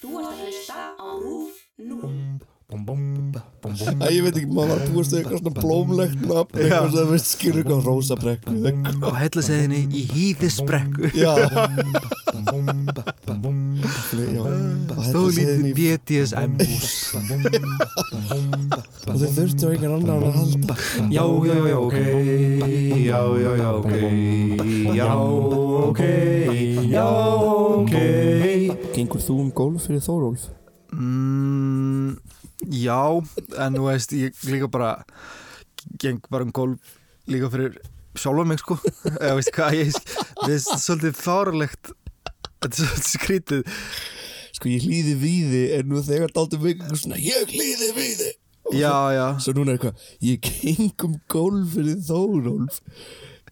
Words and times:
Þú 0.00 0.18
ert 0.20 0.28
að 0.28 0.44
hlusta 0.44 0.82
á 0.96 1.08
RÚF 1.22 1.54
0. 1.78 2.46
Æ, 2.66 4.08
ég 4.10 4.24
veit 4.26 4.34
ekki, 4.40 4.48
maður 4.50 4.70
var 4.72 4.80
að 4.82 4.88
búast 4.90 5.12
við 5.14 5.20
eitthvað 5.20 5.38
svona 5.38 5.52
blómlegt 5.62 6.22
nafn, 6.26 6.56
eitthvað 6.58 6.88
sem 6.96 7.10
veist 7.12 7.28
skilur 7.30 7.60
eitthvað 7.60 7.84
rósabrekku 7.86 8.54
eitthvað. 8.58 9.06
á 9.06 9.10
hellaseiðinni 9.20 9.80
í 9.86 10.02
hýðisbrekku. 10.10 11.12
Já. 11.14 11.30
Já, 14.16 14.42
og 14.42 15.02
stóð 15.06 15.30
þetta 15.30 15.36
segði 15.36 15.54
lítið 15.62 15.78
BDSM 15.78 16.52
Og 19.06 19.14
þau 19.14 19.30
þurftu 19.38 19.70
einhver 19.70 19.94
annar 19.96 20.26
að 20.26 20.36
halda. 20.40 20.74
Já, 21.14 21.24
já, 21.46 21.56
já, 21.70 21.78
ok. 21.78 21.98
Já, 23.06 23.20
já, 23.46 23.50
já, 23.62 23.70
ok. 23.78 23.94
Já, 24.98 25.10
ok. 25.86 26.02
Já, 26.90 27.06
ok 27.78 28.55
Gengur 28.94 29.22
þú 29.22 29.40
um 29.44 29.50
gólf 29.54 29.86
fyrir 29.88 30.02
Þórólf? 30.04 30.46
mm, 30.96 32.16
já, 32.72 33.00
en 33.66 33.76
þú 33.76 33.84
veist 33.88 34.14
ég 34.16 34.38
líka 34.48 34.68
bara 34.72 34.92
geng 36.00 36.22
bara 36.30 36.46
um 36.46 36.52
gólf 36.54 36.94
líka 37.28 37.50
fyrir 37.52 37.76
sjálfa 38.16 38.46
mig 38.48 38.62
sko. 38.62 38.78
Eða 39.20 39.34
veist 39.38 39.52
hvað 39.54 39.76
ég 39.80 39.90
við 39.90 40.54
veist 40.54 40.72
svolítið 40.80 41.18
fáralegt 41.20 41.92
þetta 42.62 42.70
er 42.70 42.78
svolítið 42.80 43.10
skrítið. 43.12 43.76
Sko 44.56 44.72
ég 44.72 44.86
hlýði 44.86 45.14
víði 45.20 45.62
en 45.76 45.90
nú 45.90 46.00
þegar 46.00 46.32
dálta 46.32 46.56
mig 46.62 46.78
eitthvað 46.78 47.02
svona 47.02 47.18
Ég 47.20 47.50
hlýði 47.52 47.90
víði. 47.98 48.30
Og 48.66 48.74
já, 48.78 48.94
já, 49.12 49.26
Svo 49.44 49.52
núna 49.54 49.74
er 49.74 49.76
eitthvað 49.76 50.06
Ég 50.24 50.46
geng 50.46 51.04
um 51.06 51.18
gólf 51.30 51.74
fyrir 51.76 52.00
Þórólf. 52.08 52.80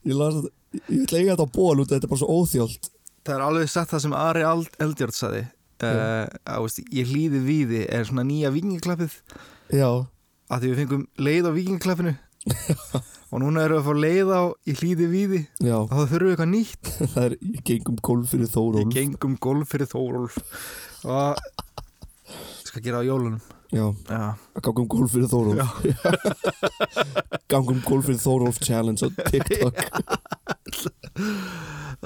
Ég 0.00 0.16
las 0.16 0.38
þetta 0.40 0.54
Ég 0.88 1.04
ætla 1.04 1.20
að 1.20 1.28
þetta 1.28 1.44
á 1.44 1.54
ból 1.54 1.82
út 1.84 1.92
Þetta 1.92 2.08
er 2.08 2.10
bara 2.10 2.22
svo 2.24 2.38
óþjólt 2.40 2.88
það 3.24 3.34
er 3.36 3.44
alveg 3.48 3.70
satt 3.72 3.92
það 3.94 4.04
sem 4.04 4.16
Ari 4.18 4.44
Eldjárn 4.84 5.16
saði 5.16 5.42
uh, 5.44 6.26
að, 6.44 6.60
veist, 6.66 6.82
ég 6.94 7.10
hlýði 7.10 7.40
víði 7.44 7.82
er 7.88 8.06
svona 8.08 8.26
nýja 8.28 8.52
vikingaklappið 8.54 9.16
að 10.52 10.60
því 10.60 10.70
við 10.70 10.80
fengum 10.82 11.06
leið 11.24 11.48
á 11.48 11.52
vikingaklappinu 11.56 12.14
og 13.34 13.40
núna 13.42 13.64
erum 13.64 13.78
við 13.78 13.80
að 13.80 13.86
fá 13.88 13.94
leið 14.04 14.30
á 14.30 14.42
ég 14.68 14.80
hlýði 14.82 15.06
víði. 15.10 15.40
Já. 15.64 15.76
Og 15.80 15.90
þá 15.90 16.02
þurfum 16.12 16.26
við 16.28 16.34
eitthvað 16.34 16.52
nýtt. 16.52 16.90
Það 17.14 17.24
er 17.24 17.36
Ég 17.40 17.64
geng 17.70 17.90
um 17.90 17.98
gólf 18.08 18.30
fyrir 18.34 18.44
ég 18.46 18.52
Þórólf 18.54 18.94
gengum 18.94 19.36
golf 19.42 19.72
fyrir 19.72 19.90
Þórólf. 19.90 20.36
Og 21.08 21.40
skal 22.68 22.84
gera 22.84 23.00
á 23.00 23.08
jólunum. 23.08 23.40
Já. 23.74 23.88
Já, 24.06 24.20
Að 24.54 24.62
ganga 24.68 24.84
um 24.84 24.90
gólf 24.92 25.16
fyrir 25.16 25.30
Þórólf. 25.32 25.58
Ganga 27.50 27.74
um 27.74 27.82
gólf 27.88 28.06
fyrir 28.06 28.22
Þórólf 28.22 28.60
challenge 28.62 29.02
á 29.02 29.08
TikTok 29.32 29.74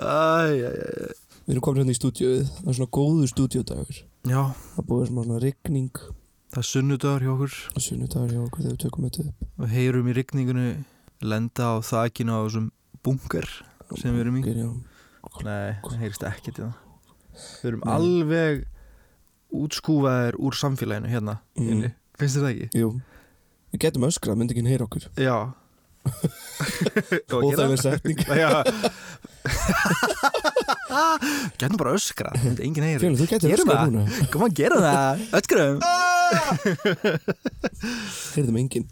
Við 0.08 1.54
erum 1.54 1.64
komin 1.64 1.82
hérna 1.82 1.94
í 1.94 1.98
stúdíuð 1.98 2.48
Það 2.58 2.70
er 2.70 2.76
svona 2.78 2.92
góður 2.98 3.30
stúdíudagur 3.32 4.00
já, 4.28 4.40
Það 4.74 4.86
búið 4.88 5.06
svona 5.10 5.38
rigning. 5.42 6.00
Það 6.48 6.60
er 6.62 6.66
sunnudagur 6.68 7.24
hjá 7.24 7.30
okkur. 7.34 7.56
Og 7.76 7.84
sunnudagur 7.84 8.32
hjá 8.32 8.40
okkur 8.42 8.62
þegar 8.64 8.74
við 8.74 8.82
tökum 8.84 9.06
þetta 9.08 9.24
upp. 9.28 9.46
Við 9.62 9.74
heyrum 9.76 10.08
í 10.08 10.14
rigningunni 10.16 10.68
lenda 11.28 11.68
á 11.68 11.74
þakinu 11.84 12.36
á 12.36 12.40
þessum 12.46 12.66
bunker 13.04 13.48
sem 14.00 14.16
við 14.16 14.22
erum 14.24 14.38
í. 14.40 14.42
Okkur, 14.42 14.60
já. 14.62 15.48
Nei, 15.48 15.78
það 15.84 16.02
heyrist 16.02 16.26
ekkert 16.28 16.60
í 16.60 16.64
það. 16.64 16.74
Við 17.38 17.70
erum 17.70 17.84
Nei. 17.84 17.92
alveg 17.98 18.66
útskúfaðir 19.58 20.38
úr 20.40 20.56
samfélaginu 20.56 21.12
hérna 21.12 21.38
Mm. 21.58 21.92
Finnst 22.18 22.36
þér 22.36 22.44
það 22.44 22.52
ekki? 22.52 22.68
Jú. 22.80 22.88
Við 23.72 23.80
getum 23.84 24.06
öskrað, 24.08 24.38
myndi 24.40 24.54
ekki 24.56 24.66
heyra 24.68 24.86
okkur. 24.88 25.08
Já 25.16 25.36
Er 26.08 27.76
setning. 27.78 28.18
Já. 28.26 28.50
Getum 31.58 31.76
bara 31.78 31.92
öskra 31.96 32.30
enginn 32.58 32.84
heyri. 32.86 33.00
Fjölu, 33.02 33.16
þú 33.18 33.24
öskrað 33.28 33.68
það. 33.68 33.90
núna. 33.92 34.04
Kom 34.32 34.42
að 34.46 34.52
gera 34.58 34.76
það. 34.82 35.12
Öskrum 35.38 35.76
Heyrðum 38.34 38.58
enginn. 38.62 38.88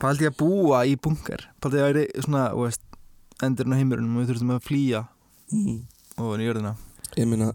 Paldi 0.00 0.24
að 0.28 0.38
búa 0.40 0.78
í 0.88 0.90
bunker? 1.00 1.40
Paldi 1.60 1.76
að 1.80 1.86
vera 1.90 2.02
svona 2.24 2.42
veist, 2.56 2.82
Endurinn 3.44 3.74
á 3.76 3.78
heimurinn 3.80 4.14
og 4.14 4.18
við 4.22 4.28
þurftum 4.32 4.54
að 4.54 4.66
flýja 4.68 5.00
mm. 5.52 5.78
Og 6.20 6.28
í 6.36 6.46
jörðina. 6.46 6.72
Ég 7.16 7.24
meina, 7.28 7.48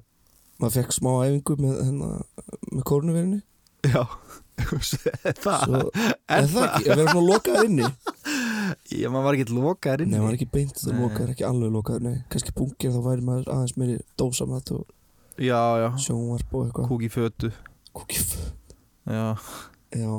maður 0.62 0.76
fekk 0.80 0.92
smá 0.98 1.12
æfingu 1.26 1.54
með, 1.62 1.74
hérna, 1.84 2.08
með 2.72 2.84
kórnuverinu 2.90 3.40
Já. 3.86 4.04
Það 5.44 5.62
Svo, 5.66 5.80
Er 6.32 6.46
það 6.50 6.66
ekki, 6.66 6.90
að 6.90 6.90
vera 6.90 7.12
svona 7.12 7.28
lokaður 7.28 7.66
inni 7.70 7.88
Já, 8.92 9.08
maður 9.10 9.24
var 9.28 9.38
ekki 9.40 9.56
lokaður 9.56 10.02
inn 10.06 10.12
Nei, 10.14 10.20
maður 10.20 10.34
er 10.34 10.38
ekki 10.40 10.50
beint 10.52 10.82
Nei. 10.86 11.00
lokaður, 11.02 11.30
ekki 11.36 11.46
alveg 11.48 11.72
lokaður 11.76 12.02
Nei, 12.06 12.18
kannski 12.30 12.54
bunkir 12.58 12.92
þá 12.96 13.00
væri 13.08 13.26
maður 13.30 13.50
aðeins 13.56 13.76
meiri 13.82 13.98
dósamat 14.22 14.72
og 14.76 14.86
Já, 15.38 15.60
já. 15.82 15.90
sjónvarp 16.00 16.54
og 16.56 16.66
eitthvað. 16.68 16.86
Kúk 16.88 17.02
í 17.04 17.10
fötu. 17.12 17.50
Kúkif 17.96 18.30
Já. 19.06 19.36
Já, 19.92 20.12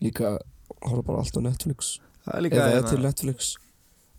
líka 0.00 0.38
horfa 0.82 1.02
bara 1.06 1.18
allt 1.22 1.36
á 1.36 1.40
Netflix. 1.44 1.98
Það 2.24 2.34
er 2.38 2.42
líka 2.46 2.56
Eða 2.56 2.66
er 2.70 2.74
hérna- 2.76 2.90
til 2.90 3.02
Netflix. 3.04 3.50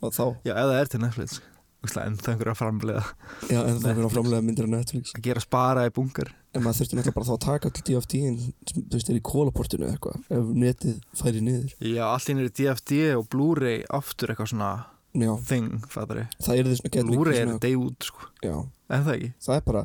Og 0.02 0.12
þá, 0.14 0.24
Já, 0.46 0.54
það 0.54 0.76
er 0.82 0.86
til 0.94 1.02
Netflix 1.02 1.40
En 1.86 2.18
það 2.18 2.32
einhverja 2.34 2.56
framlega 2.58 3.04
já, 3.52 3.60
en 3.62 3.78
það 3.80 3.90
er 3.92 4.00
að 4.08 4.14
framlega 4.16 4.44
myndir 4.44 4.66
á 4.68 4.70
Netflix. 4.74 5.14
Að 5.16 5.24
gera 5.30 5.44
spara 5.44 5.86
í 5.88 5.92
bunker. 5.94 6.32
En 6.58 6.64
maður 6.66 6.80
þurfti 6.82 6.98
náttúrulega 6.98 7.16
bara 7.20 7.28
þá 7.30 7.34
að 7.36 7.44
taka 7.46 7.70
til 7.78 7.84
DFT-in 7.88 8.38
sem 8.42 8.82
þú 8.82 8.98
veist 8.98 9.12
er 9.14 9.20
í 9.20 9.24
kólaportinu 9.30 9.90
eitthvað 9.92 10.18
ef 10.34 10.52
netið 10.66 10.96
færi 11.22 11.44
niður. 11.46 11.76
Já, 11.86 12.04
allt 12.10 12.32
inn 12.34 12.42
er 12.44 12.50
DFD 12.60 13.00
og 13.20 13.28
Blu-ray 13.34 13.84
aftur 14.00 14.34
eitthvað 14.34 14.52
svona 14.56 14.72
Já, 15.18 15.32
thing, 15.48 15.70
fattar 15.90 16.20
ég 16.20 16.34
það 16.46 16.60
er 16.60 16.68
því 16.68 16.76
svona 16.78 16.92
getur 16.94 17.08
Blu-ray 17.14 17.40
er 17.42 17.54
day 17.64 17.78
út, 17.80 18.06
sko. 18.06 18.28
Já, 18.44 18.58
Er 18.88 19.02
það 19.04 19.14
ekki? 19.16 19.30
það 19.46 19.56
er 19.56 19.64
bara 19.68 19.82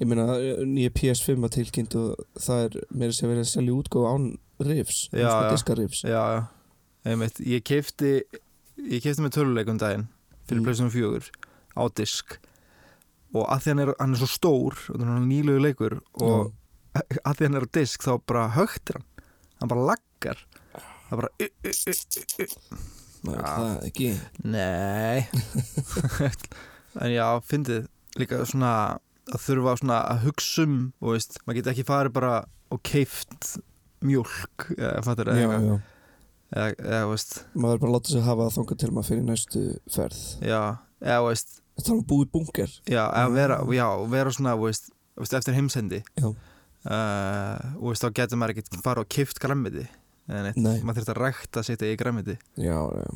ég 0.00 0.08
meina 0.10 0.24
nýja 0.68 0.92
PS5 0.98 1.46
að 1.46 1.54
tilkynnt 1.58 1.94
og 2.00 2.24
það 2.40 2.64
er 2.66 2.76
meira 2.90 3.16
sér 3.16 3.30
verið 3.30 3.44
að 3.46 3.52
selja 3.52 3.76
útgóð 3.78 4.08
án 4.10 4.26
rifs, 4.64 4.98
Já, 5.12 5.28
já. 5.28 5.78
Já, 6.04 6.24
já. 6.34 6.42
Einmitt, 7.04 7.40
Ég 7.44 7.64
keifti 7.64 8.12
Ég 8.84 9.00
keifti 9.04 9.24
með 9.24 9.34
töluleikum 9.38 9.80
daginn 9.80 10.06
Fyrir 10.44 10.60
Mm. 10.60 10.62
mm. 10.62 10.66
PlayStation 10.68 10.90
4 10.92 11.30
á 11.74 11.82
disk. 11.98 12.36
Og 13.34 13.48
að 13.50 13.62
því 13.64 13.72
hann 13.72 13.82
er, 13.84 13.94
hann 13.98 14.12
er 14.14 14.20
svo 14.20 14.28
stór 14.30 14.76
Og 14.92 15.00
það 15.00 15.08
er 15.10 15.24
nýlegu 15.26 15.62
leikur 15.64 15.96
Og 16.22 16.52
að 17.26 17.34
því 17.40 17.46
hann 17.48 17.56
er 17.58 17.66
á 17.66 17.74
disk 17.74 18.04
þá 18.06 18.12
bara 18.26 18.44
högtir 18.54 19.00
hann. 19.00 19.06
Hann 19.60 19.70
bara 19.72 19.86
laggar. 19.94 20.44
Það 21.08 21.18
bara 21.18 21.30
uh, 21.40 21.48
uh, 21.48 21.72
uh, 21.72 22.92
Já. 23.24 23.40
það 23.40 23.88
ekki. 23.88 24.10
Nei. 24.44 25.24
En 27.02 27.10
já, 27.10 27.26
fyndið. 27.42 27.88
Líka 28.20 28.44
svona 28.46 28.70
að 29.32 29.40
þurfa 29.48 29.72
svona 29.80 29.96
að 30.12 30.20
hugsa 30.28 30.62
um 30.68 30.74
og 31.02 31.14
veist, 31.16 31.40
maður 31.42 31.56
geti 31.58 31.72
ekki 31.72 31.86
farið 31.88 32.12
bara 32.14 32.34
og 32.70 32.82
keift 32.86 33.48
mjólk 34.04 34.68
eða 34.76 35.00
fattur 35.06 35.30
eða, 35.32 35.78
eða, 36.52 36.68
eða 36.84 37.10
veist, 37.12 37.36
maður 37.54 37.78
er 37.78 37.82
bara 37.84 37.90
að 37.92 37.96
láta 37.98 38.12
sig 38.14 38.26
hafa 38.28 38.48
það 38.48 38.56
þangað 38.58 38.80
til 38.82 38.92
maður 38.92 39.10
fyrir 39.10 39.26
næstu 39.28 39.64
ferð. 39.96 40.22
Já, 40.44 40.60
eða 41.00 41.24
veist. 41.28 41.58
Þetta 41.74 41.90
er 41.90 41.98
að 41.98 42.06
búið 42.12 42.30
bunker. 42.36 42.78
Já, 42.86 43.02
eða 43.08 43.34
vera, 43.34 43.58
já, 43.74 43.86
vera 44.12 44.34
svona 44.36 44.54
veist, 44.60 44.92
veist, 45.18 45.34
eftir 45.40 45.56
heimsendi. 45.56 46.04
Já. 46.20 46.28
uh, 46.30 47.74
og 47.80 47.90
veist, 47.90 48.04
þá 48.04 48.16
getur 48.20 48.38
maður 48.40 48.58
ekki 48.60 48.82
farið 48.84 49.06
og 49.06 49.12
neitt, 50.46 50.56
Nei. 50.56 50.76
maður 50.80 51.02
þurft 51.02 51.12
að 51.12 51.18
rækta 51.20 51.60
að 51.60 51.66
setja 51.68 51.88
í 51.92 51.96
græmiti 52.00 52.36
Já, 52.56 52.78
já, 52.80 53.08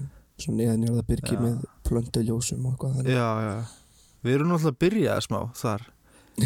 svona 0.43 0.59
neðan 0.61 0.83
ég 0.85 0.91
að 1.01 1.07
byrgi 1.09 1.37
Já. 1.37 1.41
með 1.41 1.63
plönduljósum 1.89 2.67
og 2.67 2.75
eitthvað 2.75 2.99
þannig. 2.99 3.15
Já, 3.15 3.29
já, 3.47 3.55
við 4.27 4.37
erum 4.37 4.51
náttúrulega 4.53 4.75
að 4.75 4.83
byrja 4.85 5.15
smá 5.25 5.39
þar. 5.57 5.87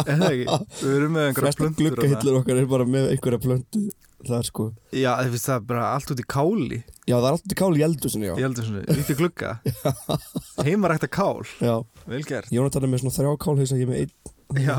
Er 0.00 0.20
það 0.20 0.28
ekki? 0.30 0.60
Við 0.80 0.94
erum 0.94 1.16
með 1.16 1.26
einhverja 1.26 1.42
Flesta 1.42 1.60
plöntur 1.60 1.90
og 1.90 1.98
það. 1.98 2.06
gluggahillur 2.06 2.38
okkar 2.40 2.60
er 2.62 2.70
bara 2.70 2.86
með 2.88 3.08
einhverja 3.10 3.42
plöndu 3.42 3.82
Það 4.28 4.42
sko. 4.44 4.64
Já, 4.92 5.10
það 5.16 5.30
finnst 5.34 5.48
það 5.48 5.62
bara 5.70 5.84
allt 5.94 6.10
út 6.12 6.20
í 6.20 6.24
káli. 6.28 6.78
Já, 7.08 7.14
það 7.16 7.26
er 7.26 7.34
alltaf 7.36 7.56
kál 7.60 7.72
í 7.78 7.84
eldhúsinu, 7.86 8.26
já. 8.28 8.34
Ég 8.36 8.44
heldur 8.44 8.66
svona, 8.66 8.82
upp 8.92 9.08
í 9.10 9.16
glugga. 9.16 9.52
Heimarækta 10.66 11.08
kál, 11.08 11.40
Já, 11.64 11.76
vel 12.10 12.22
gert. 12.28 12.50
Jónatan 12.52 12.84
er 12.84 12.92
með 12.92 13.00
svona 13.04 13.16
þrjá 13.16 13.32
kálheisa 13.46 13.78
Ég 13.80 13.86
er 13.86 13.90
með 13.90 14.00
einn. 14.04 14.12
Já. 14.60 14.78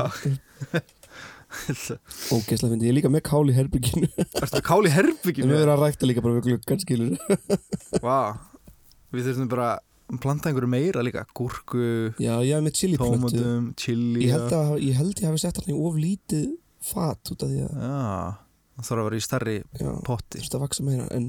Ógeðslega 2.32 2.70
fyndi, 2.72 2.86
ég 2.86 2.92
er 2.92 2.96
líka 2.96 3.10
með 3.12 3.24
kál 3.28 3.44
í 3.50 3.54
herbygginu 3.56 4.06
Ertu 4.40 4.54
með 4.56 4.62
kál 4.64 4.78
í 4.80 4.88
En 4.88 4.94
herbygginu? 4.96 5.50
við 5.50 5.64
erum 5.66 5.74
að 5.74 5.82
rækta 5.84 6.08
líka 6.08 6.22
bara 6.24 6.38
við 6.38 6.46
gluggan, 6.48 6.80
skilur. 6.80 7.12
Vá. 8.00 8.20
Við 9.12 9.26
þurfum 9.28 9.50
bara 9.52 9.66
að 9.76 10.20
planta 10.22 10.48
einhverju 10.48 10.70
meira 10.72 11.02
líka. 11.04 11.26
Gúrku, 11.36 11.82
Já, 12.22 12.38
ég 12.46 12.54
er 12.56 12.64
með 12.64 12.78
chiliplöntu 12.78 13.18
tómatum, 13.18 13.66
chili 13.80 14.24
Ég 14.28 14.32
held 14.38 14.54
að 14.56 14.70
ég, 14.80 14.94
held 14.96 15.16
ég 15.20 15.28
það 18.76 18.88
þarf 18.88 19.02
að 19.02 19.06
vera 19.08 19.20
í 19.20 19.24
starri 19.26 19.56
já, 19.62 19.92
potti. 20.06 20.40
þurfti 20.40 20.58
að 20.58 20.64
vaksa 20.64 20.86
meira 20.86 21.06
En 21.16 21.28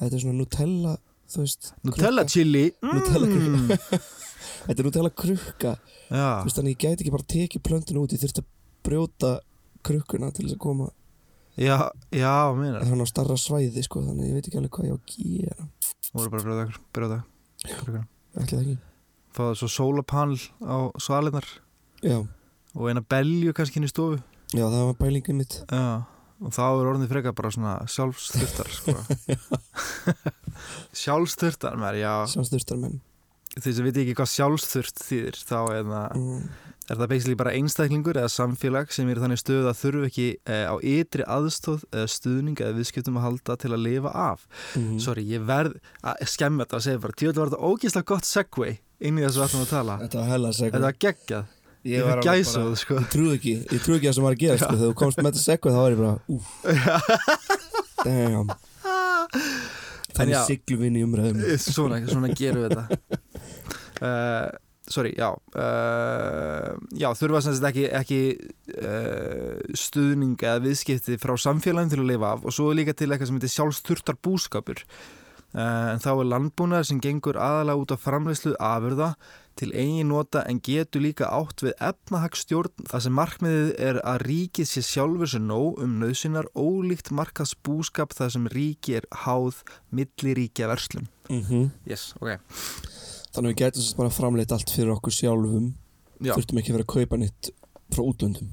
þetta 0.00 0.10
er 0.18 0.22
svona 0.24 0.38
Nutella, 0.38 0.94
þú 1.30 1.44
veist 1.44 1.70
Nutella 1.84 2.24
krukka. 2.24 2.34
chili. 2.34 2.64
Nutella 2.82 3.30
mm. 3.30 3.72
Þetta 4.66 4.78
er 4.78 4.88
Nutella 4.88 5.12
krukka. 5.22 5.74
Þú 6.08 6.18
Já, 6.18 6.28
veist, 6.44 6.58
þannig 6.58 6.74
ég 6.76 6.82
gæti 6.84 7.04
ekki 7.04 7.14
bara 7.14 7.28
tekið 7.34 7.64
plöntuna 7.68 8.04
út 8.04 8.14
Ég 8.14 8.22
þurfti 8.24 8.44
að 8.44 8.50
brjóta 8.84 9.32
krukkuna 9.84 10.30
til 10.34 10.46
þess 10.46 10.56
að 10.58 10.62
koma. 10.64 10.88
Já, 11.54 11.76
já, 12.10 12.32
meina. 12.56 12.80
Það 12.80 12.86
er 12.88 12.90
hann 12.90 13.04
á 13.06 13.08
starra 13.08 13.36
svæði, 13.38 13.84
sko 13.86 14.02
Þannig 14.02 14.30
ég 14.32 14.38
veit 14.38 14.48
ekki 14.48 14.58
alveg 14.58 14.74
hvað 14.74 14.88
ég 14.88 14.94
á 14.94 14.98
að 14.98 15.14
gera. 15.14 15.68
Þú 16.08 16.18
voru 16.18 16.34
bara 16.34 16.56
að 16.64 17.22
krukkan. 17.72 18.08
Ætli 18.34 18.56
það 18.58 18.64
ekki. 18.64 18.76
Fáðu 19.34 19.58
svo 19.58 19.68
sólapanel 19.70 20.38
á 20.62 20.76
svalinnar 21.02 21.46
Já, 22.04 22.20
og 22.74 22.90
eina 22.90 23.02
belju 23.02 23.54
kannski 23.56 23.80
inn 23.80 23.88
í 23.88 23.90
stofu. 23.90 24.20
Já, 24.54 24.66
það 24.68 24.84
var 24.90 24.98
pælingið 25.00 25.38
mitt 25.40 25.56
Já, 25.64 26.04
og 26.44 26.52
þá 26.54 26.64
er 26.66 26.90
orðið 26.92 27.14
frekar 27.14 27.34
bara 27.36 27.50
svona 27.54 27.74
sjálfsþurftar 27.90 28.70
sko. 28.76 28.94
sjálfsþurftar 31.04 31.80
maður, 31.80 32.00
já, 32.02 32.14
Samstyrtar 32.34 32.80
menn. 32.80 33.00
Þeir 33.54 33.74
sem 33.76 33.86
veit 33.86 33.98
ekki 34.02 34.14
hvað 34.18 34.30
sjálfsþurft 34.32 35.02
þýðir 35.06 35.36
þá 35.46 35.58
er 35.62 35.84
það, 35.86 36.14
mm. 36.18 36.38
er 36.90 36.98
það 36.98 37.10
basically 37.12 37.36
bara 37.38 37.52
einstaklingur 37.54 38.18
eða 38.18 38.32
samfélag 38.34 38.94
sem 38.94 39.10
er 39.12 39.20
þannig 39.22 39.40
stöð 39.40 39.68
að 39.70 39.78
þurfu 39.78 40.08
ekki 40.08 40.26
eh, 40.50 40.64
á 40.66 40.74
ytri 40.82 41.26
aðstóð 41.36 41.84
eða 41.92 42.08
stuðning 42.16 42.58
eða 42.58 42.76
viðskiptum 42.80 43.20
að 43.20 43.26
halda 43.28 43.56
til 43.62 43.70
að 43.70 43.84
lifa 43.84 44.14
af. 44.24 44.48
Mm. 44.74 44.96
Sorry, 45.04 45.26
ég 45.30 45.46
verð 45.46 45.78
að 46.02 46.24
skemma 46.34 46.66
þetta 46.66 46.80
að 46.80 46.86
segja 46.88 47.04
bara 47.04 47.18
tjóðlega 47.20 47.44
var 47.44 47.52
þetta 47.54 47.70
ógeðslega 47.70 48.10
gott 48.10 48.30
segway 48.30 48.72
inn 49.04 49.20
í 49.20 49.26
þessu 49.28 49.44
vatnum 49.44 49.62
að 49.68 49.70
tala. 49.76 49.98
Þetta 50.02 50.20
var 50.20 50.32
hella 50.32 50.52
seg 50.58 50.74
Þetta 50.74 50.88
var 50.88 51.00
geggjað, 51.06 51.54
ég 51.84 52.00
var 52.04 52.08
var 52.10 52.22
alveg 52.22 52.40
gæsað 52.40 52.64
bara- 52.68 52.80
sko. 52.82 52.94
Ég 53.00 53.08
trúi 53.14 53.30
ekki, 53.36 53.54
ég 53.74 53.80
trúi 53.84 53.96
ekki 53.98 54.08
að 54.10 54.16
það 54.18 54.26
var 54.26 54.36
að 54.36 54.42
gera 54.44 54.58
sko. 54.62 54.72
Þegar 54.74 54.90
þú 54.90 54.98
komst 55.02 55.18
með 55.20 55.28
þetta 55.30 55.44
segvað 55.44 55.74
þá 55.74 55.80
var 55.84 55.94
ég 55.94 56.00
bara 56.02 56.14
Úf, 56.34 56.44
damn. 58.04 58.48
Þannig 60.14 60.36
siglum 60.46 60.78
við 60.84 60.90
inn 60.90 60.98
í 61.00 61.06
umræðum 61.06 61.40
Svona, 61.58 61.96
svona 62.06 62.28
gerum 62.38 62.62
við 62.62 62.76
þetta. 62.76 62.84
Uh, 63.98 64.46
Sorry, 64.94 65.14
já 65.16 65.30
uh, 65.32 66.74
Já, 67.00 67.08
þurfa 67.16 67.40
sem 67.46 67.54
sagt 67.56 67.68
ekki, 67.70 67.84
ekki 67.96 68.18
uh, 68.84 69.56
stuðning 69.80 70.34
eða 70.44 70.60
viðskipti 70.66 71.16
frá 71.22 71.32
samfélagin 71.40 71.94
til 71.94 72.02
að 72.02 72.10
lifa 72.12 72.34
af 72.36 72.44
og 72.44 72.52
svo 72.54 72.68
er 72.70 72.76
líka 72.82 72.92
til 72.96 73.08
eitthvað 73.08 73.30
sem 73.30 73.38
heitir 73.40 73.54
sjálfsturtar 73.54 74.18
búskapur 74.22 74.82
uh, 74.84 75.94
en 75.94 76.04
þá 76.04 76.10
er 76.12 76.28
landbúnaður 76.34 76.90
sem 76.90 77.00
gengur 77.00 77.40
aðalega 77.40 77.80
út 77.80 77.96
á 77.96 78.04
framleyslu 78.04 78.52
afurða 78.60 79.14
til 79.58 79.70
eigin 79.72 80.08
nota 80.10 80.42
en 80.50 80.60
getur 80.64 81.02
líka 81.04 81.28
átt 81.30 81.62
við 81.64 81.74
efnahagstjórn 81.78 82.88
þar 82.90 83.04
sem 83.06 83.14
markmiðið 83.18 83.70
er 83.88 84.00
að 84.02 84.24
ríkið 84.28 84.68
sé 84.70 84.82
sjálfur 84.86 85.30
sér 85.30 85.44
nóg 85.46 85.80
um 85.84 85.96
nöðsynar 86.02 86.48
ólíkt 86.58 87.12
markaðs 87.14 87.54
búskap 87.66 88.14
þar 88.16 88.34
sem 88.34 88.48
ríki 88.50 88.96
er 88.98 89.06
háð 89.24 89.62
milliríkja 89.94 90.68
verslun. 90.70 91.08
mm 91.30 91.70
Yes, 91.86 92.12
ok. 92.20 92.36
Þannig 93.34 93.48
að 93.48 93.50
við 93.52 93.60
getum 93.62 93.82
sérst 93.82 93.98
bara 93.98 94.14
framleitt 94.14 94.52
allt 94.54 94.70
fyrir 94.70 94.94
okkur 94.94 95.14
sjálfum 95.14 95.72
Já, 96.22 96.34
Þurftum 96.36 96.60
ekki 96.60 96.70
að 96.70 96.76
vera 96.78 96.84
að 96.86 96.92
kaupa 96.94 97.16
nýtt 97.18 97.48
frá 97.92 98.02
útlöndum 98.04 98.52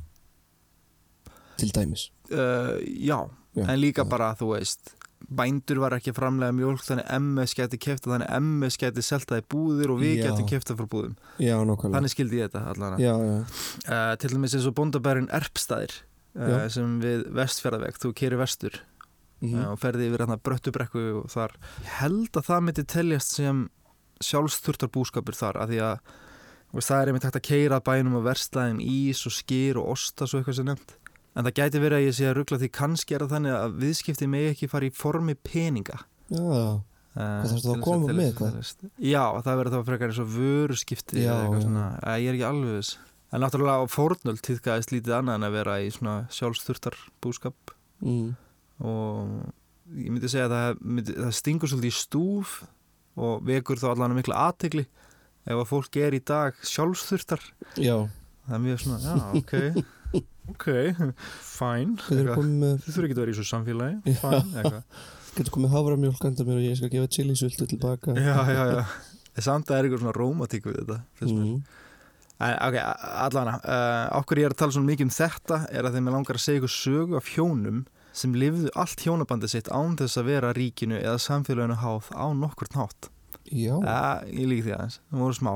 Til 1.61 1.69
dæmis 1.75 2.07
uh, 2.33 2.79
já. 2.81 3.19
Já, 3.53 3.65
en 3.67 3.77
líka 3.81 4.01
já. 4.05 4.09
bara, 4.09 4.31
þú 4.39 4.53
veist, 4.55 4.93
bændur 5.29 5.81
var 5.83 5.95
ekki 5.97 6.11
að 6.13 6.19
framlega 6.19 6.55
mjólk 6.55 6.83
þannig 6.85 7.09
MS 7.17 7.55
geti 7.57 7.79
kefta, 7.81 8.11
þannig 8.13 8.31
MS 8.37 8.77
geti 8.81 9.03
seltað 9.05 9.41
í 9.41 9.45
búðir 9.53 9.93
og 9.93 9.99
við 10.01 10.15
Já. 10.19 10.23
getum 10.27 10.47
kefta 10.49 10.77
frá 10.79 10.87
búðum. 10.91 11.17
Já, 11.41 11.55
Þannig 11.81 12.13
skildi 12.13 12.39
ég 12.41 12.49
þetta 12.49 12.63
allavega. 12.73 13.01
Já, 13.03 13.13
Uh, 13.81 14.15
til 14.21 14.29
dæmis 14.33 14.55
eins 14.55 14.67
og 14.69 14.75
bóndabærin 14.77 15.29
Erpstaðir 15.33 15.93
uh, 16.37 16.47
Já. 16.51 16.57
sem 16.77 16.97
við 17.03 17.27
vestfjörðaveg, 17.35 17.99
þú 18.01 18.13
keri 18.17 18.39
vestur 18.39 18.81
mm 19.41 19.55
uh, 19.57 19.69
og 19.73 19.79
ferði 19.81 20.09
yfir 20.09 20.21
hérna 20.25 20.37
bröttubrekku 20.37 21.05
og 21.23 21.29
þar. 21.33 21.55
Ég 21.81 21.93
held 22.01 22.37
að 22.37 22.47
það 22.49 22.65
myndi 22.67 22.85
teljast 22.85 23.37
sem 23.39 23.63
sjálfsturtar 24.21 24.91
búskapur 24.93 25.33
þar 25.37 25.63
að 25.63 25.73
því 25.73 25.79
að 25.87 26.83
það 26.85 27.01
er 27.01 27.09
einmitt 27.11 27.25
hægt 27.27 27.39
að 27.39 27.47
keira 27.49 27.81
bænum 27.83 28.19
og 28.21 28.25
verslaðin 28.29 28.81
ís 28.83 29.25
og 29.27 29.33
skýr 29.35 29.79
og 29.81 29.95
osta 29.95 30.27
svo 30.29 30.39
eitthvað 30.39 30.59
sem 30.61 30.69
nefnt. 30.69 30.93
En 31.35 31.45
það 31.47 31.53
gæti 31.61 31.79
verið 31.79 31.97
að 31.97 32.05
ég 32.09 32.15
sé 32.17 32.25
að 32.27 32.33
ruggla 32.41 32.57
því 32.59 32.69
kannski 32.75 33.15
er 33.15 33.23
það 33.23 33.33
þannig 33.37 33.53
að 33.55 33.75
viðskipti 33.85 34.27
megi 34.27 34.49
ekki 34.51 34.67
fara 34.71 34.87
í 34.89 34.91
formi 34.91 35.35
peninga. 35.47 35.99
já, 36.31 36.63
þarftu 37.15 37.55
þá 37.55 37.61
til 37.61 37.71
að 37.75 37.85
koma 37.85 38.09
með 38.15 38.25
eitthvað? 38.25 38.73
Já, 39.03 39.23
það 39.45 39.57
verður 39.61 39.75
þá 39.77 39.85
frekar 39.91 40.11
eins 40.11 40.19
og 40.23 40.29
vöruskipti 40.35 41.21
Já, 41.23 41.31
eða 41.31 41.39
eitthvað 41.45 41.61
já. 41.61 41.65
svona, 41.67 41.85
Æ, 42.03 42.11
ég 42.23 42.27
er 42.31 42.37
ekki 42.39 42.47
alveg 42.49 42.75
þess 42.81 42.97
En 43.31 43.39
náttúrulega 43.45 43.79
á 43.79 43.83
fórnöld 43.87 44.41
týðkaðist 44.43 44.91
lítið 44.91 45.13
annað 45.15 45.37
en 45.39 45.45
að 45.47 45.53
vera 45.55 45.75
í 45.79 45.89
svona 45.95 46.15
sjálfsturtar 46.35 46.97
búskap 47.23 47.75
Mm. 48.01 48.31
og 48.81 49.51
ég 49.93 50.09
myndi 50.09 50.29
segja 50.31 50.47
að 50.47 50.53
það, 50.55 50.79
myndi, 50.81 51.13
það 51.19 51.33
stingur 51.37 51.69
svolítið 51.69 51.91
í 51.91 51.97
stúf 51.99 52.53
og 53.21 53.43
vekur 53.45 53.77
þá 53.77 53.87
allan 53.91 54.15
mikla 54.17 54.39
aðtegli 54.47 54.85
ef 55.45 55.53
að 55.61 55.67
fólk 55.69 55.99
er 56.01 56.15
í 56.17 56.21
dag 56.25 56.57
sjálfsturtar 56.65 57.43
Já, 57.77 57.97
það 58.47 58.55
er 58.57 58.63
mjög 58.65 58.81
svona, 58.81 58.99
já, 59.05 59.15
ok 59.37 59.53
ok, 60.51 60.67
eitthvað. 60.75 62.45
með 62.61 62.85
þið 62.85 62.95
þurfi 62.95 63.07
ekki 63.09 63.17
að 63.17 63.21
vera 63.23 63.33
í 63.33 63.37
svo 63.39 63.47
samfélagi. 63.49 64.15
Eitthvað. 64.15 64.85
Getur 65.31 65.53
komið 65.55 65.71
haframjólk 65.71 66.25
enda 66.27 66.43
mér 66.47 66.57
og 66.59 66.65
ég 66.65 66.79
skal 66.79 66.89
gefa 66.91 67.07
chilisöldu 67.15 67.67
tilbaka 67.71 68.15
já, 68.19 68.33
já, 68.51 68.63
já. 68.75 68.81
Samt 69.39 69.69
að 69.71 69.77
er 69.77 69.87
eitthvað 69.87 70.01
svona 70.03 70.15
rómatík 70.17 70.67
við 70.67 70.81
þetta 70.81 70.97
mm. 71.23 71.53
En, 72.41 72.55
ok, 72.65 72.75
allana, 73.21 73.53
uh, 73.61 74.17
okkur 74.17 74.41
ég 74.41 74.49
er 74.49 74.55
að 74.55 74.59
tala 74.63 74.73
svona 74.75 74.89
mikið 74.89 75.07
um 75.07 75.13
þetta 75.13 75.59
er 75.71 75.87
að 75.87 75.95
þeim 75.95 76.09
er 76.09 76.15
langar 76.17 76.39
að 76.39 76.43
segja 76.43 76.59
ykkur 76.59 76.73
sögu 76.73 77.17
af 77.19 77.29
hjónum 77.35 77.83
sem 78.17 78.33
lifðu 78.35 78.71
allt 78.81 79.03
hjónabandið 79.05 79.53
sitt 79.53 79.69
án 79.71 79.93
þess 79.99 80.19
að 80.19 80.31
vera 80.33 80.51
ríkinu 80.57 80.97
eða 80.99 81.21
samfélaginu 81.21 81.77
háð 81.79 82.09
á 82.11 82.25
nokkur 82.35 82.71
nátt. 82.75 83.11
Já, 83.51 83.75
Uh, 83.77 84.25
ég 84.33 84.49
líki 84.49 84.65
því 84.67 84.73
aðeins, 84.75 84.97
það 85.11 85.23
voru 85.23 85.37
smá, 85.37 85.53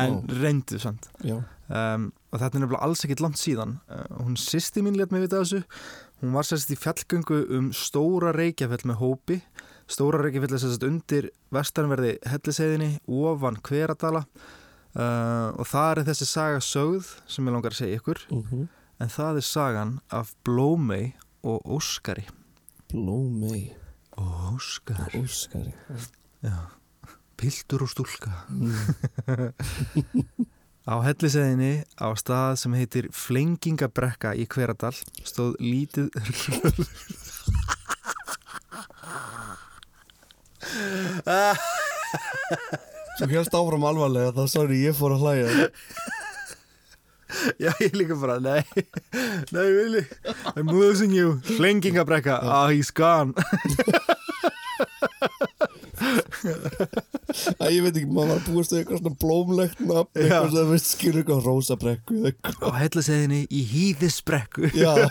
en 0.00 0.16
Smá. 0.20 0.38
reyndu 0.40 0.80
samt. 0.80 1.10
já 1.26 1.36
Um, 1.70 2.08
og 2.30 2.40
þetta 2.40 2.58
er 2.58 2.64
nefnilega 2.64 2.86
alls 2.86 3.04
ekkit 3.06 3.22
langt 3.22 3.38
síðan. 3.38 3.76
Uh, 3.86 4.06
hún 4.24 4.38
sýsti 4.40 4.82
mín 4.82 4.98
létt 4.98 5.14
mig 5.14 5.22
vita 5.22 5.38
þessu, 5.38 5.62
hún 6.22 6.34
var 6.34 6.48
sérst 6.48 6.72
í 6.74 6.78
fjallgöngu 6.78 7.44
um 7.56 7.70
Stóra 7.76 8.34
Reykjafell 8.34 8.82
með 8.90 8.98
hópi. 9.04 9.38
Stóra 9.90 10.18
Reykjafell 10.24 10.56
er 10.56 10.64
sérst 10.64 10.86
undir 10.86 11.30
vestanverði 11.54 12.16
helliseiðinni, 12.26 12.90
ofan 13.06 13.62
Hveradala 13.66 14.26
uh, 14.26 15.54
og 15.54 15.64
það 15.70 15.94
er 15.94 16.04
þessi 16.10 16.28
saga 16.28 16.60
sögð 16.64 17.14
sem 17.30 17.46
ég 17.46 17.54
langar 17.54 17.74
að 17.74 17.82
segja 17.84 18.02
ykkur 18.02 18.26
mm 18.34 18.68
en 19.00 19.08
það 19.08 19.40
er 19.40 19.46
sagan 19.46 19.92
af 20.12 20.34
Blómei 20.44 21.14
og 21.46 21.64
Óskari 21.64 22.26
Blómei 22.92 23.72
Óskar 24.20 25.08
Óskari 25.16 25.72
Já. 26.44 26.68
Piltur 27.40 27.84
og 27.86 27.92
stúlka 27.92 28.32
mm. 28.48 28.74
Á 30.88 30.94
helliseiðinni 31.04 31.84
á 32.00 32.08
stað 32.16 32.56
sem 32.62 32.72
heitir 32.78 33.08
Flengingabrekka 33.12 34.32
í 34.36 34.46
Hveradal 34.48 34.94
stóð 35.28 35.54
lítið 35.60 36.08
Svo 43.18 43.26
hérst 43.28 43.54
áfram 43.56 43.84
alvarlega 43.84 44.32
þá 44.36 44.44
sorry 44.48 44.78
ég 44.80 44.94
fór 44.96 45.12
að 45.16 45.20
hlæja. 45.24 45.68
Já, 47.62 47.70
ég 47.78 47.94
líka 47.94 48.16
bara, 48.18 48.40
nei 48.42 48.64
Nei, 49.54 49.68
Vili 49.70 50.00
I'm 50.56 50.66
losing 50.66 51.12
you. 51.14 51.38
Flengingabrekka, 51.46 52.40
ah, 52.42 52.66
he's 52.72 52.90
gone 52.90 53.34
Æ, 57.60 57.62
ég 57.74 57.82
veit 57.84 57.96
ekki, 58.00 58.08
maður 58.12 58.30
var 58.34 58.42
búist 58.48 58.72
við 58.74 58.80
eitthvað 58.82 59.00
svona 59.02 59.20
blómlegt 59.24 59.78
nafn 59.84 60.12
eitthvað 60.20 60.50
sem 60.56 60.66
veist 60.74 60.88
skilur 60.94 61.20
eitthvað 61.22 61.44
rósabrekku 61.48 62.12
eða 62.20 62.28
eitthvað. 62.32 62.60
Á 62.66 62.68
helliseiðinni 62.80 63.40
í 63.48 63.50
Hýðisbrekku. 63.74 64.62
Já. 64.76 64.92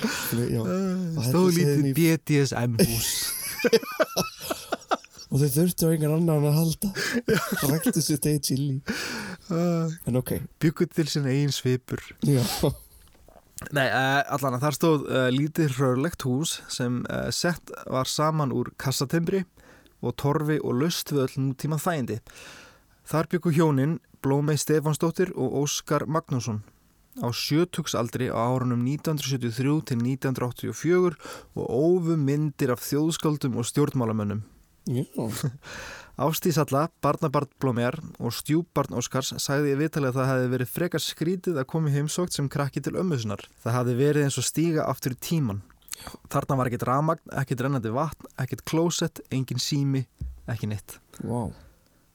Já, 0.00 0.62
Á 0.64 1.20
Stóð 1.28 1.52
lítið 1.52 1.66
Hellisheiðinni 1.66 1.90
í- 1.90 1.94
BDSM 1.98 2.72
hús. 2.80 3.10
Og 5.30 5.38
þau 5.38 5.50
þurftu 5.54 5.86
á 5.86 5.88
engan 5.94 6.14
annan 6.16 6.46
að 6.48 6.56
halda. 6.56 6.88
Ræktu 7.70 8.00
sér 8.02 8.18
tegið 8.24 8.40
chili. 8.48 8.76
En 9.54 10.16
ok, 10.18 10.30
Byggur 10.62 10.88
til 10.90 11.06
sinna 11.12 11.30
eigin 11.30 11.52
svipur. 11.54 12.00
Já. 12.26 12.42
Nei, 13.76 13.86
uh, 13.92 14.22
allan 14.34 14.56
að 14.56 14.62
þar 14.64 14.74
stóð 14.78 15.00
uh, 15.12 15.28
lítið 15.30 15.68
hrörlegt 15.76 16.24
hús 16.26 16.50
sem 16.72 16.92
uh, 17.12 17.28
sett 17.34 17.70
var 17.92 18.08
saman 18.10 18.50
úr 18.56 18.72
kassatimbri 18.80 19.40
og 20.02 20.16
torfi 20.16 20.58
og 20.60 20.80
löst 20.82 21.12
við 21.12 21.24
öll 21.26 21.46
nútíma 21.46 21.78
þægindi. 21.80 22.20
Þar 23.10 23.30
byggu 23.32 23.54
hjónin 23.56 23.96
Blómei 24.22 24.58
Stefansdóttir 24.60 25.32
og 25.34 25.64
Óskar 25.64 26.06
Magnússon 26.06 26.62
á 27.18 27.28
sjötugsaldri 27.34 28.30
á 28.30 28.38
árunum 28.38 28.84
1973 28.86 29.82
til 29.88 29.98
1984 29.98 31.16
og 31.58 31.64
ófu 31.66 32.16
myndir 32.16 32.70
af 32.70 32.84
þjóðskáldum 32.84 33.58
og 33.58 33.66
stjórnmálamönnum. 33.66 34.42
Já, 34.86 35.04
Ástís 36.20 36.58
Alla, 36.60 36.88
barnabarn 37.00 37.48
Blómear 37.60 37.96
og 38.20 38.32
stjúbarn 38.36 38.96
Óskars 38.96 39.32
sagði 39.40 39.74
í 39.74 39.80
viðtalið 39.80 40.10
að 40.10 40.16
það 40.18 40.30
hefði 40.30 40.48
verið 40.54 40.72
frekar 40.74 41.02
skrítið 41.04 41.60
að 41.60 41.68
koma 41.72 41.90
í 41.90 41.94
heimsókt 41.96 42.36
sem 42.36 42.48
krakki 42.48 42.82
til 42.84 42.96
ömmusunar. 43.00 43.42
Það 43.62 43.76
hefði 43.78 43.94
verið 44.00 44.26
eins 44.26 44.40
og 44.40 44.46
stíga 44.46 44.88
aftur 44.88 45.16
í 45.16 45.20
tíman. 45.20 45.62
Þarna 46.30 46.56
var 46.60 46.70
ekkit 46.70 46.86
ramagn, 46.88 47.34
ekkit 47.42 47.64
rennandi 47.64 47.92
vatn, 47.94 48.30
ekkit 48.40 48.64
klósett, 48.68 49.20
engin 49.30 49.60
sími, 49.60 50.06
ekki 50.50 50.70
neitt. 50.70 51.00
vá 51.20 51.50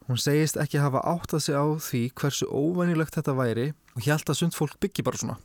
Hún 0.05 0.19
segist 0.21 0.59
ekki 0.61 0.77
hafa 0.77 1.01
áttað 1.01 1.41
sig 1.41 1.55
á 1.57 1.65
því 1.81 2.01
hversu 2.13 2.45
óvænilegt 2.45 3.15
þetta 3.17 3.33
væri 3.33 3.71
og 3.95 4.03
hjælt 4.05 4.29
að 4.29 4.37
sund 4.37 4.53
fólk 4.53 4.75
byggi 4.77 5.01
bara 5.05 5.17
svona. 5.17 5.37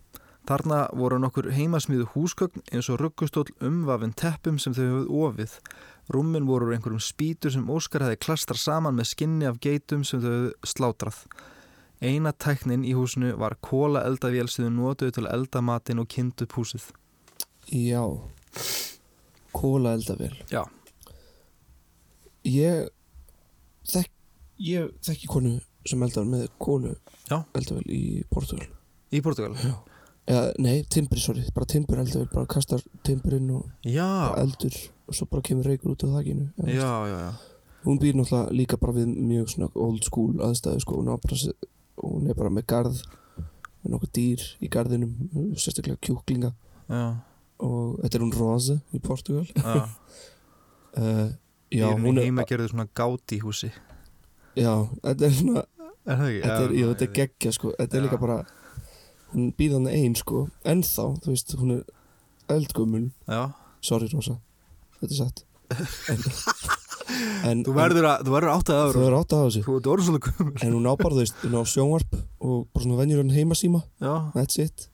Þarna 0.49 0.81
voru 0.97 1.17
nokkur 1.21 1.49
heimasmíðu 1.55 2.11
húsgögn 2.13 2.65
eins 2.69 2.91
og 2.93 2.99
ruggustól 3.01 3.47
umvafin 3.65 4.13
teppum 4.13 4.59
sem 4.61 4.77
þau 4.77 4.85
höfðu 4.85 5.23
ofið. 5.25 5.57
Rúmin 6.13 6.49
voru 6.49 6.75
einhverjum 6.75 7.01
spýtur 7.01 7.55
sem 7.55 7.73
Óskar 7.73 8.05
hefði 8.05 8.21
klastra 8.27 8.59
saman 8.61 8.99
með 8.99 9.13
skinni 9.15 9.49
af 9.49 9.61
geitum 9.65 10.05
sem 10.05 10.21
þau 10.21 10.29
höfðu 10.29 10.73
slátrað. 10.75 11.23
Eina 12.05 12.33
tæknin 12.33 12.85
í 12.85 12.93
húsinu 12.97 13.33
var 13.41 13.57
kóla 13.65 14.05
eldavél 14.09 14.49
sem 14.49 14.69
þau 14.69 14.77
notuðu 14.77 15.17
til 15.17 15.25
að 15.25 15.35
elda 15.39 15.65
matinn 15.65 16.05
og 16.05 16.09
kynnt 16.13 16.45
upp 16.45 16.59
húsið. 16.61 16.91
Já. 17.71 18.03
Kóla 19.53 19.93
eldavél 19.97 20.35
Já. 20.51 20.65
Ég 22.47 22.89
þekk 23.91 24.11
Ég 24.61 24.91
þekki 25.05 25.29
konu 25.31 25.55
sem 25.89 26.03
eldar 26.05 26.27
með 26.29 26.49
kólu 26.61 26.95
Já. 27.31 27.39
eldavél 27.57 27.87
í 27.89 28.01
Portugal. 28.31 28.67
Í 29.13 29.21
Portugal? 29.25 29.55
Já. 29.57 29.77
Eða, 30.31 30.51
nei, 30.63 30.83
timbri, 30.93 31.19
sorry, 31.19 31.43
bara 31.57 31.67
timbur 31.67 31.99
eldavél 32.03 32.29
bara 32.33 32.47
kastar 32.47 32.83
timburinn 33.07 33.49
og 33.57 33.71
Já, 33.89 34.35
eldur 34.39 34.77
og 35.09 35.17
svo 35.17 35.27
bara 35.31 35.43
kemur 35.43 35.67
reykur 35.67 35.95
út 35.95 36.05
af 36.07 36.13
þakkinu 36.19 36.51
já, 36.69 36.91
já, 37.09 37.17
já. 37.25 37.31
Hún 37.87 37.97
býr 37.99 38.15
náttúrulega 38.19 38.53
líka 38.53 38.77
bara 38.79 38.93
við 38.99 39.09
mjög 39.17 39.49
svona 39.55 39.71
old 39.75 40.05
school 40.05 40.37
aðstæðu 40.45 40.83
sko, 40.85 40.99
hún, 41.01 41.09
á 41.09 41.17
bara, 41.17 41.37
se- 41.41 41.57
hún 42.05 42.29
er 42.29 42.37
bara 42.37 42.53
með 42.53 42.67
garð 42.69 43.01
með 43.81 43.95
nokkuð 43.95 44.13
dýr 44.19 44.45
í 44.61 44.69
garðinum 44.69 45.15
sérstaklega 45.57 45.97
kjúklinga. 46.05 46.53
Já, 46.93 47.01
og 47.61 48.01
þetta 48.03 48.19
er 48.19 48.25
hún 48.25 48.35
Rose 48.37 48.79
í 48.97 49.01
Portugal. 49.05 49.47
Já. 49.61 49.85
uh, 50.97 51.29
Já, 51.71 51.87
hún 51.95 52.19
er 52.19 52.27
heima 52.27 52.43
gerðu 52.49 52.73
svona 52.73 52.89
gáti 52.99 53.39
í 53.39 53.45
húsi. 53.45 53.71
Já, 54.59 54.73
þetta 55.05 55.29
er 55.29 55.37
svona 55.37 55.63
Er 56.09 56.17
það 56.17 56.31
ekki? 56.31 56.41
þetta 56.43 56.63
er, 56.65 56.73
já, 56.75 56.87
þetta 56.89 57.05
er 57.07 57.13
geggja 57.19 57.53
sko. 57.55 57.71
Þetta 57.79 57.99
er 57.99 58.05
líka 58.07 58.19
bara 58.19 58.39
hún 59.35 59.51
býr 59.55 59.75
þannig 59.77 59.99
ein 60.01 60.17
sko. 60.19 60.41
Ennþá, 60.73 61.07
þú 61.23 61.35
veist, 61.35 61.55
hún 61.61 61.75
er 61.77 61.85
eldgömmul 62.51 63.05
Já, 63.31 63.43
sorry 63.87 64.09
Rosa, 64.11 64.39
þetta 64.99 65.13
er 65.13 65.21
satt. 65.21 65.45
En, 66.11 66.25
en 67.53 67.63
þú 67.67 67.75
verður, 67.77 68.09
að, 68.11 68.25
þú 68.27 68.35
verður 68.35 68.55
átt 68.57 68.73
að 68.75 68.89
þú 68.97 69.05
verður 69.05 69.19
átt 69.21 69.37
að 69.37 70.19
kumur. 70.27 70.57
en 70.65 70.75
hún 70.75 70.89
á 70.91 70.95
bara, 70.99 71.15
þú 71.15 71.23
veist, 71.23 71.45
hún 71.45 71.61
á 71.61 71.65
sjónvarp 71.71 72.17
og 72.41 72.57
bara 72.73 72.87
svona 72.87 72.99
venjur 73.05 73.23
hann 73.23 73.35
heimasíma. 73.37 73.85
Já, 74.03 74.15
that's 74.35 74.59
it 74.59 74.89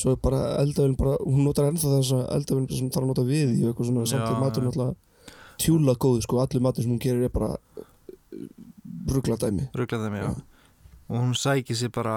svo 0.00 0.14
er 0.16 0.20
bara 0.24 0.40
eldavélum 0.62 0.96
bara, 0.98 1.14
hún 1.26 1.44
notar 1.46 1.68
ennþá 1.70 1.92
þess 1.98 2.12
að 2.16 2.24
eldavélum 2.38 2.68
sem 2.72 2.90
þarf 2.90 3.04
að 3.06 3.10
nota 3.12 3.24
við 3.28 3.54
í 3.54 3.62
eitthvað 3.68 3.90
svona, 3.90 4.06
samt 4.08 4.24
Já, 4.24 4.30
er 4.34 4.40
matur 4.42 4.64
já. 4.64 4.68
náttúrulega 4.70 4.94
tjúla 5.60 5.94
góð, 6.00 6.20
sko, 6.24 6.38
allir 6.40 6.64
matur 6.64 6.86
sem 6.86 6.92
hún 6.94 7.02
gerir 7.02 7.26
er 7.28 7.32
bara 7.34 7.50
ruggla 9.10 9.36
dæmi 9.40 9.66
rugglaði 9.76 10.06
þeim, 10.08 10.16
já. 10.20 10.28
Já. 10.30 10.76
Og 11.10 11.18
hún 11.24 11.34
sækir 11.34 11.76
sér 11.76 11.90
bara... 11.94 12.16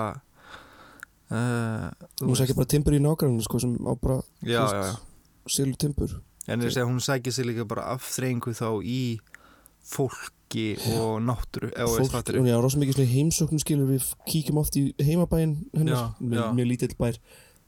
Uh, 1.34 1.90
hún 2.22 2.38
sækir 2.38 2.56
bara 2.58 2.70
timbur 2.70 2.94
í 2.96 3.02
nágranninu, 3.02 3.42
sko, 3.46 3.60
sem 3.64 3.74
á 3.84 3.94
bara 3.98 4.20
Já, 4.46 4.64
já, 4.70 4.84
já. 4.92 4.96
sílu 5.50 5.76
timbur 5.82 6.20
En 6.48 6.62
ég 6.62 6.74
segja, 6.76 6.86
hún 6.88 7.00
sækir 7.02 7.34
sér 7.34 7.48
líka 7.50 7.66
bara 7.66 7.88
afþreyingu 7.96 8.52
þá 8.54 8.68
í 8.84 9.00
fólki 9.84 10.76
og 11.00 11.18
náttúru. 11.24 11.72
fólk, 11.74 12.30
er 12.30 12.60
rosa 12.62 12.80
mikið 12.80 13.02
heimsóknum 13.10 13.60
skilur 13.64 13.90
við 13.90 14.06
kíkjum 14.30 14.60
oft 14.62 14.76
í 14.80 14.94
heimabæin 15.02 15.58
hennar, 15.74 16.14
Já, 16.20 16.38
já. 16.38 16.46
mjög 16.56 16.68
lítill 16.70 16.96
bær 17.00 17.18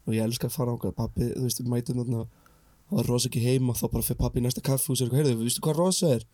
og 0.06 0.14
ég 0.14 0.26
elska 0.26 0.50
að 0.50 0.58
fara 0.58 0.76
ákvað 0.76 0.96
pappi, 1.00 1.32
þú 1.34 1.46
veist, 1.46 1.62
við 1.62 1.72
mætum 1.72 2.02
þarna. 2.02 2.26
Og 2.86 2.94
það 2.94 3.02
er 3.02 3.10
rosa 3.10 3.30
ekki 3.32 3.42
heima, 3.42 3.74
þá 3.74 3.86
bara 3.90 4.06
fyrir 4.06 4.20
pappi 4.22 4.42
í 4.42 4.46
næsta 4.46 4.62
kaffi 4.66 4.92
og 4.94 5.00
sér 5.00 5.08
eitthvað, 5.08 5.22
heyrðu, 5.24 5.42
veistu 5.42 5.64
hvað 5.66 5.80
rosa 5.80 6.12
er? 6.14 6.26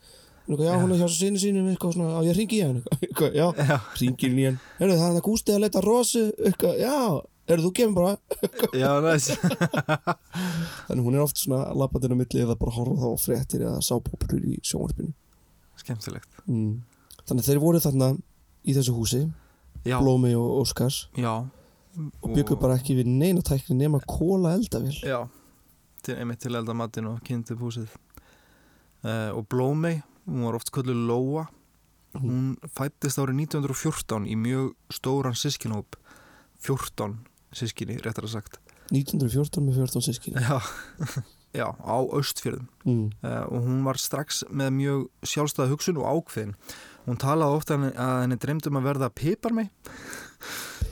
Og 0.51 0.59
já, 0.65 0.71
hún 0.73 0.91
er 0.91 0.99
hjá 0.99 1.07
sinni 1.13 1.39
sínum 1.39 1.67
eitthvað 1.71 1.93
svona, 1.95 2.17
á 2.17 2.21
ég 2.27 2.35
ringi 2.35 2.57
í 2.57 2.63
hann 2.65 2.81
eitthvað, 2.97 3.35
já, 3.39 3.77
ringir 4.01 4.33
í 4.35 4.47
hann. 4.49 4.57
Heyrðu, 4.79 4.97
það 4.99 5.05
er 5.07 5.15
það 5.15 5.25
gústið 5.27 5.55
að 5.55 5.63
leita 5.63 5.83
rosu 5.85 6.23
eitthvað, 6.33 6.81
já, 6.81 6.97
heyrðu, 7.51 7.67
þú 7.67 7.71
kemur 7.79 7.95
bara. 8.01 8.41
Já, 8.81 8.89
næst. 9.05 9.45
þannig 10.89 11.05
hún 11.07 11.15
er 11.15 11.23
oft 11.23 11.39
svona 11.39 11.61
lappandinn 11.77 12.17
á 12.17 12.19
milli 12.19 12.43
eða 12.43 12.57
bara 12.59 12.75
horfa 12.75 12.99
þá 12.99 13.23
fréttir 13.29 13.63
eða 13.67 13.85
sápópurur 13.85 14.43
í 14.49 14.57
sjónvarpinu. 14.65 15.13
Skemmtilegt. 15.79 16.29
mm. 16.45 16.73
þannig 17.29 17.47
þeir 17.47 17.61
voru 17.63 17.81
þarna 17.81 18.11
í 18.67 18.75
þessu 18.75 18.97
húsi, 18.97 19.23
Já, 19.87 19.97
Blómi 20.01 20.35
og 20.37 20.61
Óskars. 20.61 21.05
Já. 21.17 21.47
Og 21.98 22.33
byggu 22.36 22.57
bara 22.62 22.77
ekki 22.79 22.95
við 23.01 23.10
neina 23.12 23.43
tækni 23.45 23.77
nema 23.79 24.01
kóla 24.07 24.53
eldavél 24.57 24.95
Já, 25.03 25.25
til, 26.05 26.15
einmitt 26.17 26.41
til 26.43 26.55
elda 26.55 26.75
matinn 26.77 27.10
og 27.12 27.19
kynnt 27.27 27.51
upp 27.53 27.65
húsið. 27.65 27.91
Uh, 29.01 29.31
og 29.36 29.48
Blómei, 29.50 30.01
hún 30.27 30.45
var 30.45 30.57
oft 30.60 30.71
köllu 30.74 30.95
Lóa. 30.95 31.48
Hún 32.17 32.57
fættist 32.75 33.19
árið 33.21 33.45
1914 33.48 34.27
í 34.27 34.36
mjög 34.36 34.74
stóran 34.93 35.38
sískinhóp. 35.38 35.95
14 36.62 37.15
sískinni, 37.55 37.98
réttar 38.03 38.27
að 38.27 38.36
sagt. 38.36 38.60
1914 38.91 39.63
með 39.65 39.79
14 39.81 40.03
sískinni 40.05 40.41
Já, 40.43 40.60
já 41.62 41.67
á 41.71 41.98
Austfjörðum. 42.03 42.67
mm. 42.83 43.05
uh, 43.24 43.45
og 43.48 43.67
hún 43.67 43.86
var 43.88 44.00
strax 44.00 44.43
með 44.51 44.74
mjög 44.79 45.05
sjálfstæða 45.31 45.71
hugsun 45.71 46.01
og 46.01 46.10
ákveðin 46.12 46.57
hún 47.07 47.21
talaði 47.21 47.57
ofta 47.57 47.77
að 47.79 48.17
henni 48.25 48.38
dreymdum 48.41 48.79
að 48.79 48.88
verða 48.89 49.10
pipar 49.15 49.55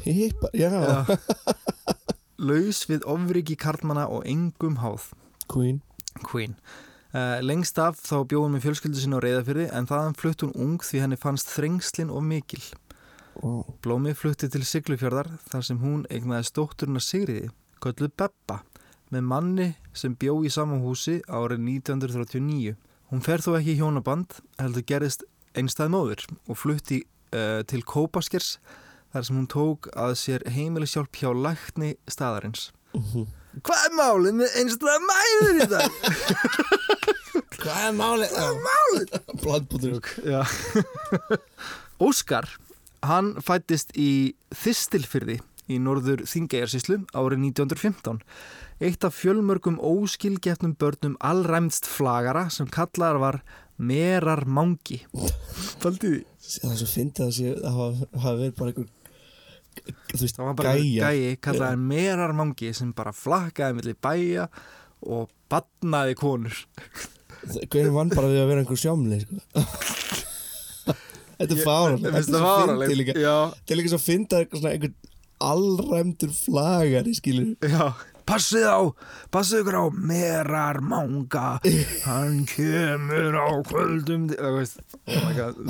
mig 0.05 0.15
Hippa, 0.19 0.51
já, 0.53 0.71
laus 2.39 2.83
við 2.89 3.05
ofriki 3.09 3.57
karlmanna 3.59 4.07
og 4.07 4.27
engum 4.27 4.79
háð. 4.83 5.11
Queen. 5.51 5.81
Queen. 6.23 6.55
Uh, 7.09 7.39
lengst 7.41 7.79
af 7.81 7.97
þá 8.05 8.21
bjóðum 8.29 8.57
með 8.57 8.67
fjölskyldu 8.67 9.01
sinna 9.01 9.17
á 9.17 9.25
reyðafyrði 9.25 9.69
en 9.73 9.87
þaðan 9.89 10.17
flutt 10.19 10.43
hún 10.45 10.53
ung 10.53 10.83
því 10.85 11.01
henni 11.03 11.17
fannst 11.17 11.49
þrengslin 11.55 12.11
of 12.13 12.21
mikil. 12.21 12.61
Wow. 13.39 13.63
Blómi 13.81 14.13
flutti 14.17 14.49
til 14.51 14.65
Siglufjörðar 14.67 15.31
þar 15.49 15.63
sem 15.65 15.79
hún 15.81 16.03
eignaði 16.11 16.49
stótturina 16.49 17.01
Sigriði 17.01 17.49
kölluð 17.79 18.11
Beppa 18.19 18.59
með 19.13 19.25
manni 19.25 19.67
sem 19.95 20.15
bjó 20.19 20.35
í 20.45 20.51
sama 20.53 20.79
húsi 20.83 21.19
árið 21.25 21.63
1939 21.65 22.75
hún 23.09 23.23
fer 23.25 23.41
þó 23.41 23.55
ekki 23.57 23.73
í 23.73 23.79
hjónaband 23.79 24.41
heldur 24.59 24.85
gerist 24.91 25.23
einstæð 25.57 25.93
móður 25.95 26.25
og 26.45 26.59
flutti 26.59 26.99
uh, 27.33 27.61
til 27.69 27.81
Kópaskers 27.87 28.57
þar 29.13 29.25
sem 29.27 29.37
hún 29.39 29.49
tók 29.51 29.89
að 29.97 30.15
sér 30.21 30.45
heimilisjálp 30.55 31.13
hjá 31.21 31.29
lækni 31.33 31.95
staðarins 32.09 32.69
Mhm. 32.97 33.27
Hvað 33.65 33.81
er 33.85 33.93
málið 33.97 34.33
með 34.39 34.55
einstæða 34.61 34.99
mæður 35.05 35.59
í 35.59 35.65
dag? 35.69 35.91
Hvað 37.59 37.83
er 37.85 37.93
málið? 37.97 38.31
Hvað 38.33 38.47
er 38.47 38.63
málið? 38.65 39.13
Blandbútur 39.43 40.09
Já. 40.25 40.41
Óskar, 42.09 42.47
hann 43.05 43.33
fættist 43.43 43.91
í 43.99 44.33
Þistilfyrði 44.55 45.39
í 45.69 45.77
norður 45.83 46.23
Þingeyjarsíslu 46.29 47.01
árið 47.13 47.43
1915. 47.51 48.21
Eitt 48.79 49.03
af 49.05 49.17
fjölmörgum 49.19 49.77
óskilgetnum 49.83 50.73
börnum 50.79 51.17
allræmst 51.19 51.85
flagara 51.89 52.47
sem 52.53 52.69
kallar 52.71 53.19
var 53.21 53.41
Merar 53.77 54.45
Mangi. 54.47 55.01
Faldið 55.83 56.15
því? 56.15 56.21
Það 56.59 56.71
er 56.73 56.79
svo 56.81 56.89
fyndið 56.93 57.25
að 57.27 57.35
sé 57.37 57.51
að 57.53 57.75
hafa, 57.75 58.07
hafa 58.23 58.37
verið 58.39 58.55
bara 58.57 58.71
einhver 58.73 58.89
þú 60.13 60.21
veist, 60.23 60.35
Það 60.37 60.45
var 60.49 60.57
bara 60.59 60.73
gæja 60.77 61.09
gæi 61.13 61.39
kallaði 61.45 61.81
Merar 61.91 62.33
Mangi 62.37 62.73
sem 62.77 62.91
bara 62.97 63.13
flakkaði 63.15 63.77
milli 63.79 63.95
bæja 64.01 64.47
og 65.07 65.29
badnaði 65.49 66.15
konur. 66.19 66.57
Hvernig 67.69 67.93
vann 67.95 68.11
bara 68.13 68.29
við 68.31 68.41
að 68.43 68.49
vera 68.51 68.63
einhver 68.63 68.79
sjámli 68.81 69.21
sko? 69.23 69.39
Þetta 71.39 71.55
er. 71.55 71.61
Já, 73.15 73.37
Þetta 73.55 73.73
er 73.73 73.79
líka 73.79 73.93
svo 73.93 73.99
eitthvað 74.43 74.59
svona 74.59 74.73
einhvern 74.75 74.97
allræmdur 75.39 76.33
flagari 76.35 77.13
skilur 77.15 77.53
Já, 77.63 77.85
passið 78.29 78.65
á, 78.69 78.79
passið 79.33 79.63
ykkur 79.63 79.77
á 79.81 79.85
merar 79.89 80.79
manga, 80.85 81.47
hann 82.05 82.45
kemur 82.49 83.35
á 83.35 83.49
kvöldum, 83.65 84.29
oh 84.37 84.61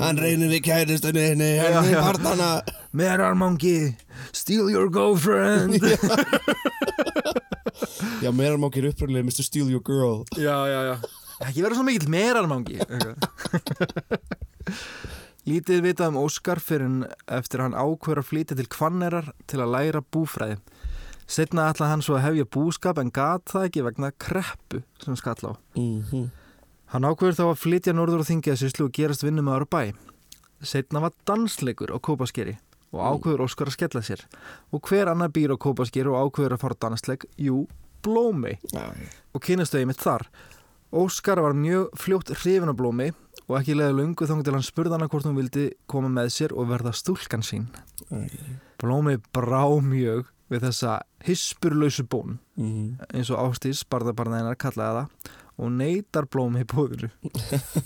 Hann 0.00 0.20
reynir 0.20 0.52
við 0.52 0.66
kæristunni 0.68 1.26
hann 1.32 1.88
er 1.88 2.00
partana 2.04 2.50
merar 2.92 3.34
mangi, 3.34 3.94
steal 4.36 4.68
your 4.70 4.90
girlfriend. 4.92 5.80
Já, 8.20 8.30
meira 8.36 8.58
má 8.60 8.68
ekki 8.68 8.82
uppröðlega 8.90 9.24
Mr. 9.24 9.44
Steal 9.46 9.70
Your 9.72 9.82
Girl 9.84 10.24
já, 10.36 10.56
já, 10.68 10.80
já, 10.90 10.96
ekki 11.46 11.62
vera 11.64 11.76
svo 11.76 11.84
mikill 11.86 12.10
merar 12.12 12.48
mangi. 12.50 12.76
Lítið 15.48 15.80
vitað 15.86 16.12
um 16.12 16.18
Óskar 16.20 16.60
fyrir 16.60 16.84
en 16.84 16.98
eftir 17.32 17.62
að 17.62 17.70
hann 17.70 17.78
ákveður 17.80 18.20
að 18.20 18.28
flytja 18.28 18.58
til 18.58 18.68
Kvannerar 18.70 19.30
til 19.48 19.62
að 19.64 19.72
læra 19.72 20.02
búfræði. 20.04 20.58
Setna 21.30 21.68
ætlaði 21.70 21.92
hann 21.92 22.02
svo 22.02 22.16
að 22.18 22.24
hefja 22.24 22.46
búskap 22.56 22.98
en 22.98 23.10
gat 23.14 23.44
það 23.52 23.66
ekki 23.68 23.82
vegna 23.86 24.10
kreppu 24.18 24.82
sem 25.02 25.18
skall 25.18 25.38
á. 25.46 25.52
mm 25.78 26.30
Hann 26.90 27.06
ákveður 27.06 27.36
þá 27.38 27.44
að 27.44 27.60
flytja 27.62 27.92
norður 27.94 28.24
og 28.24 28.26
þingja 28.26 28.56
sýslu 28.58 28.88
og 28.88 28.96
gerast 28.96 29.22
vinnumöður 29.22 29.62
á 29.62 29.68
bæ. 29.70 29.82
Setna 30.66 30.98
var 31.04 31.12
dansleikur 31.22 31.92
á 31.94 32.02
Kópaskeri 32.02 32.56
og 32.90 32.98
ákveður 32.98 33.44
Óskar 33.46 33.70
að 33.70 33.76
skella 33.76 34.02
sér. 34.02 34.24
Og 34.74 34.82
hver 34.90 35.06
annar 35.12 35.30
býr 35.30 35.54
á 35.54 35.62
Kópaskeri 35.62 36.10
og 36.10 36.18
ákveður 36.18 36.56
að 36.56 36.62
fara 36.64 36.78
dansleik? 36.82 37.28
Jú, 37.38 37.68
Blómi. 38.02 38.56
Og 39.30 39.38
kynastu 39.46 39.78
einmitt 39.78 40.02
þar. 40.02 40.26
Óskar 40.90 41.38
var 41.38 41.54
mjög 41.54 41.94
fljótt 41.94 42.34
hrifin 42.34 42.74
á 42.74 42.74
Blómi 42.74 43.12
og 43.46 43.54
ekki 43.60 43.78
leiði 43.78 43.94
lungu 44.00 44.26
þannig 44.26 44.48
til 44.48 44.56
hann 44.56 44.66
spurði 44.66 44.96
hana 44.96 45.06
hvort 45.06 45.30
hún 45.30 45.38
vildi 45.38 45.68
koma 45.86 46.10
með 46.10 46.34
sér 46.34 46.56
og 46.58 46.66
verða 46.74 46.90
stúlkan 46.90 47.46
sín. 47.46 47.70
Blómi 48.82 49.20
brá 49.30 49.62
mjög 49.78 50.26
við 50.50 50.66
þessa 50.66 50.98
hispurlausu 51.26 52.06
bón. 52.10 52.38
Mm 52.58 52.98
eins 53.14 53.30
og 53.32 53.40
Ástís, 53.42 53.84
barðabarna 53.88 54.42
hennar 54.42 54.58
kallaði 54.60 55.04
það 55.04 55.38
og 55.60 55.72
neytar 55.76 56.26
blómi 56.30 56.64
í 56.64 56.68
búðinu 56.68 57.10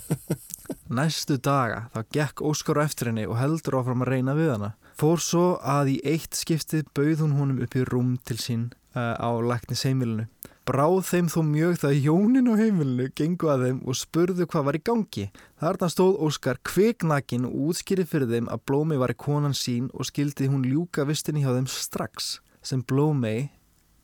Næstu 0.97 1.37
daga 1.41 1.85
þá 1.93 1.99
gekk 2.15 2.43
Óskar 2.45 2.79
á 2.79 2.85
eftir 2.85 3.11
henni 3.11 3.25
og 3.27 3.39
heldur 3.39 3.79
áfram 3.81 4.05
að 4.05 4.11
reyna 4.13 4.35
við 4.37 4.51
hana. 4.53 4.71
Fór 4.95 5.21
svo 5.21 5.45
að 5.59 5.95
í 5.95 5.99
eitt 6.07 6.37
skiptið 6.37 6.87
bauð 6.95 7.23
hún 7.25 7.37
honum 7.39 7.63
upp 7.65 7.75
í 7.75 7.85
rúm 7.89 8.15
til 8.23 8.37
sín 8.39 8.67
uh, 8.95 9.17
á 9.17 9.29
læknis 9.43 9.83
heimilinu. 9.87 10.27
Bráð 10.65 11.01
þeim 11.09 11.27
þó 11.29 11.39
mjög 11.45 11.75
það 11.83 11.99
hjónin 12.05 12.49
á 12.49 12.53
heimilinu 12.57 13.09
gengu 13.17 13.49
að 13.53 13.65
þeim 13.67 13.81
og 13.85 13.99
spurðu 13.99 14.47
hvað 14.49 14.65
var 14.69 14.77
í 14.79 14.83
gangi. 14.89 15.25
Þarna 15.61 15.91
stóð 15.93 16.15
Óskar 16.25 16.61
kviknakin 16.65 17.49
og 17.49 17.59
útskýrið 17.69 18.09
fyrir 18.13 18.31
þeim 18.31 18.49
að 18.53 18.63
Blómi 18.69 18.97
var 19.01 19.13
í 19.13 19.19
konan 19.19 19.57
sín 19.57 19.91
og 19.93 20.09
skildi 20.09 20.49
hún 20.49 20.65
ljúka 20.69 21.05
vistinni 21.05 21.43
hjá 21.45 21.51
þeim 21.53 21.69
strax 21.69 22.39
sem 22.65 22.81
Blómi 22.85 23.49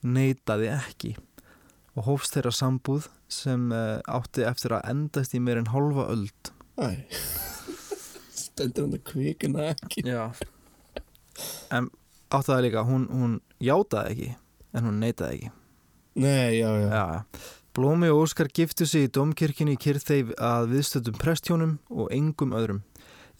neitaði 0.02 0.70
ekki 0.72 1.16
og 1.96 2.06
hófst 2.08 2.36
þeirra 2.36 2.52
sambúð 2.56 3.08
sem 3.32 3.70
uh, 3.74 4.00
átti 4.08 4.46
eftir 4.48 4.76
að 4.76 4.88
endast 4.92 5.34
í 5.36 5.40
meir 5.42 5.60
en 5.60 5.70
hálfa 5.72 6.08
öld. 6.12 6.52
Æ 6.80 7.02
Stendur 8.32 8.86
hann 8.86 8.96
að 8.96 9.04
kvikina 9.08 9.70
ekki 9.72 10.04
Já. 10.06 10.30
En 11.72 11.88
átti 12.32 12.48
það 12.50 12.62
líka, 12.66 12.84
hún, 12.88 13.08
hún 13.12 13.34
játaði 13.62 14.14
ekki 14.14 14.30
en 14.72 14.88
hún 14.88 15.02
neitaði 15.02 15.38
ekki. 15.38 15.52
Nei, 16.22 16.58
já, 16.60 16.68
já, 16.76 16.88
Já. 16.92 17.52
Blómi 17.72 18.10
og 18.12 18.26
Óskar 18.26 18.50
giftu 18.52 18.84
sig 18.84 19.06
í 19.06 19.12
domkirkjunni 19.16 19.78
í 19.78 19.80
Kyrþeif 19.80 20.34
að 20.36 20.74
viðstöldum 20.74 21.16
prestjónum 21.16 21.70
og 21.88 22.10
engum 22.12 22.52
öðrum. 22.52 22.82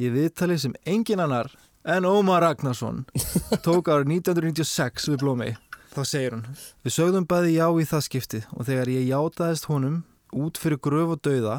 Ég 0.00 0.14
viðtali 0.14 0.56
sem 0.56 0.72
engin 0.88 1.20
annar 1.20 1.50
en 1.84 2.04
Ómar 2.06 2.42
Ragnarsson 2.44 3.04
tók 3.64 3.88
árið 3.90 4.12
1996 4.22 5.08
við 5.12 5.18
Blómi. 5.22 5.50
Þá 5.92 6.02
segir 6.08 6.32
hún, 6.36 6.44
við 6.86 6.94
sögðum 6.94 7.26
bæði 7.28 7.54
já 7.58 7.66
í 7.82 7.84
það 7.90 8.04
skiptið 8.06 8.46
og 8.56 8.64
þegar 8.68 8.90
ég 8.94 9.08
játaðist 9.10 9.66
honum 9.68 9.98
út 10.32 10.56
fyrir 10.62 10.80
gröf 10.80 11.10
og 11.16 11.20
dauða 11.26 11.56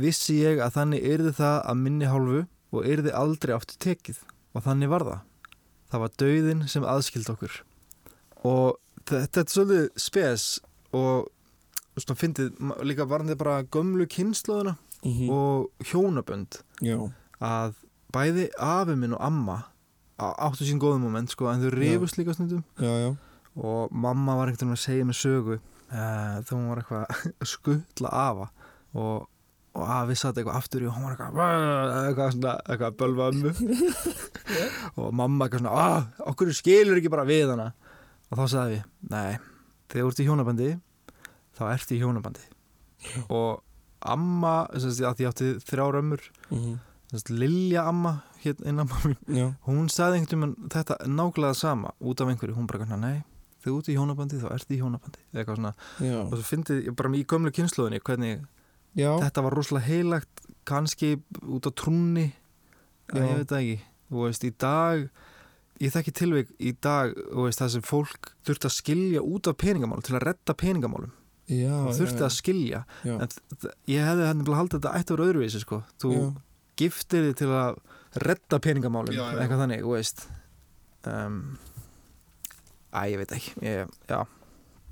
vissi 0.00 0.38
ég 0.40 0.62
að 0.64 0.76
þannig 0.78 1.04
yrði 1.12 1.32
það 1.36 1.56
að 1.72 1.80
minni 1.82 2.08
hálfu 2.08 2.42
og 2.76 2.88
yrði 2.88 3.12
aldrei 3.16 3.52
aftur 3.56 3.78
tekið 3.84 4.22
og 4.56 4.64
þannig 4.64 4.92
var 4.92 5.04
það. 5.04 5.20
Það 5.92 6.02
var 6.06 6.14
dauðin 6.22 6.64
sem 6.72 6.86
aðskild 6.88 7.28
okkur. 7.34 7.58
Og 8.48 8.78
þetta 9.06 9.42
er 9.44 9.52
svolítið 9.52 9.86
spes 10.00 10.46
og 10.96 11.28
svona 12.00 12.18
fyndið 12.20 12.56
líka 12.88 13.06
varðandi 13.08 13.36
bara 13.40 13.62
gömlu 13.64 14.06
kynnslóðuna 14.12 14.76
Mhm. 15.06 15.28
og 15.30 15.68
hjónabönd 15.84 16.56
já. 16.82 16.96
að 17.40 17.74
bæði 18.14 18.50
afi 18.62 18.96
minn 18.98 19.16
og 19.16 19.22
amma 19.24 19.60
áttu 20.16 20.64
sín 20.64 20.80
góðum 20.80 21.04
moment 21.04 21.32
sko 21.32 21.50
en 21.50 21.62
þau 21.64 21.72
rifust 21.74 22.16
líka 22.16 22.32
já. 22.32 23.16
og 23.56 23.92
mamma 23.92 24.36
var 24.38 24.48
ekkert 24.48 24.64
um 24.64 24.76
að 24.76 24.84
segja 24.84 25.04
með 25.08 25.18
sögu 25.20 25.56
uh, 25.56 26.36
þegar 26.42 26.56
hún 26.56 26.68
var 26.70 26.82
eitthvað 26.82 27.24
að 27.42 27.50
skuttla 27.50 28.12
afa. 28.12 28.46
Og, 28.96 29.26
og 29.76 29.90
afi 29.92 30.16
satt 30.16 30.38
eitthvað 30.38 30.56
aftur 30.56 30.86
í 30.86 30.88
og 30.88 30.96
hún 30.96 31.04
var 31.04 31.16
eitthvað 31.16 32.06
eitthvað, 32.06 32.30
svona, 32.36 32.54
eitthvað 32.64 32.88
að 32.88 32.98
bölva 33.02 33.28
ömmu. 33.32 33.52
Og 35.02 35.10
mamma 35.12 35.44
eitthvað 35.44 35.60
svona 35.60 35.74
ah, 35.76 36.06
okkur 36.32 36.54
skilur 36.56 36.96
ekki 36.96 37.12
bara 37.12 37.26
við 37.28 37.52
hana. 37.52 37.68
Og 38.30 38.40
þá 38.40 38.44
sagði 38.54 38.78
við, 38.78 38.88
nei 39.12 39.36
þegar 39.86 40.02
þú 40.02 40.10
ert 40.10 40.20
í 40.20 40.26
hjónabandi 40.26 40.68
þá 41.56 41.62
ert 41.70 41.92
í 41.92 42.00
hjónabandi. 42.00 42.46
Og 43.28 43.62
amma, 44.06 44.56
þess 44.72 45.02
að 45.04 45.22
ég 45.22 45.30
átti 45.30 45.50
þrjár 45.68 46.00
ömmur 46.00 46.24
þess 46.24 46.72
að 46.72 46.85
Lilja 47.30 47.86
amma 47.86 48.20
hérna 48.42 48.86
mín 48.88 49.16
hún 49.66 49.88
sagði 49.92 50.20
einhvern 50.20 50.42
veginn 50.42 50.70
þetta 50.72 50.98
nákvæmlega 51.06 51.54
sama 51.54 51.94
út 52.00 52.20
af 52.20 52.32
einhverju, 52.32 52.56
hún 52.56 52.66
bara 52.70 52.82
kannar, 52.82 52.98
nei 52.98 53.24
þegar 53.62 53.72
þú 53.72 53.78
ert 53.78 53.90
í 53.90 53.96
hjónabandi 53.96 54.40
þá 54.42 54.48
ert 54.54 54.72
í 54.72 54.80
hjónabandi 54.80 55.22
eitthvað 55.34 55.60
svona, 55.60 55.72
já. 56.02 56.18
og 56.22 56.34
svo 56.34 56.46
fyndið 56.46 56.82
ég 56.86 56.96
bara 56.98 57.12
í 57.14 57.24
gömlu 57.26 57.52
kynnslóðinni 57.54 58.02
hvernig 58.06 58.42
já. 58.98 59.10
þetta 59.22 59.46
var 59.46 59.56
rosalega 59.56 59.86
heilagt 59.86 60.44
kannski 60.66 61.16
út 61.46 61.68
á 61.68 61.70
trúnni 61.74 62.32
Já. 63.06 63.22
ég 63.22 63.36
veit 63.38 63.52
ekki 63.54 63.76
og 64.10 64.24
veist, 64.26 64.46
í 64.46 64.50
dag 64.50 65.04
ég 65.82 65.92
þekki 65.94 66.14
tilveik 66.16 66.50
í 66.58 66.72
dag 66.82 67.12
og 67.32 67.46
veist, 67.46 67.60
það 67.60 67.76
sem 67.76 67.86
fólk 67.86 68.32
þurfti 68.46 68.66
að 68.66 68.74
skilja 68.74 69.22
út 69.22 69.50
af 69.50 69.58
peningamálum 69.60 70.02
til 70.06 70.16
að 70.16 70.26
redda 70.26 70.56
peningamálum 70.58 71.12
já, 71.46 71.74
og 71.84 71.94
þurfti 71.94 72.26
að 72.26 72.34
skilja 72.34 72.82
en 73.04 73.30
ég 73.90 74.02
hefði 74.02 74.26
hann 74.26 74.42
að 74.42 74.58
halda 74.58 74.80
þetta 74.80 74.94
að 74.96 75.14
vera 75.14 75.28
öðruvísi 75.30 75.62
sko. 75.62 75.82
þú. 76.02 76.12
Giftir 76.80 77.28
þig 77.30 77.36
til 77.42 77.50
að 77.52 77.78
redda 78.26 78.60
peningamálum 78.64 79.14
Já, 79.16 79.24
já. 79.26 79.38
eitthvað 79.42 79.62
þannig, 79.64 79.84
þú 79.84 79.92
veist 79.96 80.24
um, 81.10 81.38
Æ, 82.96 83.00
ég 83.12 83.20
veit 83.20 83.36
ekki 83.36 83.54
ég, 83.66 83.94
Já, 84.08 84.20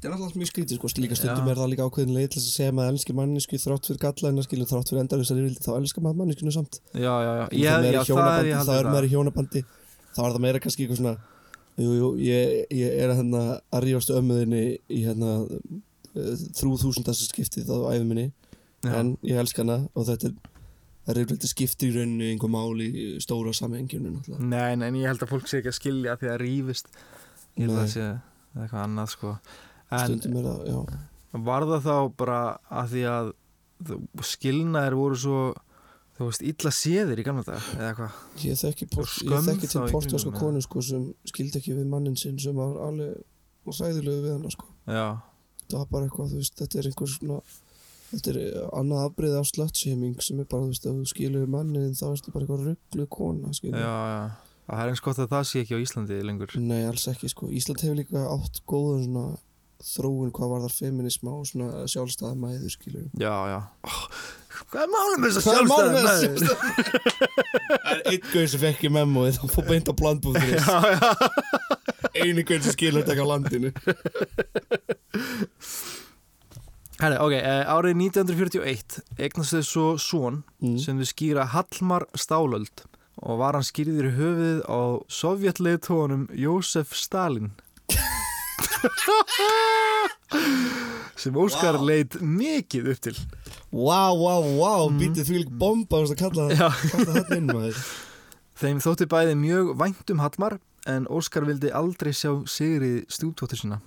Það 0.04 0.10
er 0.10 0.14
alltaf 0.18 0.34
mjög 0.36 0.48
skrítið 0.50 0.76
sko, 0.76 0.88
líka 1.00 1.16
stundum 1.16 1.46
Já. 1.48 1.52
er 1.54 1.60
það 1.62 1.70
líka 1.72 1.84
ákveðin 1.88 2.16
leið 2.18 2.26
til 2.34 2.40
að 2.42 2.48
segja 2.50 2.72
að 2.72 2.74
maður 2.76 2.90
elskir 2.92 3.16
mannesku 3.16 3.60
þrátt 3.62 3.86
fyrir 3.88 4.00
galla 4.02 4.32
en 4.32 4.40
að 4.42 4.48
skilja 4.48 4.66
þrátt 4.68 4.90
fyrir 4.90 5.14
yfirvildi 5.24 5.64
þá 5.64 5.70
elskar 5.78 6.04
maður 6.04 6.18
manneskunu 6.20 6.52
samt 6.52 6.80
já, 6.92 7.14
já, 7.24 7.30
já, 7.38 7.44
ég, 7.48 7.62
já 7.64 7.70
í 7.70 7.70
það 7.70 7.86
er 7.88 8.10
hjónabandi, 8.10 8.50
ég 8.50 8.58
þá 8.58 8.60
haldið 8.60 8.80
er 8.82 8.90
maður 8.90 9.06
í 9.08 9.12
hjónabandi 9.14 9.62
þá 9.64 10.20
er 10.26 10.34
það 10.34 10.44
meira 10.44 10.60
kannski 10.60 10.84
eitthvað 10.84 11.00
svona 11.00 11.14
jú, 11.80 11.94
jú, 11.96 12.10
ég, 12.20 12.52
ég 12.70 12.98
er 13.00 13.14
að, 13.14 13.22
hérna, 13.22 13.42
að 13.72 13.86
rífast 13.88 14.12
ömmuðinni 14.14 14.62
í 14.92 15.00
hérna 15.06 15.32
þrjú 16.14 16.76
þúsundast 16.84 17.24
skiptið 17.30 17.72
á 17.72 17.96
æfum 17.96 18.12
minni 18.12 18.26
Já. 18.84 18.92
en 19.00 19.14
ég 19.24 19.40
elska 19.40 19.64
hana 19.64 19.80
og 19.96 20.06
þetta 20.10 20.28
er 20.28 20.36
það 21.04 21.12
er 21.14 21.20
yfirleitt 21.22 21.48
skiptir 21.50 21.90
í 21.90 21.96
rauninni 21.98 22.30
einhver 22.32 22.52
mál 22.52 22.80
í 22.84 22.90
stóra 23.22 23.52
samhenginu 23.56 24.14
náttúrulega. 24.14 24.48
Nei, 24.50 24.76
nei, 24.80 24.88
en 24.88 25.00
ég 25.00 25.10
held 25.10 25.24
að 25.26 25.34
fólk 25.34 25.50
sé 25.50 25.60
ekki 25.60 25.72
að 25.72 25.78
skilja 25.78 26.16
því 26.20 26.32
að 26.32 26.40
rífist. 26.42 26.90
Ég 27.54 27.66
held 27.66 27.74
að 27.74 27.76
Nei. 27.76 27.82
það 27.82 27.92
sé 27.94 28.06
eitthvað 28.54 28.80
annað 28.84 29.12
sko. 29.14 29.34
En 29.94 30.16
er 30.18 30.48
það, 30.48 30.94
var 31.44 31.68
það 31.70 31.86
þá 31.88 31.96
bara 32.18 32.40
að 32.72 32.94
því 32.94 33.04
að 33.12 33.32
skilnaðir 34.24 34.96
voru 34.98 35.18
svo 35.18 35.38
þú 36.14 36.28
veist, 36.28 36.44
illa 36.46 36.72
séðir 36.74 37.20
í 37.20 37.26
gamla 37.26 37.44
dag 37.46 37.68
eða 37.74 37.90
eitthvað? 37.90 38.18
Ég 38.44 38.58
þekki, 38.60 38.88
port, 38.92 39.14
ég 39.26 39.46
þekki 39.48 39.70
til 39.70 39.84
portugalska 39.90 40.32
konu 40.36 40.62
sko, 40.62 40.82
sem 40.86 41.06
skildi 41.26 41.60
ekki 41.60 41.74
við 41.74 41.88
mannin 41.90 42.18
sinn 42.18 42.38
sem 42.42 42.54
var 42.58 42.76
alveg 42.86 43.74
sæðilegu 43.74 44.22
við 44.22 44.36
hana 44.36 44.52
sko. 44.54 44.68
Já, 44.86 45.06
það 45.66 45.78
var 45.80 45.90
bara 45.90 46.08
eitthvað, 46.08 46.34
þú 46.34 46.42
veist, 46.42 46.56
þetta 46.60 46.80
er 46.80 46.90
einhver 46.90 47.10
svona 47.10 47.40
þetta 48.16 48.30
er 48.34 48.40
annað 48.80 49.04
afbreyð 49.08 49.36
af 49.40 49.46
sluttshaming 49.50 50.16
sem 50.24 50.36
er 50.42 50.46
bara, 50.50 50.64
þú 50.66 50.70
veist, 50.74 50.86
ef 50.88 50.92
þú 50.98 51.04
skilur 51.12 51.46
mannin 51.50 51.94
þá 51.98 52.06
ertu 52.12 52.28
bara 52.34 52.42
eitthvað 52.46 52.66
rugglu 52.70 53.04
kona 53.18 53.46
já, 53.52 53.56
skilur. 53.60 53.80
já. 53.84 53.94
Það 54.64 54.80
er 54.80 54.88
eins 54.94 55.04
gott 55.04 55.20
að 55.20 55.32
það 55.34 55.44
sé 55.50 55.56
ekki 55.60 55.76
á 55.76 55.82
Íslandi 55.84 56.16
lengur. 56.24 56.50
Nei, 56.56 56.82
alls 56.88 57.04
ekki, 57.10 57.28
sko, 57.28 57.44
Ísland 57.52 57.82
hefur 57.84 57.98
líka 58.00 58.20
átt 58.32 58.56
góðan 58.70 59.02
svona 59.04 59.24
þróun 59.84 60.30
hvað 60.32 60.48
var 60.54 60.60
þar 60.64 60.72
feminisma 60.78 61.30
og 61.34 61.44
svona 61.48 61.68
sjálfstæða 61.90 62.34
mæður 62.40 62.70
skilur 62.72 63.04
Já, 63.20 63.34
já. 63.50 63.58
Oh, 63.84 64.04
Hvað 64.70 64.82
er 64.84 64.88
málum 64.94 65.18
með 65.20 65.30
þess 65.34 65.44
Hvað 65.44 65.58
er 65.58 65.64
málið 65.68 65.90
með 65.92 66.04
sjálfstæða 66.06 66.38
þessa 66.38 66.54
Það 67.84 67.90
er 67.90 68.00
einn 68.12 68.24
gauð 68.30 68.48
sem 68.54 68.60
fekk 68.62 68.80
í 68.86 68.88
memóið 68.94 69.34
þá 69.36 69.44
fór 69.56 69.66
beint 69.68 69.90
á 69.90 69.92
blandbúður 69.98 70.48
Já, 70.54 70.76
já. 70.94 71.10
Einu 72.24 72.42
gauð 72.48 72.62
sem 72.68 72.74
skilur 72.78 73.00
þetta 73.02 73.12
ekki 73.12 73.24
á 73.26 73.28
landinu 73.34 73.68
Herri, 77.04 77.18
ok, 77.20 77.34
eh, 77.36 77.68
árið 77.68 77.98
1941 78.00 78.94
eignast 79.20 79.52
þau 79.52 79.64
svo 79.68 79.88
son 80.00 80.38
mm. 80.64 80.78
sem 80.80 80.96
þau 80.96 81.04
skýra 81.10 81.42
Hallmar 81.52 82.06
Stálöld 82.16 82.80
og 83.20 83.42
var 83.42 83.58
hann 83.58 83.66
skýrður 83.66 84.08
í 84.08 84.12
höfuðið 84.16 84.62
á 84.64 84.80
sovjetleitónum 85.12 86.22
Jósef 86.32 86.94
Stalin 86.96 87.50
sem 91.20 91.36
Óskar 91.36 91.76
Vá. 91.76 91.84
leit 91.92 92.16
mikið 92.24 92.88
upp 92.94 93.00
til 93.04 93.16
Vá, 93.68 94.08
vá, 94.16 94.40
vá, 94.40 94.88
Mm. 94.88 94.96
býtið 95.02 95.28
því 95.28 95.36
líka 95.42 95.58
bomba 95.60 96.00
að 96.00 96.16
kalla 96.16 96.48
kalla 96.48 97.20
þetta 97.20 97.36
inn 97.36 97.52
Þeim 98.64 98.80
þótti 98.80 99.04
bæði 99.10 99.34
mjög 99.36 99.76
vænt 99.76 100.08
um 100.14 100.24
Hallmar 100.24 100.56
en 100.88 101.04
Óskar 101.12 101.44
vildi 101.44 101.68
aldrei 101.68 102.16
sjá 102.16 102.32
Sigri 102.48 103.04
stjúptóttur 103.12 103.60
sína 103.60 103.84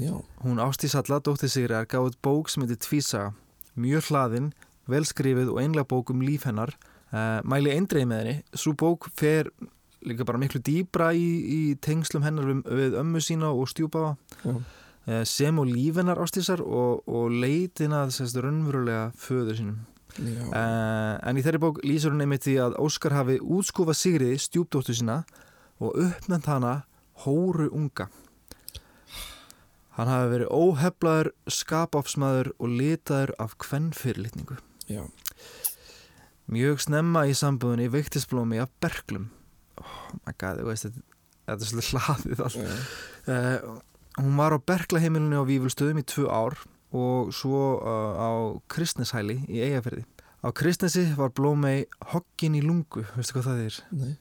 Já, 0.00 0.14
Hún 0.44 0.60
Ástís 0.60 0.94
Halla, 0.94 1.20
dóttir 1.20 1.50
Sigriðar, 1.50 1.86
gaf 1.86 2.08
út 2.08 2.16
bók 2.24 2.48
sem 2.48 2.62
heitir 2.64 2.78
Tvísaga. 2.80 3.32
Mjög 3.76 4.08
hlaðin, 4.08 4.52
velskrifið 4.88 5.50
og 5.52 5.60
einlega 5.60 5.88
bók 5.88 6.12
um 6.14 6.22
líf 6.24 6.46
hennar. 6.48 6.72
Uh, 7.12 7.40
mæli 7.44 7.74
eindreið 7.74 8.08
með 8.08 8.22
henni. 8.22 8.36
Svo 8.56 8.72
bók 8.78 9.10
fer 9.18 9.50
líka 10.02 10.24
bara 10.26 10.40
miklu 10.40 10.62
dýbra 10.64 11.12
í, 11.14 11.26
í 11.44 11.60
tengslum 11.82 12.24
hennar 12.24 12.48
við, 12.48 12.62
við 12.80 12.96
ömmu 13.02 13.22
sína 13.22 13.52
og 13.52 13.68
stjúpaða. 13.70 14.14
Uh, 14.46 15.22
sem 15.28 15.58
og 15.60 15.68
líf 15.68 16.00
hennar 16.00 16.20
Ástísar 16.22 16.62
og, 16.64 17.02
og 17.06 17.34
leitin 17.34 17.94
að 17.96 18.14
sérst, 18.16 18.38
raunverulega 18.40 19.10
föður 19.18 19.60
sínum. 19.60 19.82
Uh, 20.12 21.16
en 21.24 21.38
í 21.40 21.44
þeirri 21.44 21.60
bók 21.62 21.82
lýsur 21.86 22.12
hún 22.12 22.24
einmitt 22.24 22.44
því 22.44 22.58
að 22.66 22.80
Óskar 22.82 23.16
hafi 23.16 23.38
útskúfað 23.40 24.00
Sigriði 24.00 24.40
stjúpdóttur 24.44 24.96
sína 24.96 25.22
og 25.82 25.96
uppnefnt 26.00 26.50
hana 26.50 26.74
hóru 27.24 27.70
unga. 27.72 28.08
Hann 29.96 30.08
hafi 30.08 30.30
verið 30.32 30.52
óheflaður, 30.56 31.28
skapafsmaður 31.52 32.52
og 32.56 32.74
litaður 32.80 33.34
af 33.42 33.56
kvennfyrirlitningu. 33.60 34.56
já. 34.88 35.04
Mjög 36.52 36.80
snemma 36.84 37.26
í 37.30 37.34
sambúðinni 37.36 37.88
veiktisblómi 37.92 38.58
af 38.60 38.72
berglum. 38.82 39.30
Oh 39.80 40.16
my 40.26 40.34
god, 40.40 40.60
veist, 40.66 40.88
þetta, 40.88 41.04
er 41.54 41.68
svolítið 41.68 41.92
hlaðið 41.92 42.42
allt. 42.44 42.58
já. 42.58 42.72
Uh, 43.22 43.78
hún 44.18 44.36
var 44.40 44.56
á 44.56 44.58
berklaheimilinu 44.58 45.40
á 45.40 45.48
Vífulstöðum 45.48 46.02
í 46.02 46.06
tvö 46.08 46.26
ár 46.28 46.58
og 46.92 47.30
svo 47.32 47.62
uh, 47.78 48.18
á 48.18 48.30
Kristneshæli 48.72 49.38
í 49.48 49.62
Eyjafyrði. 49.64 50.04
Á 50.42 50.48
Kristnesi 50.56 51.06
var 51.16 51.30
Blómei 51.36 51.86
hoggin 52.12 52.58
í 52.58 52.64
lungu, 52.64 53.06
veistu 53.14 53.38
hvað 53.38 53.48
það 53.48 53.64
er? 53.68 53.80
Nei, 53.94 54.12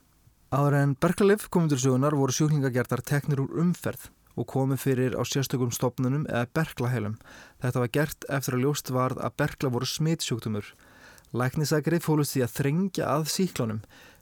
Áður 0.52 0.76
en 0.82 0.96
Berklalif 1.00 1.48
komundur 1.48 1.80
sögunar 1.80 2.16
voru 2.16 2.36
sjúklingagertar 2.36 3.02
teknir 3.08 3.40
úr 3.40 3.56
umferð 3.64 4.10
og 4.36 4.48
komið 4.52 4.84
fyrir 4.84 5.18
á 5.18 5.24
sérstökum 5.28 5.74
stopnunum 5.76 6.28
eða 6.30 6.50
berklaheilum. 6.56 7.18
Þetta 7.62 7.84
var 7.84 7.94
gert 7.98 8.28
eftir 8.30 8.58
að 8.58 8.66
ljóst 8.66 8.92
varð 8.94 9.22
að 9.22 9.38
berkla 9.42 9.72
voru 9.74 9.90
smitsjúktumur. 9.90 10.68
Læknisækri 11.32 12.02
fólust 12.04 12.36
því 12.36 12.46
að 12.46 12.56
þrengja 12.60 13.08
að 13.08 13.28
síklunum. 13.32 13.82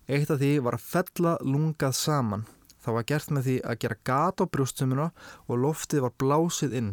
Eitt 0.09 0.31
af 0.33 0.39
því 0.41 0.53
var 0.65 0.77
að 0.77 0.87
fella 0.93 1.35
lungað 1.45 1.97
saman. 1.97 2.47
Það 2.79 2.95
var 2.95 3.05
gert 3.11 3.31
með 3.35 3.45
því 3.47 3.59
að 3.69 3.79
gera 3.83 3.99
gat 4.07 4.41
á 4.41 4.45
brjóstumuna 4.49 5.11
og 5.47 5.61
loftið 5.65 6.05
var 6.05 6.17
blásið 6.21 6.75
inn. 6.79 6.91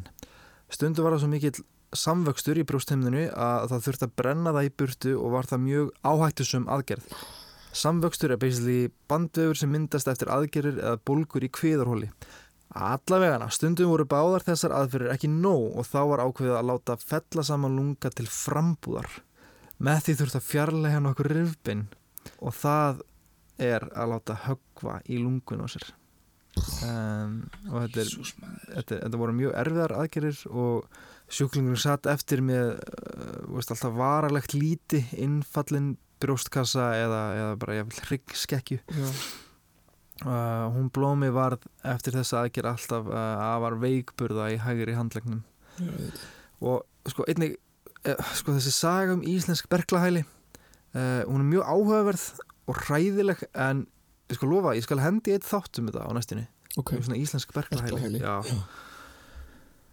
Stundu 0.73 1.05
var 1.05 1.15
það 1.15 1.23
svo 1.23 1.33
mikill 1.33 1.65
samvöxtur 1.97 2.59
í 2.61 2.67
brjóstuminu 2.67 3.27
að 3.31 3.69
það 3.73 3.85
þurfti 3.87 4.07
að 4.09 4.15
brenna 4.21 4.53
það 4.57 4.69
í 4.69 4.73
burtu 4.83 5.13
og 5.17 5.35
var 5.37 5.49
það 5.49 5.63
mjög 5.67 5.91
áhættusum 6.11 6.67
aðgerð. 6.73 7.13
Samvöxtur 7.77 8.33
er 8.33 8.41
basically 8.41 8.91
bandvefur 9.11 9.59
sem 9.61 9.73
myndast 9.73 10.09
eftir 10.09 10.31
aðgerðir 10.33 10.81
eða 10.81 11.01
bólgur 11.07 11.45
í 11.45 11.53
kviðarhóli. 11.53 12.11
Allavegana, 12.77 13.49
stundum 13.53 13.91
voru 13.93 14.07
báðar 14.09 14.45
þessar 14.45 14.75
aðferðir 14.77 15.15
ekki 15.15 15.31
nóg 15.33 15.79
og 15.81 15.87
þá 15.89 16.01
var 16.11 16.23
ákveðið 16.27 16.57
að 16.59 16.71
láta 16.71 16.97
fella 17.01 17.45
saman 17.47 17.77
lunga 17.79 18.11
til 18.13 18.27
frambúðar. 18.31 19.09
Með 19.77 20.03
því 20.07 20.17
þurft 20.21 20.39
að 20.39 20.49
fjarlæga 20.51 21.03
nokkur 21.05 21.31
rifbinn 21.33 21.87
og 22.41 22.57
það 22.57 23.05
er 23.63 23.87
að 23.97 24.13
láta 24.13 24.41
högva 24.47 24.99
í 25.09 25.21
lungun 25.23 25.65
á 25.65 25.67
sér. 25.73 25.89
Um, 26.87 27.43
og 27.69 27.83
þetta, 27.85 28.01
er, 28.01 28.13
þetta, 28.73 28.99
þetta 29.03 29.21
voru 29.21 29.35
mjög 29.37 29.57
erfiðar 29.61 29.93
aðgerir 29.99 30.39
og 30.49 30.87
sjúklingur 31.29 31.81
satt 31.81 32.09
eftir 32.09 32.41
með 32.45 32.79
uh, 32.81 33.59
alltaf 33.61 33.93
varalegt 33.93 34.57
líti 34.57 35.03
innfallin 35.21 35.95
brjóstkassa 36.23 36.95
eða, 36.97 37.23
eða 37.37 37.59
bara 37.61 37.83
hryggskekkju 38.09 38.79
Já. 38.81 39.11
Uh, 40.25 40.67
hún 40.73 40.89
blómi 40.95 41.29
varð 41.35 41.67
eftir 41.85 42.17
þessa 42.17 42.45
aðgerð 42.45 42.73
alltaf 42.73 43.11
uh, 43.11 43.21
afar 43.51 43.77
veikburða 43.83 44.49
í 44.55 44.59
hægri 44.63 44.97
handlegnum 44.97 45.43
og 46.65 47.11
sko 47.11 47.27
einnig 47.29 47.59
uh, 48.07 48.17
sko 48.39 48.57
þessi 48.57 48.73
saga 48.73 49.17
um 49.17 49.25
íslensk 49.27 49.69
berglahæli 49.73 50.25
hún 50.97 51.43
er 51.43 51.49
mjög 51.51 51.67
áhugaverð 51.69 52.23
og 52.73 52.79
hræðileg 52.87 53.43
en 53.53 53.83
ég 54.31 54.39
skal 54.39 54.49
lofa, 54.49 54.73
ég 54.79 54.87
skal 54.87 55.03
hendi 55.05 55.35
eitt 55.35 55.45
þátt 55.45 55.83
um 55.83 55.91
þetta 55.91 56.07
á 56.09 56.11
næstinni 56.17 56.47
ok, 56.81 56.95
um 56.97 57.03
svona 57.05 57.19
íslensk 57.21 57.53
berglahæli 57.53 58.23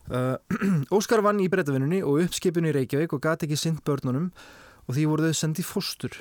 Óskar 0.95 1.21
vann 1.23 1.39
í 1.39 1.47
breytavinnunni 1.51 2.01
og 2.03 2.25
uppskipinu 2.25 2.71
í 2.71 2.73
Reykjavík 2.75 3.13
og 3.15 3.21
gati 3.23 3.47
ekki 3.47 3.59
sint 3.59 3.83
börnunum 3.87 4.31
og 4.83 4.97
því 4.97 5.05
voru 5.07 5.29
þau 5.29 5.37
sendið 5.39 5.69
fóstur. 5.69 6.17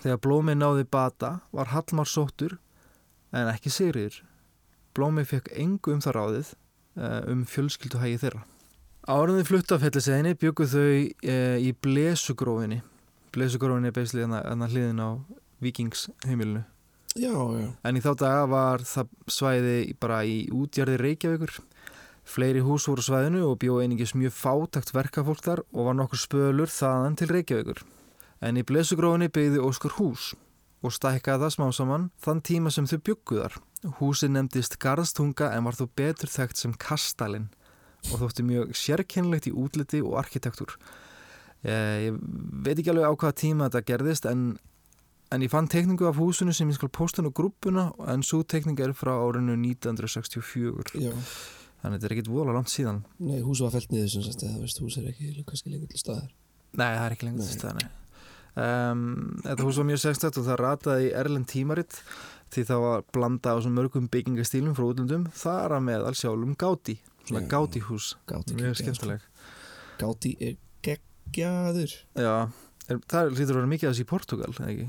Þegar 0.00 0.20
Blómi 0.24 0.54
náði 0.56 0.86
bata 0.88 1.34
var 1.52 1.72
Hallmar 1.74 2.08
sóttur 2.08 2.56
en 3.32 3.50
ekki 3.52 3.72
Sigriður 3.72 4.22
Blómi 4.98 5.22
fekk 5.28 5.52
engu 5.54 5.92
um 5.94 6.00
það 6.02 6.16
ráðið 6.16 6.48
uh, 6.98 7.20
um 7.30 7.44
fjölskylduhægi 7.46 8.22
þeirra. 8.24 8.40
Áraðið 9.08 9.44
flutta 9.46 9.76
af 9.76 9.84
helliseginni 9.86 10.34
bygguð 10.34 10.72
þau 10.72 10.88
uh, 10.88 11.54
í 11.62 11.70
Blesugrófinni. 11.84 12.80
Blesugrófinni 13.36 13.92
er 13.92 13.94
beislega 13.94 14.42
þannig 14.42 14.74
hliðin 14.74 15.04
á 15.04 15.10
Vikingsheimilinu 15.62 16.64
já, 17.18 17.34
já. 17.34 17.68
En 17.86 17.98
í 17.98 18.02
þá 18.02 18.10
daga 18.18 18.48
var 18.50 18.84
það 18.86 19.14
svæði 19.30 19.76
bara 20.02 20.22
í 20.26 20.40
útjarði 20.54 20.98
Reykjavíkur. 21.02 21.54
Fleiri 22.28 22.60
hús 22.64 22.88
voru 22.90 23.04
svæðinu 23.04 23.44
og 23.48 23.56
bjóð 23.62 23.84
einingis 23.84 24.16
mjög 24.18 24.34
fátakt 24.36 24.92
verkafólk 24.92 25.40
þar 25.44 25.62
og 25.72 25.88
var 25.88 25.96
nokkur 25.96 26.20
spölur 26.20 26.72
þaðan 26.72 27.16
til 27.18 27.30
Reykjavíkur. 27.32 27.86
En 28.44 28.58
í 28.60 28.66
blesugrófinni 28.66 29.30
byggði 29.32 29.62
Óskar 29.64 29.96
hús 29.98 30.34
og 30.84 30.94
stækkaði 30.94 31.44
það 31.44 31.54
smá 31.56 31.66
saman 31.74 32.08
þann 32.22 32.44
tíma 32.46 32.72
sem 32.74 32.86
þau 32.86 32.98
bygguðar. 33.08 33.58
Húsin 33.98 34.34
nefndist 34.36 34.78
Garðstunga 34.82 35.52
en 35.56 35.66
var 35.66 35.78
þó 35.78 35.86
betur 35.98 36.30
þekkt 36.30 36.62
sem 36.62 36.74
Kastalin 36.78 37.50
og 38.12 38.22
þótti 38.22 38.46
mjög 38.46 38.72
sérkennlegt 38.78 39.50
í 39.50 39.54
útliti 39.54 40.00
og 40.04 40.18
arkitektúr. 40.22 40.76
Ég, 41.66 42.08
ég 42.08 42.18
veit 42.62 42.76
ekki 42.78 42.92
alveg 42.92 43.10
á 43.10 43.14
hvaða 43.18 43.38
tíma 43.42 43.66
þetta 43.66 43.86
gerðist 43.92 44.28
en 44.30 44.50
En 45.28 45.42
ég 45.44 45.50
fann 45.52 45.68
teikningu 45.68 46.06
af 46.08 46.16
húsinu 46.16 46.54
sem 46.56 46.70
ég 46.72 46.78
skal 46.78 46.88
posta 46.88 47.20
nú 47.20 47.28
grúppuna 47.36 47.90
en 48.08 48.22
svo 48.24 48.40
teikninga 48.48 48.86
er 48.86 48.94
frá 48.96 49.10
árinu 49.12 49.58
1964 49.60 50.94
Já, 50.96 51.10
þannig 51.82 51.84
að 51.84 51.96
þetta 51.96 52.08
er 52.08 52.14
ekkit 52.16 52.30
vola 52.32 52.54
langt 52.56 52.72
síðan 52.72 53.02
nei, 53.20 53.42
hús 53.44 53.60
var 53.60 53.74
fælt 53.74 53.92
niður 53.92 54.08
sem 54.14 54.24
sagt, 54.24 54.46
þú 54.46 54.62
veist, 54.62 54.80
hús 54.80 54.96
er 54.96 55.10
ekki 55.10 55.44
kannski 55.44 55.74
lengur 55.74 55.90
til 55.92 56.00
staðar 56.00 56.30
Nei, 56.72 56.86
það 56.86 57.04
er 57.04 57.16
ekki 57.18 57.28
lengur 57.28 57.44
Nei. 57.44 57.50
til 57.50 57.60
staðan 57.60 57.82
um, 58.58 59.04
Þetta 59.44 59.66
hús 59.66 59.80
var 59.80 59.88
mjög 59.90 60.02
sextætt 60.04 60.40
og 60.40 60.48
það 60.48 60.60
rataði 60.62 61.08
í 61.08 61.14
Erlend 61.20 61.48
tímaritt 61.50 62.00
því 62.54 62.64
það 62.70 62.84
var 62.86 63.04
blanda 63.12 63.54
á 63.54 63.56
mörgum 63.68 64.08
byggingastílum 64.12 64.76
frá 64.76 64.86
útlundum 64.88 65.28
þar 65.36 65.76
að 65.78 65.86
meðal 65.90 66.14
sjálfum 66.16 66.56
Gáti. 66.58 66.96
Gáti 67.28 67.82
hús, 67.84 68.14
Gáti 68.28 68.56
mjög 68.56 68.78
skemmtileg. 68.80 69.24
Gáti 70.00 70.32
er 70.40 70.56
geggjaður. 70.84 71.92
Já, 72.16 72.34
er, 72.88 73.00
það 73.04 73.32
lítur 73.34 73.52
að 73.52 73.58
vera 73.60 73.72
mikið 73.74 73.88
að 73.90 73.96
þessi 73.96 74.06
í 74.06 74.08
Portugal, 74.08 74.52
eða 74.56 74.70
ekki? 74.72 74.88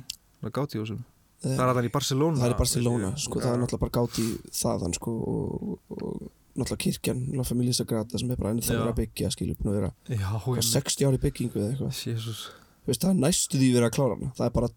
Gáti 0.55 0.79
húsum, 0.79 1.01
Eh, 1.39 1.53
það 1.55 1.61
er 1.63 1.69
alltaf 1.71 1.85
í 1.87 1.91
Barcelona 1.93 2.39
Það 2.39 2.49
er 2.49 2.51
í 2.51 2.59
Barcelona, 2.59 3.09
sko, 3.15 3.39
það 3.39 3.53
er 3.53 3.59
náttúrulega 3.61 3.83
bara 3.85 3.93
gáti 3.95 4.23
þaðan, 4.59 4.95
sko, 4.97 5.11
og, 5.31 5.77
og 5.95 6.17
náttúrulega 6.59 6.81
kirkjan, 6.83 7.21
náttúrulega 7.21 7.47
Familia 7.47 7.75
Sagrada 7.77 8.19
sem 8.19 8.33
er 8.33 8.41
bara 8.41 8.51
ennþá 8.55 8.79
að 8.81 8.97
byggja, 8.97 9.29
skilur, 9.31 9.55
búin 9.55 9.71
að 9.71 9.77
vera 9.77 9.91
Já, 10.17 10.33
hvað, 10.43 10.59
60 10.67 11.07
ári 11.07 11.21
byggingu 11.23 11.61
eða 11.61 11.69
eitthvað, 11.69 12.41
veist, 12.89 13.05
það 13.05 13.13
er 13.13 13.23
næstu 13.23 13.61
því 13.61 13.71
verið 13.75 13.89
að 13.89 13.95
klára 13.97 14.17
hana, 14.17 14.31
það 14.37 14.49
er 14.49 14.55
bara 14.57 14.71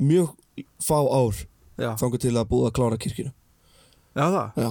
mjög 0.00 0.34
fá 0.82 0.98
ár 1.02 1.44
Já, 1.74 1.90
þangur 1.98 2.20
til 2.22 2.34
að 2.38 2.50
búið 2.52 2.68
að 2.68 2.74
klára 2.78 2.98
kirkjuna, 3.02 3.32
já 4.14 4.24
það, 4.24 4.60
já, 4.62 4.68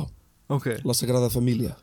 ok. 0.56 0.68
La 0.88 0.96
Sagrada 0.96 1.32
Familia 1.34 1.74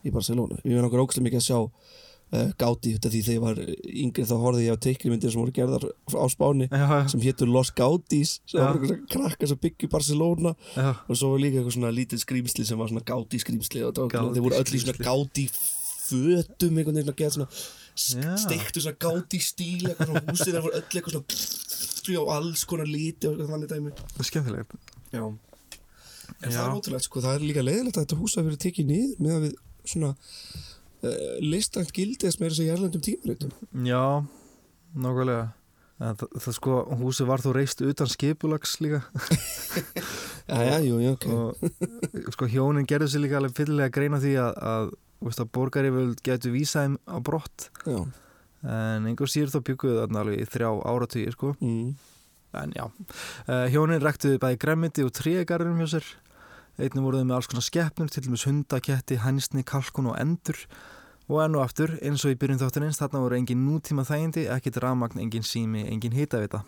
í 0.00 0.12
Barcelona, 0.14 0.56
ég 0.64 0.72
veit 0.72 0.86
okkur 0.88 1.02
ógstlega 1.04 1.26
mikið 1.28 1.42
að 1.42 1.48
sjá 1.50 1.58
uh, 1.60 2.52
gáti, 2.58 2.94
þetta 2.96 3.10
því 3.12 3.20
þegar 3.26 3.36
ég 3.36 3.42
var 3.44 3.60
yngri 4.04 4.24
þá 4.30 4.34
horfði 4.40 4.66
ég 4.66 4.78
á 4.78 4.84
teikrimyndir 4.86 5.34
sem 5.34 5.42
voru 5.42 5.54
gerðar 5.56 5.84
á 5.90 6.26
Spáni 6.32 6.68
Já, 6.70 6.84
já, 6.86 7.02
sem 7.12 7.24
hétur 7.26 7.50
Los 7.52 7.72
Gautis 7.76 8.38
sem 8.48 8.62
var 8.62 8.78
eitthvað 8.78 9.02
krakka 9.12 9.50
sem 9.50 9.60
byggju 9.66 9.90
Barcelona. 9.92 10.54
Já, 10.76 10.94
og 11.04 11.20
svo 11.20 11.34
var 11.34 11.44
líka 11.44 11.60
eitthvað 11.60 11.76
svona 11.76 11.92
lítið 11.96 12.24
skrýmsli 12.24 12.66
sem 12.68 12.80
var 12.80 12.92
svona 12.92 13.04
gáti 13.04 13.42
skrýmsli 13.42 13.84
og 13.88 14.00
það 14.00 14.40
voru 14.40 14.62
öll 14.62 14.78
í 14.78 14.82
svona 14.84 15.04
gáti 15.04 15.46
fötum 15.52 16.80
einhvern 16.80 16.96
veginn 16.96 17.12
að 17.12 17.20
geta 17.20 17.36
svona. 17.36 17.50
Steiktu 17.98 18.82
svona 18.82 18.98
gáti 19.00 19.40
stíl 19.42 19.90
eitthvað 19.90 20.10
svona 20.10 20.24
húsið 20.28 20.50
þeir 20.50 20.64
voru 20.64 20.78
öll 20.78 21.00
eitthvað 21.00 21.16
svona 21.16 22.20
og 22.20 22.32
alls 22.34 22.64
konar 22.68 22.88
líti 22.88 23.28
og 23.28 23.36
eitthvað 23.36 23.54
þannig 23.54 23.70
dæmi. 23.70 23.92
Það 24.00 24.24
er 24.24 24.28
skemmtilegt. 24.30 24.74
Já. 25.12 25.22
En 26.40 26.48
Já. 26.48 26.56
það 26.56 26.64
er 26.64 26.74
ótrúlega 26.78 27.04
sko, 27.04 27.22
það 27.24 27.36
er 27.36 27.46
líka 27.46 27.64
leiðilegt 27.66 27.98
að 27.98 28.04
þetta 28.06 28.20
hús 28.20 28.36
hafi 28.38 28.48
verið 28.48 28.62
tekið 28.64 28.90
niður 28.90 29.24
með 29.24 29.36
að 29.36 29.46
við 29.46 29.54
svona 29.90 30.10
uh, 30.10 31.32
listrænt 31.44 31.94
gildist 31.96 32.40
með 32.40 32.52
þess 32.52 32.62
að 32.62 32.70
jærlendum 32.70 33.04
tímaritum 33.06 33.86
Já, 33.88 34.04
nákvæmlega. 34.94 35.48
En 36.00 36.16
það, 36.16 36.30
það 36.40 36.56
sko, 36.56 36.76
húsi 37.02 37.26
var 37.28 37.42
þó 37.44 37.50
reist 37.52 37.82
utan 37.84 38.08
skipulags 38.08 38.78
líka. 38.80 39.02
Já, 40.50 40.64
já, 40.66 40.76
jú, 40.82 40.96
já, 40.98 41.12
ok. 41.14 41.26
Og 42.26 42.32
sko 42.34 42.46
hjónin 42.50 42.86
gerðu 42.88 43.06
sér 43.12 43.22
líka 43.22 43.36
alveg 43.38 43.52
fyllilega 43.54 43.92
greina 43.94 44.18
því 44.18 44.32
að, 44.42 44.56
að, 44.66 44.88
veist, 45.24 45.42
að 45.42 45.52
borgariföld 45.56 46.22
getur 46.26 46.54
vísaðum 46.54 46.96
á 47.04 47.16
brott. 47.24 47.68
Já, 47.84 48.00
en 48.64 49.08
einhver 49.08 49.30
síður 49.30 49.54
þá 49.54 49.60
bygguðu 49.68 49.98
þarna 50.02 50.22
alveg 50.24 50.42
í 50.42 50.48
þrjá 50.54 50.70
áratugir 50.92 51.36
sko. 51.36 51.52
Mm, 51.60 51.90
en 52.60 52.74
já, 52.76 52.86
uh, 52.86 53.66
hjónin 53.72 54.02
ræktuðu 54.04 54.40
bæði 54.42 54.60
gremmiti 54.64 55.06
og 55.06 55.14
tríegarðurum 55.16 55.82
hjá 55.84 55.92
sér. 55.96 56.08
Einnig 56.80 57.04
voruðu 57.04 57.26
með 57.28 57.36
alls 57.36 57.50
konar 57.50 57.66
skeppnur 57.66 58.08
til 58.12 58.24
dæmis 58.24 58.46
hundaketti, 58.48 59.20
hænsni, 59.20 59.64
kalkun 59.68 60.12
og 60.12 60.18
endur. 60.20 60.56
Og 61.30 61.44
enn 61.44 61.54
og 61.54 61.62
aftur, 61.66 61.92
eins 62.02 62.24
og 62.24 62.32
í 62.32 62.38
byrjun 62.40 62.58
þáttanins 62.58 62.98
þarna 62.98 63.20
voru 63.22 63.36
engin 63.36 63.60
nútíma 63.62 64.02
þægindi 64.08 64.48
ekkit 64.50 64.80
rafmagn, 64.82 65.20
engin 65.22 65.46
sími, 65.46 65.84
engin 65.86 66.16
hitavita. 66.16 66.64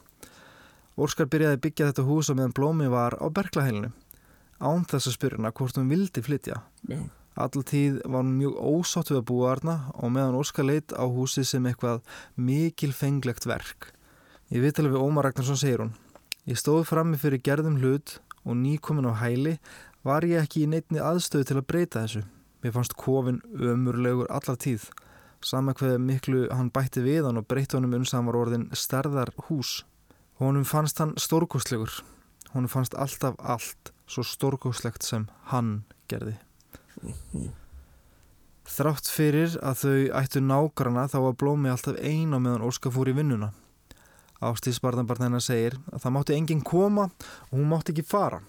Óskar 1.01 1.27
byrjaði 1.33 1.57
að 1.57 1.63
byggja 1.65 1.89
þetta 1.89 2.05
hús 2.07 2.29
á 2.29 2.37
meðan 2.37 2.55
blómi 2.55 2.87
var 2.93 3.17
á 3.17 3.27
berglahælinu 3.33 3.91
án 4.63 4.85
þess 4.87 5.11
að 5.11 5.17
spyrjuna 5.17 5.51
hvort 5.57 5.79
hún 5.81 5.91
vildi 5.91 6.23
flytja. 6.23 6.61
Já, 6.87 7.01
Alltaf 7.33 7.65
tíð 7.71 8.03
var 8.05 8.21
hún 8.21 8.35
mjög 8.37 8.59
ósátt 8.61 9.11
við 9.13 9.23
að 9.23 9.29
búa 9.31 9.53
þarna 9.55 9.77
og 9.97 10.13
meðan 10.13 10.37
Óskar 10.37 10.67
leitt 10.69 10.93
á 10.93 11.05
húsið 11.09 11.47
sem 11.49 11.69
eitthvað 11.69 12.03
mikilfenglegt 12.37 13.47
verk. 13.49 13.93
Ég 14.53 14.61
veit 14.61 14.79
alveg 14.79 15.01
Ómar 15.01 15.25
Ragnarsson 15.31 15.57
segir 15.57 15.81
hún. 15.81 15.95
Ég 16.45 16.61
stóð 16.61 16.85
frammi 16.91 17.17
fyrir 17.17 17.41
gerðum 17.41 17.79
hlut 17.81 18.19
og 18.45 18.59
nýkomin 18.59 19.09
á 19.09 19.17
hæli 19.17 19.57
var 20.05 20.27
ég 20.29 20.43
ekki 20.43 20.67
í 20.67 20.69
neittni 20.69 21.01
aðstöðu 21.01 21.49
til 21.49 21.59
að 21.61 21.69
breyta 21.71 22.03
þessu. 22.05 22.25
Mér 22.63 22.77
fannst 22.77 22.99
kofin 23.01 23.41
ömurlegur 23.57 24.29
allar 24.29 24.59
tíð. 24.61 24.91
Sama 25.43 25.73
hvað 25.75 25.97
miklu 26.05 26.45
hann 26.53 26.71
bætti 26.71 27.01
við 27.03 27.31
hann 27.31 27.41
og 27.41 27.49
breytti 27.49 27.79
honum 27.79 27.97
hann 27.97 28.29
var 28.29 28.39
orðin 28.39 28.69
stærðar 28.77 29.33
hús. 29.49 29.85
Honum 30.39 30.65
fannst 30.69 30.99
hann 30.99 31.17
stórkostlegur. 31.17 32.03
Honum 32.53 32.69
fannst 32.69 32.95
alltaf 32.95 33.41
allt 33.41 33.93
svo 34.07 34.23
stórkostlegt 34.23 35.03
sem 35.03 35.29
hann 35.49 35.85
gerði. 36.09 36.37
Þrátt 38.73 39.09
fyrir 39.11 39.57
að 39.61 39.83
þau 39.83 39.97
ættu 40.23 40.41
nágrana 40.45 41.09
þá 41.11 41.19
var 41.27 41.35
Blómi 41.41 41.73
alltaf 41.73 41.99
ein 42.01 42.33
á 42.33 42.39
meðan 42.39 42.65
Óskar 42.69 42.95
fór 42.95 43.11
í 43.11 43.17
vinnuna. 43.17 43.51
Ástíðsbarnabarn 44.43 45.29
hennar 45.29 45.43
segir 45.45 45.77
að 45.93 46.05
það 46.05 46.15
mátti 46.17 46.37
enginn 46.37 46.63
koma 46.67 47.09
og 47.11 47.57
hún 47.57 47.69
mátti 47.71 47.93
ekki 47.95 48.07
fara. 48.07 48.41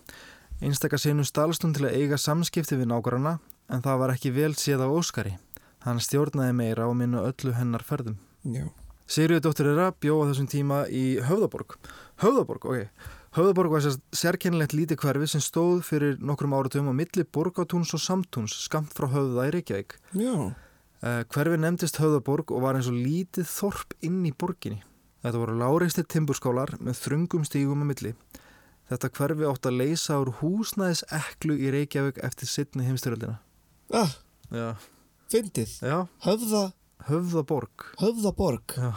Einstakar 0.63 1.01
sinu 1.01 1.25
stalst 1.27 1.65
hún 1.65 1.73
til 1.75 1.89
að 1.89 1.97
eiga 1.99 2.17
samskipti 2.17 2.77
við 2.79 2.89
nágrana 2.93 3.37
en 3.69 3.83
það 3.83 3.99
var 4.01 4.13
ekki 4.15 4.31
vel 4.33 4.53
séð 4.57 4.85
á 4.85 4.87
Óskari. 4.87 5.35
Hann 5.83 5.99
stjórnaði 5.99 6.55
meira 6.55 6.87
og 6.87 6.95
minna 6.97 7.25
öllu 7.27 7.53
hennar 7.57 7.83
ferðum. 7.83 8.15
Já. 8.47 8.69
Sigriður 9.03 9.43
dóttir 9.49 9.67
þeirra 9.67 9.89
bjóða 9.99 10.29
þessum 10.31 10.47
tíma 10.49 10.77
í 10.87 11.03
Höfðaborg. 11.27 11.75
Höfðaborg, 12.23 12.65
ok. 12.65 13.09
Höfðaborg 13.33 13.71
var 13.73 13.85
sérkennilegt 14.13 14.75
lítið 14.77 14.99
hverfi 15.01 15.27
sem 15.31 15.41
stóð 15.41 15.79
fyrir 15.87 16.19
nokkrum 16.21 16.53
áratum 16.53 16.91
á 16.91 16.93
milli 16.93 17.23
Borgatúns 17.25 17.93
og 17.97 18.01
Samtúns 18.03 18.53
skamt 18.67 18.93
frá 18.93 19.07
Höfða 19.09 19.47
í 19.49 19.53
Reykjavík. 19.55 19.95
Já. 20.13 20.35
Uh, 21.03 21.23
hverfi 21.33 21.57
nefndist 21.57 21.97
Höfðaborg 21.97 22.53
og 22.53 22.61
var 22.61 22.77
eins 22.77 22.91
og 22.91 22.99
lítið 22.99 23.47
þorp 23.49 23.95
inn 24.05 24.19
í 24.29 24.33
borginni. 24.37 24.83
Þetta 25.25 25.41
voru 25.41 25.55
láreistir 25.57 26.05
timburskálar 26.13 26.75
með 26.83 26.99
þrungum 27.01 27.47
stígum 27.47 27.81
á 27.81 27.85
milli. 27.89 28.13
Þetta 28.91 29.09
hverfi 29.17 29.49
átt 29.49 29.65
að 29.71 29.79
leysa 29.81 30.19
úr 30.21 30.33
húsnæðis 30.43 31.01
eklu 31.17 31.57
í 31.57 31.73
Reykjavík 31.73 32.21
eftir 32.27 32.51
sittni 32.51 32.85
heimstyröldina. 32.85 33.39
Ah, 33.89 34.13
Já. 34.53 34.75
fyndið. 35.33 35.73
Já, 35.81 35.97
Höfða, 36.27 36.63
Höfðaborg. 37.09 37.87
höfðaborg. 37.97 38.77
Já, 38.77 38.93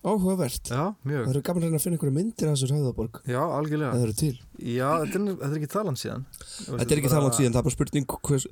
Áhugavert. 0.00 0.64
já 0.64 0.94
mjög. 1.04 1.24
Það 1.26 1.30
eru 1.34 1.40
gaman 1.44 1.64
að 1.76 1.82
finna 1.84 1.96
einhverja 1.98 2.14
myndir 2.16 2.48
af 2.48 2.54
þessar 2.56 2.70
höfðaborg. 2.72 3.18
Já, 3.28 3.40
algjörlega. 3.44 3.90
Það 3.92 4.04
eru 4.06 4.14
til. 4.16 4.30
Já, 4.56 4.86
þetta 5.02 5.18
er, 5.18 5.26
er 5.44 5.56
ekki 5.58 5.68
talan 5.74 5.98
síðan. 6.00 6.22
Þetta 6.40 6.86
er 6.86 7.00
ekki 7.02 7.10
það 7.12 7.24
langt 7.26 7.36
síðan, 7.36 7.52
það 7.52 7.60
er 7.60 7.66
bara 7.66 7.74
spurning 7.74 8.06
hvers, 8.30 8.46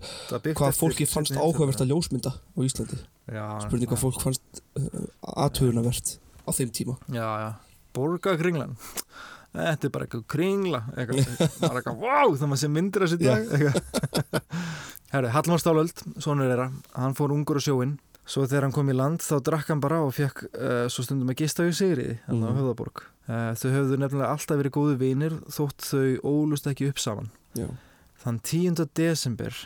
hvað 0.58 0.76
fólki 0.76 1.06
fannst 1.08 1.38
áhugavert 1.40 1.80
að 1.84 1.94
ljósmynda 1.94 2.34
á 2.36 2.58
Íslandi. 2.68 2.98
Já, 3.32 3.44
Spurning 3.64 3.88
hvað 3.88 4.02
fólk 4.02 4.20
fannst 4.26 4.60
uh, 4.76 5.08
aðtöfunavert 5.46 6.14
á 6.20 6.50
þeim 6.52 6.74
tíma. 6.76 6.98
Já, 7.16 7.24
já, 7.40 7.48
borgakringlan. 7.96 8.76
Þetta 9.56 9.88
er 9.88 9.92
bara 9.94 10.04
eitthvað 10.04 10.26
kringla, 10.28 10.82
eitthvað, 10.92 11.32
bara 11.64 11.76
eitthvað, 11.80 12.02
wow, 12.04 12.36
það 12.36 12.52
maður 12.52 12.60
sé 12.60 12.68
myndir 12.76 13.06
að 13.06 13.14
eitthvað. 13.32 13.80
Herri, 15.14 15.32
Hallmar 15.32 15.62
Stálöld, 15.64 16.04
sonur 16.20 16.52
á 18.28 18.30
svo 18.32 18.44
þegar 18.44 18.66
hann 18.66 18.74
kom 18.76 18.90
í 18.92 18.96
land 18.96 19.24
þá 19.24 19.38
drakk 19.44 19.72
hann 19.72 19.80
bara 19.82 20.02
og 20.04 20.12
fekk 20.16 20.44
uh, 20.50 20.84
svo 20.92 21.04
stundum 21.06 21.32
að 21.32 21.40
gista 21.42 21.64
í 21.64 21.72
Sigriði, 21.72 22.18
hann 22.26 22.44
á. 22.44 22.52
Höfðaborg. 22.52 23.02
Uh, 23.28 23.52
þau 23.56 23.68
höfðu 23.72 23.98
nefnilega 24.02 24.32
alltaf 24.34 24.60
verið 24.60 24.74
góðu 24.76 24.96
vinir 25.00 25.36
þótt 25.52 25.84
þau 25.88 26.28
ólust 26.28 26.68
ekki 26.68 26.90
upp 26.92 27.00
saman. 27.00 27.30
Já. 27.56 27.68
Þann 28.20 28.40
10. 28.44 28.84
desember 28.98 29.56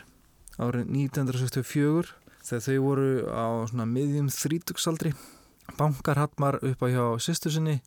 árið 0.61 0.93
1964 0.93 2.13
þegar 2.43 2.65
þau 2.67 2.77
voru 2.85 3.09
á 3.27 3.47
svona 3.71 3.87
miðjum 3.89 4.29
þrítugsaldri 4.31 5.13
bankar 5.79 6.19
Hallmar 6.21 6.59
upp 6.61 6.83
á 6.83 6.87
hjá 6.91 7.03
sýstur 7.23 7.55
sinni 7.55 7.79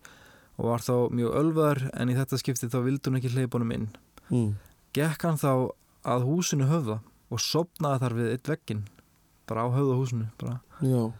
og 0.56 0.70
var 0.72 0.84
þá 0.84 1.12
mjög 1.12 1.36
ölvaður 1.40 1.82
en 1.92 2.12
í 2.12 2.16
þetta 2.16 2.40
skipti 2.40 2.70
þá 2.72 2.78
vildi 2.84 3.10
hún 3.10 3.20
ekki 3.20 3.32
hleypunum 3.34 3.72
inn. 3.76 3.88
Mm. 4.32 4.52
Gekk 4.96 5.28
hann 5.28 5.40
þá 5.40 5.72
að 6.06 6.28
húsinu 6.28 6.68
höfða 6.70 7.00
og 7.32 7.42
sopnaði 7.42 8.02
þar 8.02 8.16
við 8.16 8.30
eitt 8.32 8.50
veggin 8.50 8.84
bara 9.48 9.66
á 9.66 9.68
höfða 9.70 9.96
húsinu 9.98 10.26
bara. 10.40 10.60
Já. 10.80 11.12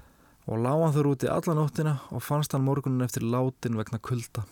og 0.47 0.63
lág 0.63 0.83
hann 0.83 0.95
þar 0.95 1.09
úti 1.11 1.31
alla 1.31 1.55
nóttina 1.59 1.95
og 2.15 2.23
fannst 2.23 2.53
hann 2.55 2.63
morgunin 2.63 3.03
eftir 3.03 3.25
látin 3.27 3.79
vegna 3.79 3.99
kulda. 3.99 4.45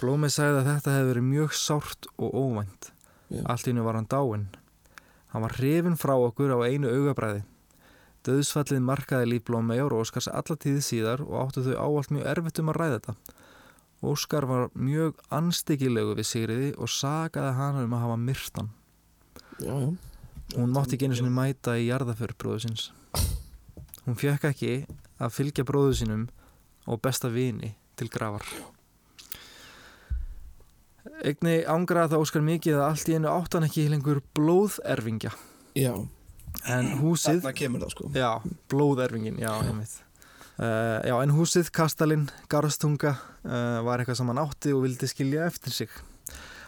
Blómið 0.00 0.34
sagði 0.34 0.58
að 0.60 0.68
þetta 0.68 0.96
hefði 0.96 1.08
verið 1.12 1.28
mjög 1.28 1.54
sárt 1.56 2.08
og 2.18 2.34
óvænt. 2.36 2.90
Já. 3.32 3.40
Allt 3.48 3.66
í 3.66 3.72
hennu 3.72 3.86
var 3.86 3.96
hann 3.96 4.10
dáinn. 4.10 4.50
Hann 5.32 5.46
var 5.46 5.56
hrifin 5.56 5.96
frá 5.96 6.12
okkur 6.18 6.52
á 6.52 6.58
einu 6.68 6.90
augabræði. 6.90 7.44
Döðsfallið 8.26 8.84
markaði 8.84 9.30
líf 9.30 9.46
Blómeyjar 9.48 9.94
og 9.94 10.04
Óskars 10.04 10.28
alla 10.30 10.54
tíði 10.60 10.82
síðar 10.84 11.24
og 11.24 11.38
áttu 11.40 11.64
þau 11.64 11.78
ávallt 11.80 12.12
mjög 12.14 12.28
erfitt 12.34 12.60
um 12.60 12.70
að 12.70 12.78
ræða 12.78 12.98
þetta. 12.98 13.14
Óskar 14.02 14.46
var 14.50 14.68
mjög 14.74 15.18
anstekilegu 15.32 16.14
við 16.18 16.28
Sigriði 16.28 16.70
og 16.76 16.90
sagaði 16.90 17.56
hana 17.56 17.86
um 17.86 17.96
að 17.96 18.04
hafa 18.04 18.20
myrtan. 18.20 18.70
Já, 19.62 19.74
já. 19.78 20.11
Hún 20.56 20.74
mátti 20.74 20.96
ekki 20.96 21.08
einu 21.08 21.16
sinni 21.16 21.32
mæta 21.32 21.78
í 21.80 21.88
jarðaför 21.88 22.34
bróðu 22.38 22.66
síns. 22.66 22.90
Hún 24.04 24.18
fekk 24.18 24.48
ekki 24.50 24.72
að 25.22 25.34
fylgja 25.36 25.64
bróðu 25.64 25.96
sínum 26.02 26.28
og 26.90 27.00
besta 27.02 27.30
vini 27.32 27.72
til 27.96 28.10
grafar. 28.12 28.44
Egni 31.22 31.62
ángraði 31.66 32.12
það 32.12 32.24
Óskar 32.24 32.44
mikið 32.46 32.78
að 32.78 32.88
allt 32.88 33.10
í 33.10 33.16
einu 33.16 33.30
áttan 33.30 33.66
ekki 33.66 33.88
lengur 33.90 34.20
blóðerfingja. 34.36 35.32
Já. 35.78 35.94
En 36.68 36.90
húsið, 37.00 37.40
það 37.42 37.86
sko. 37.94 38.08
já, 38.14 38.30
blóðerfingin, 38.70 39.38
já, 39.40 39.50
einmitt. 39.64 39.94
Uh, 40.60 41.00
já, 41.08 41.14
en 41.16 41.32
húsið, 41.32 41.70
kastalinn, 41.74 42.26
garðstunga 42.52 43.14
uh, 43.16 43.80
var 43.86 44.02
eitthvað 44.02 44.18
sem 44.20 44.30
hann 44.30 44.42
átti 44.42 44.74
og 44.76 44.84
vildi 44.84 45.08
skilja 45.10 45.46
eftir 45.48 45.74
sig. 45.74 45.94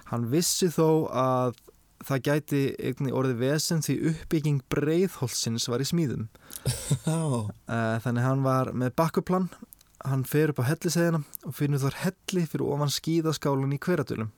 Hann 0.08 0.26
vissi 0.32 0.70
þó 0.72 1.10
að 1.12 1.60
það 2.08 2.24
gæti 2.28 2.62
eigni 2.78 3.14
orðið 3.14 3.42
vesen 3.42 3.82
því 3.84 3.96
uppbygging 4.10 4.62
breiðholsins 4.72 5.68
var 5.70 5.84
í 5.84 5.88
smíðum. 5.88 6.28
Uh, 7.04 7.96
þannig 8.04 8.24
hann 8.24 8.42
var 8.44 8.70
með 8.76 8.92
bakkuplan, 8.96 9.48
hann 10.04 10.22
fer 10.28 10.52
upp 10.52 10.60
á 10.62 10.68
hellisegina 10.68 11.20
og 11.48 11.54
finnur 11.56 11.82
þar 11.82 11.96
helli 12.02 12.44
fyrir 12.48 12.64
ofan 12.68 12.92
skíðaskálan 12.92 13.74
í 13.74 13.80
hveradölum. 13.82 14.30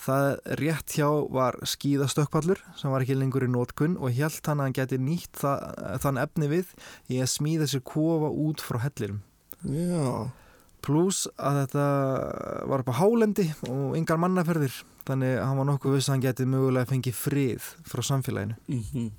Það 0.00 0.28
rétt 0.60 0.94
hjá 0.96 1.08
var 1.34 1.58
skíðastökkpallur 1.68 2.62
sem 2.78 2.92
var 2.92 3.04
ekki 3.04 3.18
lengur 3.18 3.44
í 3.44 3.50
nótkunn 3.52 3.98
og 4.00 4.14
held 4.16 4.40
hann 4.46 4.62
að 4.62 4.68
hann 4.68 4.76
gæti 4.78 5.00
nýtt 5.02 5.42
það, 5.42 5.66
þann 6.04 6.20
efni 6.22 6.50
við 6.54 6.70
í 7.12 7.20
að 7.20 7.32
smíða 7.34 7.68
sér 7.70 7.84
kofa 7.84 8.30
út 8.46 8.64
frá 8.64 8.80
hellirum. 8.86 9.20
Já. 9.60 10.30
Plus 10.84 11.24
að 11.36 11.62
þetta 11.62 11.86
var 12.70 12.82
upp 12.82 12.92
á 12.92 13.00
hálendi 13.00 13.48
og 13.68 13.96
yngar 13.98 14.20
mannaferðir 14.20 14.78
þannig 15.08 15.34
að 15.38 15.46
hann 15.46 15.58
var 15.60 15.68
nokkuð 15.72 15.96
viss 15.96 16.08
að 16.08 16.16
hann 16.16 16.24
geti 16.28 16.46
mögulega 16.48 16.90
fengið 16.90 17.18
frið 17.18 17.72
frá 17.88 18.04
samfélaginu. 18.06 18.56
Mm 18.70 19.10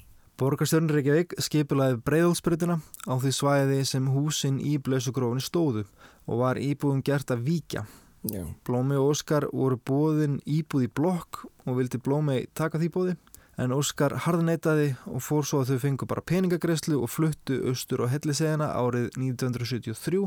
Borgarstjórn 0.42 0.88
Reykjavík 0.90 1.36
skipulaði 1.38 2.00
breiðholsbrytina 2.02 2.80
á 2.82 3.14
því 3.22 3.32
svæði 3.38 3.82
sem 3.86 4.08
húsin 4.10 4.56
í 4.58 4.80
blösugrófni 4.82 5.44
stóðu 5.46 5.84
og 6.26 6.40
var 6.40 6.58
íbúðum 6.58 7.04
gert 7.06 7.30
að 7.30 7.44
víkja. 7.46 7.84
Já. 8.26 8.42
Blómi 8.66 8.98
og 8.98 9.12
Óskar 9.12 9.46
voru 9.54 9.78
bóðin 9.78 10.40
íbúð 10.50 10.88
í 10.88 10.90
blokk 10.98 11.44
og 11.68 11.78
vildi 11.78 12.02
Blómi 12.02 12.40
taka 12.58 12.82
því 12.82 12.90
bóði 12.96 13.16
en 13.62 13.76
Óskar 13.76 14.16
harðneitaði 14.26 14.96
og 15.12 15.22
fór 15.22 15.46
svo 15.46 15.62
að 15.62 15.76
þau 15.76 15.84
fengu 15.86 16.10
bara 16.10 16.26
peningagreislu 16.26 16.98
og 16.98 17.14
fluttu 17.14 17.60
austur 17.70 18.02
á 18.02 18.10
hellisegina 18.10 18.72
árið 18.74 19.12
1973 19.22 20.26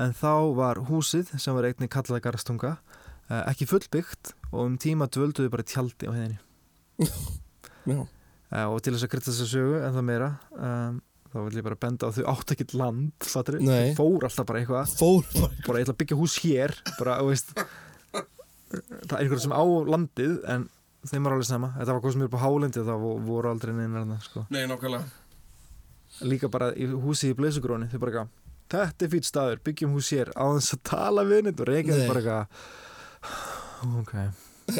en 0.00 0.14
þá 0.16 0.32
var 0.56 0.80
húsið 0.90 1.34
sem 1.40 1.54
var 1.56 1.68
einnig 1.68 1.90
kallaði 1.92 2.24
garastunga 2.24 2.72
eh, 3.30 3.42
ekki 3.52 3.68
fullbyggt 3.70 4.32
og 4.50 4.64
um 4.64 4.78
tíma 4.80 5.06
dvölduðu 5.12 5.50
bara 5.52 5.66
tjaldi 5.66 6.08
á 6.08 6.12
heiðinni. 6.16 6.40
Já. 7.90 8.00
Uh, 8.50 8.66
og 8.74 8.80
til 8.82 8.92
þess 8.96 9.06
að 9.06 9.12
krytta 9.12 9.30
þess 9.30 9.44
að 9.44 9.52
sögu 9.52 9.76
en 9.78 9.94
það 9.94 10.06
meira 10.08 10.28
um, 10.58 10.96
þá 11.30 11.36
vil 11.46 11.60
ég 11.60 11.66
bara 11.68 11.76
benda 11.84 12.08
á 12.08 12.14
þau 12.16 12.24
átt 12.32 12.50
ekkert 12.56 12.72
land 12.74 13.28
þau 13.30 13.94
fór 14.00 14.24
alltaf 14.26 14.48
bara 14.48 14.58
eitthvað 14.64 14.94
Fór 14.98 15.28
bara. 15.38 15.78
ég 15.78 15.84
ætla 15.86 15.94
að 15.94 16.00
byggja 16.02 16.18
hús 16.18 16.34
hér 16.42 16.74
bara, 16.98 17.20
veist 17.28 17.52
það 17.54 19.14
er 19.14 19.22
einhverjum 19.22 19.44
sem 19.44 19.54
á 19.54 19.62
landið 19.94 20.34
en 20.50 20.66
þeim 21.06 21.24
var 21.28 21.36
alveg 21.36 21.48
sama, 21.48 21.70
þetta 21.78 21.94
var 21.94 22.02
hvað 22.04 22.16
sem 22.16 22.24
er 22.24 22.28
upp 22.32 22.36
á 22.36 22.42
hálendi 22.42 22.82
þá 22.90 22.92
vo- 23.04 23.14
voru 23.30 23.50
aldrei 23.54 23.72
neina 23.78 24.18
sko. 24.26 24.42
Nei, 24.52 24.64
nákvæmlega. 24.68 25.06
líka 26.26 26.50
bara 26.52 26.72
í 26.74 26.90
húsi 26.90 27.30
í 27.30 27.36
Bleisugróni 27.38 27.86
þau 27.88 27.98
bara 28.02 28.12
eitthvað, 28.12 28.34
þetta 28.70 29.06
er 29.06 29.10
fýtt 29.14 29.26
staður 29.28 29.60
byggjum 29.66 29.92
hús 29.96 30.10
hér 30.14 30.28
á 30.38 30.44
þess 30.56 30.74
að 30.76 30.82
tala 30.90 31.24
við 31.28 31.42
neitt 31.48 31.60
og 31.60 31.66
þau 31.66 32.06
bara 32.10 32.20
eitthvað 32.20 32.44
ok, 34.00 34.14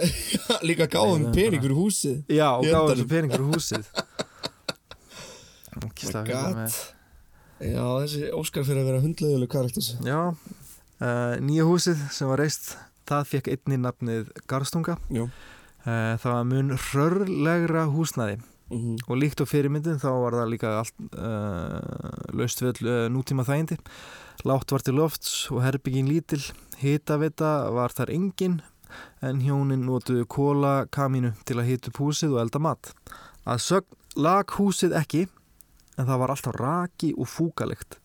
Líka 0.68 0.87
gáðum 0.92 1.24
Nei, 1.26 1.33
pening 1.35 1.59
bara- 1.59 1.64
fyrir 1.66 1.76
húsið. 1.81 2.16
já 2.31 2.46
og 2.55 2.64
Í 2.64 2.70
gáði 2.70 2.79
endanum. 2.79 2.94
þessu 2.94 3.09
pening 3.11 3.31
fyrir 3.35 3.48
húsið 3.55 3.85
Ógeðslega 5.81 6.20
my 6.20 6.26
fyndið 6.26 6.35
god. 6.35 6.57
með- 6.61 6.81
Já, 7.61 7.85
þessi 8.03 8.20
Óskar 8.40 8.64
fyrir 8.64 8.81
að 8.81 8.87
vera 8.88 9.00
hundleðuleg 9.05 9.50
karakter. 9.53 9.88
Já, 10.00 10.20
uh, 10.33 11.35
nýja 11.44 11.66
húsið 11.68 11.98
sem 12.16 12.31
var 12.31 12.40
reist, 12.40 12.70
það 13.11 13.26
fekk 13.35 13.50
einni 13.53 13.76
nafnið 13.83 14.31
Garstunga. 14.48 14.94
Uh, 15.12 16.16
það 16.16 16.24
var 16.33 16.46
mun 16.48 16.72
rörlegra 16.79 17.83
húsnæði 17.92 18.38
Mm 18.70 18.78
-hmm. 18.78 18.96
og 19.09 19.16
líkt 19.16 19.40
á 19.42 19.44
fyrirmyndin 19.50 19.98
þá 19.98 20.11
var 20.22 20.33
það 20.33 20.50
líka 20.50 20.68
allt 20.78 20.94
uh, 21.18 22.37
laust 22.38 22.62
við 22.62 22.83
uh, 22.87 23.09
nútíma 23.11 23.42
þægindi. 23.42 23.78
Látt 24.44 24.70
var 24.70 24.80
til 24.80 24.94
lofts 24.94 25.50
og 25.50 25.62
herbyggin 25.62 26.09
lítil, 26.09 26.42
hitavita 26.78 27.70
var 27.70 27.90
þar 27.90 28.11
engin 28.11 28.62
en 29.22 29.40
hjónin 29.40 29.85
notuðu 29.87 30.24
kóla 30.24 30.87
kamínu 30.87 31.35
til 31.44 31.59
að 31.59 31.68
hita 31.68 31.90
upp 31.90 31.98
húsið 31.98 32.37
og 32.37 32.40
elda 32.40 32.59
mat. 32.59 32.94
Að 33.46 33.59
sögn 33.59 33.96
lag 34.16 34.46
húsið 34.46 34.94
ekki 34.96 35.26
en 35.98 36.06
það 36.06 36.20
var 36.22 36.30
alltaf 36.30 36.56
raki 36.59 37.12
og 37.16 37.28
fúkalegt 37.28 37.98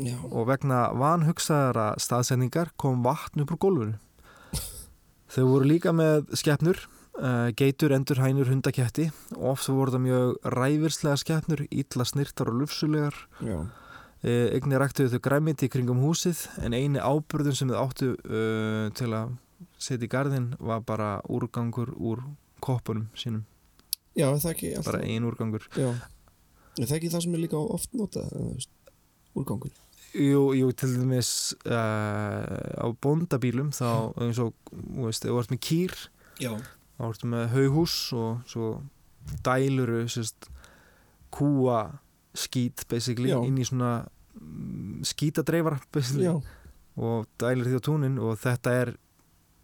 Já. 0.00 0.16
og 0.30 0.48
vegna 0.48 0.88
vanhugsaðara 0.96 1.92
staðsendingar 2.00 2.72
kom 2.80 3.02
vatn 3.04 3.44
upp 3.44 3.52
úr 3.52 3.60
gólfinu. 3.60 3.98
Þau 5.32 5.44
voru 5.48 5.68
líka 5.68 5.92
með 5.96 6.26
skeppnur, 6.36 6.78
geitur, 7.58 7.92
endur, 7.92 8.22
hænur, 8.24 8.48
hundaketti. 8.48 9.10
Og 9.36 9.52
oft 9.52 9.68
voru 9.68 9.92
það 9.94 10.04
mjög 10.06 10.50
ræfirslega 10.56 11.20
skeppnur, 11.20 11.64
illa 11.70 12.06
snirtar 12.08 12.50
og 12.52 12.62
lufsulegar. 12.62 13.16
Já. 13.44 13.60
Uh, 14.22 14.54
Einnig 14.54 14.78
ræktuðu 14.78 15.16
þau 15.16 15.18
græmiti 15.24 15.66
kringum 15.66 15.98
húsið 15.98 16.44
en 16.62 16.76
eini 16.78 17.00
áburðun 17.02 17.56
sem 17.58 17.70
þau 17.72 17.80
áttu 17.80 18.12
uh, 18.14 18.86
til 18.94 19.08
að 19.18 19.32
setja 19.82 20.06
í 20.06 20.10
garðin 20.12 20.52
var 20.62 20.84
bara 20.86 21.16
úrgangur 21.26 21.90
úr 21.98 22.22
koppunum 22.62 23.08
sínum, 23.18 23.42
Já, 24.14 24.28
það 24.38 24.52
ekki 24.52 24.70
alltaf 24.76 24.92
bara 24.92 25.00
ein 25.08 25.26
úrgangur. 25.26 25.66
Já. 25.74 25.88
Er 26.78 26.86
það 26.86 26.94
ekki 27.00 27.10
það 27.16 27.24
sem 27.24 27.34
er 27.34 27.42
líka 27.42 27.58
oft 27.74 27.96
notað 27.98 28.30
Úrgangur 29.36 29.72
Jú, 30.12 30.44
jú, 30.54 30.70
til 30.76 30.92
dæmis 30.94 31.32
uh, 31.66 32.78
á 32.78 32.86
bóndabílum 33.02 33.72
þá 33.74 34.12
eins 34.22 34.38
og, 34.44 34.54
þú 34.70 35.08
veist, 35.08 35.26
ef 35.26 35.32
þú 35.34 35.42
ert 35.42 35.52
með 35.56 35.62
kýr 35.66 35.98
Já 36.40 36.52
þá 37.02 37.08
ertu 37.10 37.28
með 37.32 37.48
haughús 37.56 37.94
og 38.14 38.42
svo 38.46 38.72
dæluru 39.42 40.04
sérst, 40.10 40.46
kúa 41.34 41.84
skít 42.36 42.84
basically 42.88 43.32
Já. 43.32 43.40
inn 43.42 43.58
í 43.58 43.66
svona 43.66 44.04
mm, 44.38 45.02
skítadreifara 45.10 45.80
basically 45.92 46.28
Já. 46.28 46.36
og 46.96 47.26
dælir 47.42 47.66
því 47.68 47.80
á 47.82 47.82
túnin 47.82 48.20
og 48.22 48.38
þetta 48.40 48.76
er 48.84 48.94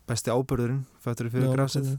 besti 0.09 0.33
ábörðurinn 0.33 0.83
fættur 1.05 1.31
fyrir 1.31 1.53
nákvæmlega. 1.53 1.99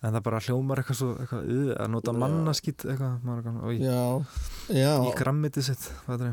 en 0.00 0.14
það 0.16 0.22
bara 0.24 0.40
hljómar 0.40 0.80
eitthvað 0.80 0.98
svo 0.98 1.10
eitthvað, 1.20 1.48
uh, 1.54 1.72
að 1.76 1.90
nota 1.94 2.14
Já. 2.14 2.20
mannaskít 2.24 2.86
eitthvað, 2.88 3.18
er 3.20 3.42
eitthvað, 3.42 3.74
Já 3.78 4.80
Já. 4.80 4.94
í 5.06 5.12
grammitið 5.20 5.68
sitt 5.70 5.90
uh, 6.08 6.30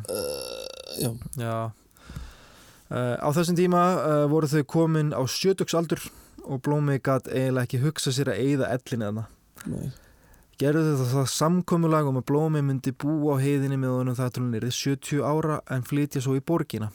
Já. 0.97 1.11
Já. 1.37 1.57
Uh, 2.87 3.15
Á 3.19 3.27
þessum 3.35 3.57
tíma 3.59 3.81
uh, 3.99 4.23
voru 4.31 4.47
þau 4.47 4.63
komin 4.63 5.11
á 5.11 5.21
sjötugsaldur 5.27 6.01
og 6.47 6.63
Blómi 6.65 6.97
gat 7.03 7.29
eiginlega 7.29 7.67
ekki 7.67 7.83
hugsa 7.83 8.15
sér 8.15 8.33
að 8.33 8.43
eyða 8.43 8.73
ellinni 8.75 9.09
þarna. 9.09 9.25
Nei 9.67 9.87
Gerðu 10.57 10.95
þau 10.97 11.09
það 11.11 11.27
samkomulag 11.29 12.07
um 12.09 12.15
að 12.17 12.23
Blómi 12.31 12.63
myndi 12.65 12.89
búa 12.89 13.35
á 13.37 13.43
heiðinni 13.43 13.75
með 13.77 13.91
honum 13.93 14.15
það 14.17 14.31
til 14.33 14.41
hún 14.41 14.55
er 14.57 14.63
70 14.73 15.19
ára 15.21 15.57
en 15.69 15.83
flytja 15.85 16.21
svo 16.25 16.33
í 16.33 16.41
borgina. 16.41 16.87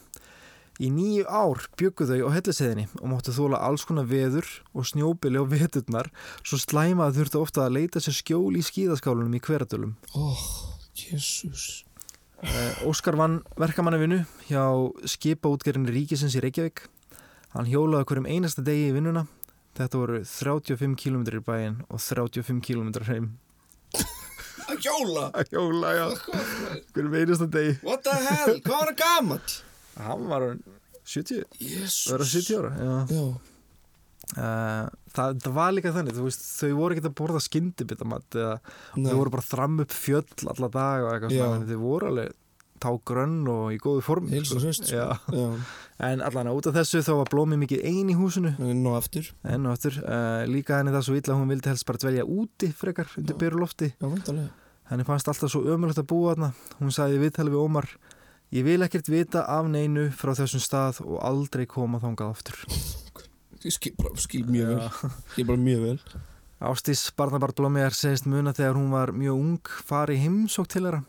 Í 0.83 0.89
nýju 0.91 1.29
ár 1.31 1.63
byggu 1.79 2.09
þau 2.09 2.27
á 2.27 2.35
helliseiðinni 2.35 2.89
og 2.99 3.07
máttu 3.13 3.35
þóla 3.37 3.61
alls 3.63 3.85
konar 3.87 4.09
veður 4.11 4.49
og 4.75 4.89
snjóbili 4.91 5.39
á 5.39 5.47
veturnar 5.47 6.11
svo 6.43 6.59
slæma 6.59 7.07
að 7.07 7.21
þurftu 7.21 7.43
ofta 7.45 7.63
að 7.69 7.77
leita 7.77 8.03
sér 8.03 8.17
skjól 8.19 8.59
í 8.59 8.65
skíðaskálunum 8.67 9.39
í 9.39 9.43
hveradölum. 9.47 9.95
Ó, 10.19 10.35
jésús 10.99 11.85
Uh, 12.43 12.89
Óskar 12.91 13.15
vann 13.15 13.37
verkamannavinu 13.55 14.17
hjá 14.49 14.65
skipaútgerðinni 15.07 15.93
Ríkisins 15.95 16.35
í 16.35 16.41
Reykjavík. 16.43 16.81
Hann 17.53 17.69
hjólaði 17.71 18.09
hverjum 18.09 18.27
einasta 18.27 18.65
degi 18.67 18.89
í 18.89 18.97
vinnuna. 18.97 19.23
Þetta 19.79 20.01
voru 20.03 20.21
35 20.29 20.97
km 21.01 21.23
í 21.33 21.43
bæinn 21.47 21.79
og 21.89 22.03
35 22.03 22.61
km 22.67 22.91
heim. 23.09 23.31
Að 24.69 24.85
hjóla 24.85 25.25
Að 25.35 25.55
hjóla, 25.55 25.93
já. 25.97 26.05
Hverjum 26.95 27.17
einasta 27.19 27.49
degi. 27.51 27.79
What 27.87 28.05
the 28.07 28.19
hell, 28.27 28.59
hvað 28.61 28.77
var 28.77 28.93
það 28.93 28.99
gamall? 29.01 29.57
Hann 30.03 30.29
var 30.31 30.47
orðinn 30.49 30.79
70, 31.03 31.43
Jésús 31.59 32.13
verða 32.13 32.29
70 32.31 32.61
ára. 32.61 32.77
Já. 32.77 33.17
Já 33.17 33.25
Uh, 34.33 34.87
það, 35.13 35.41
það 35.45 35.55
var 35.59 35.73
líka 35.75 35.91
þannig, 35.93 36.17
veist, 36.25 36.45
þau 36.57 36.71
voru 36.79 36.95
ekki 36.95 37.03
að 37.05 37.15
borða 37.19 37.41
skyndibitamat 37.43 38.37
þau 38.39 39.17
voru 39.19 39.33
bara 39.35 39.43
að 39.43 39.49
þramma 39.51 39.85
upp 39.85 39.93
fjöll 39.93 40.47
alla 40.55 40.69
dag 40.73 41.27
þau 41.69 41.81
voru 41.83 42.09
alveg 42.09 42.31
tágrönn 42.83 43.43
og 43.51 43.75
í 43.75 43.79
góðu 43.83 44.03
form. 44.05 44.31
Og 44.33 44.63
hraust, 44.63 44.89
sko. 44.89 44.97
Já. 44.99 45.19
Já. 45.33 45.47
En 46.03 46.25
allan 46.27 46.51
út 46.51 46.67
af 46.67 46.75
þessu 46.81 47.05
þá 47.07 47.13
var 47.21 47.31
blómið 47.31 47.63
mikið 47.63 47.85
ein 47.87 48.11
í 48.11 48.17
húsinu. 48.19 48.57
En 48.59 48.83
nú 48.83 48.97
aftur. 48.99 49.29
Enn 49.47 49.69
og 49.69 49.77
aftur, 49.77 50.01
uh, 50.03 50.43
líka 50.51 50.81
henni 50.81 50.95
það 50.95 51.07
svo 51.07 51.21
illa 51.21 51.37
að 51.37 51.39
hún 51.39 51.55
vildi 51.55 51.71
helst 51.71 51.87
bara 51.87 52.03
dvelja 52.03 52.27
úti 52.27 52.73
frekar 52.75 53.15
undir 53.21 53.37
Já. 53.37 53.41
byrju 53.45 53.63
lofti, 53.63 53.93
Já, 53.95 54.09
vantarlega 54.09 54.51
henni 54.93 55.07
fannst 55.09 55.29
alltaf 55.31 55.53
svo 55.53 55.63
ömulegt 55.73 56.01
að 56.01 56.11
búa 56.11 56.35
þarna, 56.35 56.51
hún 56.81 56.93
sagði 56.93 57.21
viðtali 57.23 57.53
við 57.53 57.63
Ómar 57.63 57.89
ég 58.53 58.67
vil 58.67 58.85
ekkert 58.85 59.09
vita 59.09 59.47
af 59.49 59.71
neinu 59.73 60.11
frá 60.17 60.35
þessum 60.37 60.63
stað 60.63 61.01
og 61.07 61.17
aldrei 61.25 61.65
koma 61.71 62.01
þangað 62.03 62.35
aftur. 62.35 62.61
Ég 63.63 63.73
skil, 63.73 63.95
bara, 63.97 64.19
skil 64.21 64.45
mjög 64.51 64.75
vel. 64.75 64.91
Skil 65.33 65.49
bara 65.49 65.63
mjög 65.63 65.85
vel. 65.87 65.97
Ástís 66.63 67.07
Barnabart 67.19 67.57
Blómiðar 67.59 67.95
segist 67.97 68.29
muna 68.31 68.53
þegar 68.55 68.77
hún 68.79 68.91
var 68.93 69.15
mjög 69.17 69.39
ung 69.39 69.71
fari 69.87 70.19
í 70.19 70.25
heimsók 70.27 70.69
til 70.71 70.85
þeirra 70.85 71.03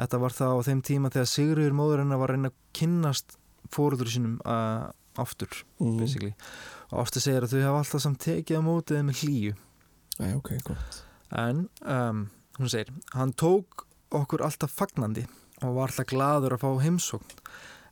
þetta 0.00 0.22
var 0.24 0.36
það 0.38 0.56
á 0.56 0.58
þeim 0.68 0.82
tíma 0.88 1.12
þegar 1.12 1.30
Sigurður 1.32 1.78
móður 1.78 2.04
hennar 2.04 2.22
var 2.22 2.32
að 2.32 2.38
reyna 2.38 2.52
að 2.52 2.58
kynnast 2.78 3.38
fóruður 3.72 4.12
sínum 4.12 4.36
uh, 4.44 4.90
aftur 5.20 5.52
mm. 5.80 5.96
basically 6.00 6.34
og 6.90 7.04
Ástís 7.04 7.28
segir 7.28 7.46
að 7.46 7.56
þau 7.56 7.64
hafa 7.68 7.84
alltaf 7.84 8.04
samt 8.04 8.20
tekið 8.24 8.60
á 8.60 8.62
mótið 8.64 9.06
með 9.08 9.24
hlýju 9.24 9.56
Æ, 10.20 10.26
ok, 10.36 10.54
gott 10.66 11.02
En 11.32 11.68
um, 11.88 12.26
hún 12.58 12.68
segir, 12.68 12.92
hann 13.16 13.32
tók 13.32 13.86
okkur 14.12 14.44
alltaf 14.44 14.72
fagnandi 14.76 15.24
og 15.62 15.78
var 15.78 15.88
alltaf 15.88 16.10
gladur 16.10 16.56
að 16.56 16.64
fá 16.64 16.70
heimsókn. 16.84 17.38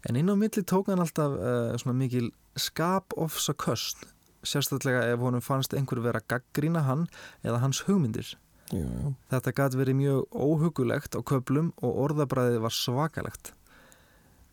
En 0.08 0.18
inn 0.20 0.32
á 0.32 0.36
milli 0.36 0.64
tók 0.64 0.90
hann 0.92 1.00
alltaf 1.00 1.36
uh, 1.38 1.72
svona 1.80 1.96
mikil 1.96 2.30
skapofsa 2.60 3.54
köst, 3.56 4.04
sérstaklega 4.44 5.06
ef 5.12 5.24
honum 5.24 5.44
fannst 5.44 5.76
einhver 5.76 6.02
vera 6.04 6.20
að 6.20 6.28
gaggrína 6.34 6.84
hann 6.84 7.06
eða 7.44 7.62
hans 7.64 7.84
hugmyndir. 7.88 8.34
Já, 8.70 8.84
já 8.86 9.08
Þetta 9.32 9.54
gat 9.58 9.78
verið 9.78 9.98
mjög 9.98 10.36
óhugulegt 10.46 11.16
á 11.18 11.20
köplum 11.26 11.72
og 11.82 11.96
orðabræðið 12.04 12.60
var 12.66 12.74
svakalegt. 12.74 13.52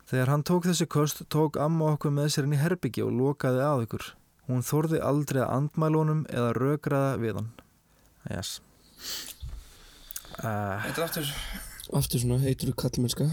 Þegar 0.08 0.32
hann 0.32 0.46
tók 0.48 0.66
þessi 0.70 0.88
köst 0.90 1.26
tók 1.34 1.60
amma 1.60 1.94
okkur 1.94 2.14
með 2.16 2.32
sér 2.34 2.48
inn 2.48 2.56
í 2.56 2.62
herbyggi 2.62 3.04
og 3.04 3.14
lokaði 3.14 3.64
að 3.66 3.86
ykkur. 3.88 4.06
Hún 4.48 4.64
þorði 4.64 5.02
aldrei 5.04 5.42
að 5.44 5.54
andmælunum 5.58 6.24
eða 6.32 6.54
rökraða 6.56 7.18
við 7.20 7.42
hann. 7.42 7.50
Yes. 8.32 8.58
Uh, 10.38 10.78
Þetta 10.84 10.98
er 10.98 11.06
aftur 11.06 11.30
Aftur 11.98 12.22
svona 12.22 12.42
heitur 12.44 12.74
kallmennska 12.78 13.30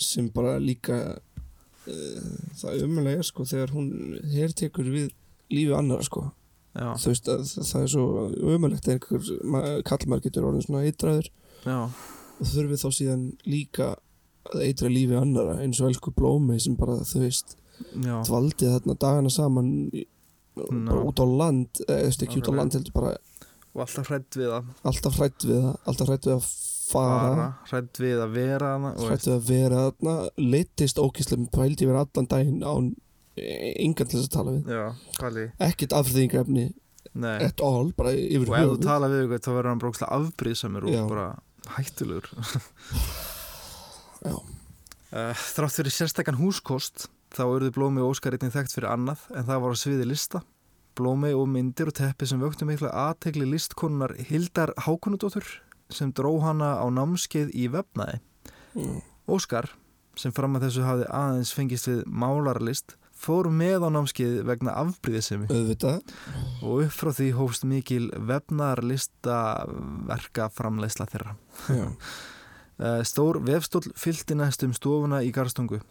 sem 0.00 0.28
bara 0.32 0.54
líka 0.60 0.96
uh, 1.16 2.28
Það 2.60 2.84
umulega 2.86 3.24
sko 3.26 3.44
Þegar 3.48 3.72
hún 3.74 3.88
hertekur 4.30 4.88
við 4.88 5.10
lífi 5.50 5.74
annara 5.76 6.06
sko 6.06 6.28
já, 6.74 6.88
Þú 7.02 7.12
veist 7.12 7.30
að 7.32 7.42
það 7.56 7.82
er 7.82 7.90
svo 7.94 8.04
umulegt 8.54 8.88
að 8.88 8.94
einhver 8.96 9.82
kallmar 9.88 10.22
getur 10.24 10.46
orðin 10.48 10.66
svona 10.66 10.84
eitraður. 10.88 11.30
Já, 11.66 11.78
og 12.40 12.52
þurfið 12.54 12.84
þá 12.84 12.90
síðan 12.96 13.26
líka 13.48 13.90
að 14.50 14.62
eitra 14.66 14.90
lífi 14.90 15.18
annara 15.18 15.58
eins 15.60 15.80
og 15.82 15.90
elsku 15.90 16.12
blómi 16.16 16.56
sem 16.62 16.76
bara 16.78 16.96
þú 17.04 17.26
veist 17.26 17.56
já, 18.00 18.14
dvaldið 18.26 18.74
þarna 18.76 18.96
dagana 19.04 19.32
saman 19.32 19.68
bara 20.56 21.04
út 21.06 21.20
á 21.20 21.26
land 21.28 21.82
eða 21.86 22.06
veist 22.08 22.24
ekki 22.24 22.40
út 22.40 22.50
á 22.50 22.54
land 22.56 22.74
heldur 22.76 22.96
bara 22.96 23.12
og 23.70 23.84
alltaf 23.84 24.08
hrætt 24.10 24.38
við 24.40 24.50
að 24.56 24.70
alltaf 24.90 25.20
hrætt 25.20 25.46
við 25.46 25.60
það 25.60 25.76
alltaf 25.92 26.08
hrætt 26.10 26.26
við 26.26 26.34
að 26.34 26.48
fara. 26.90 27.44
Hrætt 27.70 28.00
við 28.02 28.22
að 28.24 28.32
vera 28.34 28.70
hrætt 28.80 29.28
við 29.28 29.34
að 29.36 29.44
vera 29.46 29.82
þarna 29.86 30.14
leittist 30.56 30.98
ókíslega 30.98 31.46
pældi 31.54 31.86
verið 31.86 32.00
allan 32.02 32.30
daginn 32.32 32.64
án 32.66 32.88
engan 33.40 34.08
til 34.08 34.20
þess 34.20 34.30
að 34.30 34.36
tala 34.36 34.54
við. 34.56 34.70
Ekkert 35.66 35.96
afþýðingrefni 36.00 36.66
nei. 37.12 37.36
at 37.46 37.62
all 37.64 37.92
bara 37.96 38.12
yfir 38.14 38.50
og 38.50 38.58
ef 38.58 38.70
þú 38.74 38.78
tala 38.84 39.10
við 39.10 39.24
ykkur 39.26 39.44
þá 39.44 39.50
verður 39.52 39.70
hann 39.72 39.82
brókslega 39.82 40.18
afbríðsamur 40.18 40.86
og 40.86 40.94
Já. 40.94 41.02
bara 41.10 41.26
hættulegur. 41.76 42.30
Já. 44.26 44.36
uh, 44.36 45.42
Þrátt 45.56 45.78
fyrir 45.78 45.94
sérstakann 45.94 46.40
húskost 46.40 47.08
þá 47.34 47.44
urðu 47.46 47.72
Blómi 47.74 48.02
og 48.02 48.14
Óskar 48.14 48.36
einnig 48.36 48.54
þekkt 48.54 48.76
fyrir 48.76 48.90
annað 48.90 49.26
en 49.34 49.46
það 49.48 49.62
var 49.64 49.74
á 49.74 49.82
sviði 49.82 50.08
lista. 50.10 50.42
Blómi 50.98 51.30
og 51.36 51.46
myndir 51.48 51.90
og 51.90 51.96
teppi 51.96 52.26
sem 52.26 52.40
vöktu 52.42 52.66
mikla 52.68 52.90
aðtegli 53.06 53.46
listkonunar 53.48 54.16
Hildar 54.28 54.74
Hákonudóttur 54.86 55.46
sem 55.90 56.10
dró 56.14 56.32
hana 56.42 56.76
á 56.82 56.86
námskeið 56.90 57.54
í 57.56 57.68
vefnaði. 57.72 58.18
Mm. 58.74 58.98
Óskar, 59.30 59.70
sem 60.18 60.34
fram 60.34 60.58
að 60.58 60.66
þessu 60.66 60.86
hafði 60.86 61.06
aðeins 61.14 61.52
fengist 61.54 61.88
við 61.90 62.02
málarlist 62.06 62.96
fór 63.20 63.50
með 63.52 63.84
á 63.84 63.88
námskeið 63.92 64.40
vegna 64.48 64.74
afbríðisemi 64.80 65.50
og 65.50 66.84
upp 66.86 66.94
frá 66.96 67.10
því 67.12 67.28
hófst 67.36 67.66
mikil 67.68 68.06
vefnarlista 68.16 69.66
verka 70.08 70.50
framleysla 70.52 71.08
þeirra. 71.10 71.36
Eh, 72.80 73.02
Stór 73.04 73.36
vefstól 73.44 73.82
fylgdi 73.92 74.32
næst 74.40 74.62
um 74.64 74.70
stofuna 74.72 75.18
í 75.20 75.28
Garstungu 75.36 75.82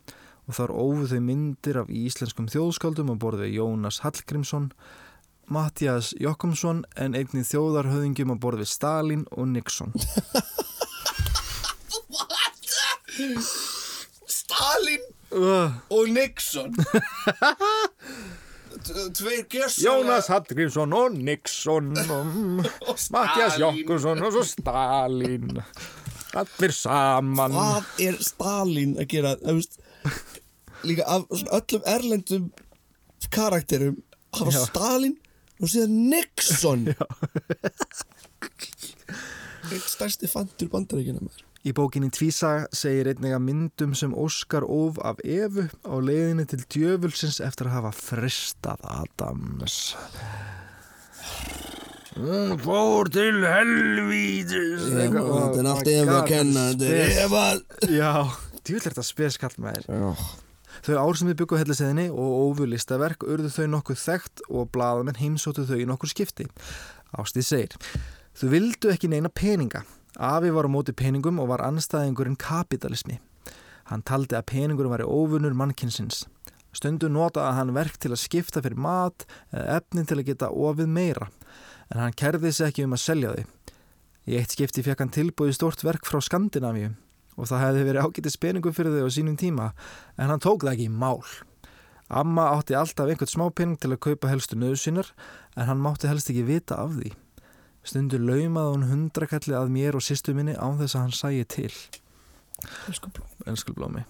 og 0.49 0.55
þar 0.57 0.71
ófu 0.73 1.03
þau 1.11 1.19
myndir 1.21 1.77
af 1.83 1.91
íslenskum 1.93 2.47
þjóðskáldum 2.49 3.11
á 3.13 3.15
borði 3.21 3.51
Jónas 3.53 4.01
Hallgrímsson, 4.01 4.71
Mattias 5.53 6.15
Jokkumsson 6.17 6.81
en 6.97 7.13
einnig 7.13 7.45
þjóðarhöðingjum 7.45 8.33
á 8.33 8.41
borði 8.41 8.65
Stalin 8.65 9.29
og 9.37 9.53
Nixon. 9.53 9.93
Stalin 14.39 15.05
Uh, 15.29 15.71
og 15.93 16.09
Nixon. 16.09 16.73
Tveir 18.89 19.43
gjössalega 19.51 19.91
Jónas 19.91 20.29
Hallgrímsson 20.31 20.93
og 20.95 21.17
Nixon 21.17 21.91
og 21.99 22.27
Mattias 23.13 23.59
Jokkumsson 23.61 24.23
og 24.25 24.33
svo 24.33 24.43
Stalin. 24.47 25.59
Allir 26.39 26.73
saman. 26.73 27.53
Hvað 27.57 27.83
er 28.07 28.19
Stalin 28.23 28.95
að 29.01 29.09
gera? 29.11 29.35
Veist, 29.45 29.79
Líka 30.87 31.03
af 31.11 31.25
öllum 31.29 31.83
erlendum 31.91 32.45
karakterum 33.33 33.97
hafa 34.33 34.51
Já. 34.55 34.61
Stalin 34.69 35.17
og 35.59 35.67
síðan 35.69 35.97
Nixon. 36.13 36.87
Eitt 39.69 39.85
stærsti 39.91 40.29
fantur 40.31 40.71
bandaríkina 40.71 41.19
maður 41.21 41.43
Í 41.67 41.73
bókinni 41.75 42.07
Tvísaga 42.15 42.69
segir 42.71 43.09
einnig 43.11 43.33
að 43.35 43.41
myndum 43.43 43.91
sem 43.97 44.13
Óskar 44.15 44.63
óf 44.63 44.95
af 45.03 45.19
Evu 45.27 45.65
á 45.83 45.93
leiðinni 45.99 46.45
til 46.47 46.61
djöfulsins 46.71 47.41
eftir 47.43 47.67
að 47.67 47.75
hafa 47.75 47.91
fristað 47.97 48.85
Adams. 48.87 49.79
Hún 52.15 52.55
fór 52.63 53.11
til 53.11 53.43
helvítis. 53.43 54.87
Þetta 54.87 55.25
er 55.59 55.69
allt 55.73 55.91
ef 55.91 56.13
að 56.15 56.23
kenna 56.31 56.63
Þetta 56.71 56.93
er 56.95 57.19
ef 57.25 57.35
að 57.41 57.91
Já, 57.91 58.13
djúvill 58.63 58.79
er 58.79 58.87
þetta 58.87 59.07
speskall 59.09 59.59
með 59.59 59.81
þér. 59.81 59.99
Já, 59.99 60.09
Þau 60.79 60.95
ár 60.95 61.19
sem 61.19 61.27
við 61.27 61.39
byggum 61.41 61.59
helliseðinni 61.59 62.07
og 62.07 62.35
ófu 62.39 62.67
listaverk 62.71 63.27
urðu 63.27 63.51
þau 63.51 63.65
nokkuð 63.75 63.99
þekkt 63.99 64.43
og 64.47 64.69
blaðamenn 64.71 65.19
heimsóttu 65.19 65.67
þau 65.67 65.75
í 65.75 65.87
nokkur 65.89 66.11
skipti. 66.11 66.47
Ástið 67.19 67.47
segir, 67.51 67.79
þau 68.39 68.47
vildu 68.53 68.93
ekki 68.93 69.11
neina 69.11 69.27
peninga. 69.27 69.83
Afi 70.19 70.51
var 70.51 70.67
á 70.67 70.69
móti 70.69 70.91
peningum 70.91 71.39
og 71.39 71.47
var 71.53 71.63
anstæðingurinn 71.63 72.35
kapitalismi. 72.35 73.21
Hann 73.87 74.03
taldi 74.03 74.35
að 74.35 74.49
peningurinn 74.51 74.91
var 74.91 75.03
í 75.05 75.07
ófunur 75.07 75.55
mannkinsins. 75.55 76.25
Stundu 76.75 77.07
notaði 77.09 77.55
hann 77.55 77.71
verk 77.73 77.95
til 77.97 78.11
að 78.11 78.21
skipta 78.21 78.61
fyrir 78.61 78.77
mat 78.77 79.23
eða 79.55 79.79
efnin 79.79 80.09
til 80.09 80.19
að 80.19 80.27
geta 80.27 80.51
ofið 80.51 80.91
meira. 80.91 81.29
En 81.89 82.03
hann 82.03 82.17
kerði 82.19 82.51
sig 82.51 82.67
ekki 82.67 82.85
um 82.85 82.97
að 82.97 83.05
selja 83.05 83.31
þau. 83.31 83.45
Í 84.29 84.35
eitt 84.37 84.53
skipti 84.53 84.83
fekk 84.85 85.05
hann 85.05 85.13
tilbúið 85.15 85.55
stort 85.55 85.85
verk 85.87 86.03
frá 86.05 86.19
Skandinavíu 86.21 86.91
og 87.39 87.47
það 87.47 87.63
hefði 87.63 87.85
verið 87.87 88.03
ágætið 88.03 88.35
speningum 88.35 88.75
fyrir 88.75 88.99
þau 88.99 89.07
á 89.07 89.15
sínum 89.15 89.39
tíma 89.39 89.69
en 90.19 90.33
hann 90.33 90.43
tók 90.43 90.67
það 90.67 90.75
ekki 90.75 90.89
í 90.89 90.97
mál. 90.99 91.23
Amma 92.09 92.49
átti 92.57 92.75
alltaf 92.75 93.07
einhvern 93.07 93.31
smá 93.31 93.47
pening 93.55 93.79
til 93.79 93.93
að 93.93 94.03
kaupa 94.03 94.29
helstu 94.29 94.59
nöðu 94.59 94.81
sínar 94.83 95.13
en 95.55 95.69
hann 95.69 95.81
mátti 95.81 96.11
helst 96.11 96.29
ekki 96.29 96.43
vita 96.43 96.77
af 96.83 96.97
því. 96.97 97.13
Stundu 97.83 98.19
laumaði 98.19 98.73
hún 98.75 98.87
hundrakalli 98.89 99.55
að 99.55 99.69
mér 99.73 99.95
og 99.97 100.03
sýstu 100.05 100.33
minni 100.35 100.53
án 100.59 100.77
þess 100.81 100.95
að 100.97 101.01
hann 101.05 101.15
sæi 101.15 101.43
til. 101.49 101.73
Elsku 103.47 103.73
Blómi. 103.75 104.03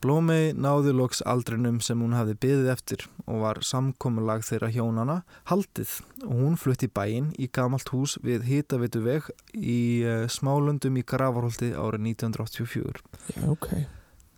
Blómi 0.00 0.52
náði 0.52 0.92
loks 0.92 1.22
aldrinum 1.24 1.78
sem 1.84 2.00
hún 2.04 2.12
hafði 2.16 2.34
byðið 2.44 2.66
eftir 2.72 3.04
og 3.24 3.40
var 3.42 3.60
samkomulag 3.64 4.42
þeirra 4.44 4.68
hjónana 4.74 5.16
haldið 5.48 5.94
og 6.26 6.34
hún 6.36 6.58
flutti 6.60 6.88
bæinn 6.92 7.30
í 7.40 7.48
gamalt 7.48 7.88
hús 7.94 8.18
við 8.24 8.44
Hitavitu 8.48 9.00
veg 9.06 9.30
í 9.56 9.78
uh, 10.04 10.26
Smálundum 10.30 10.98
í 11.00 11.04
Gravarholti 11.08 11.72
árið 11.72 12.04
1984. 12.12 13.00
Já, 13.36 13.44
ok 13.52 13.70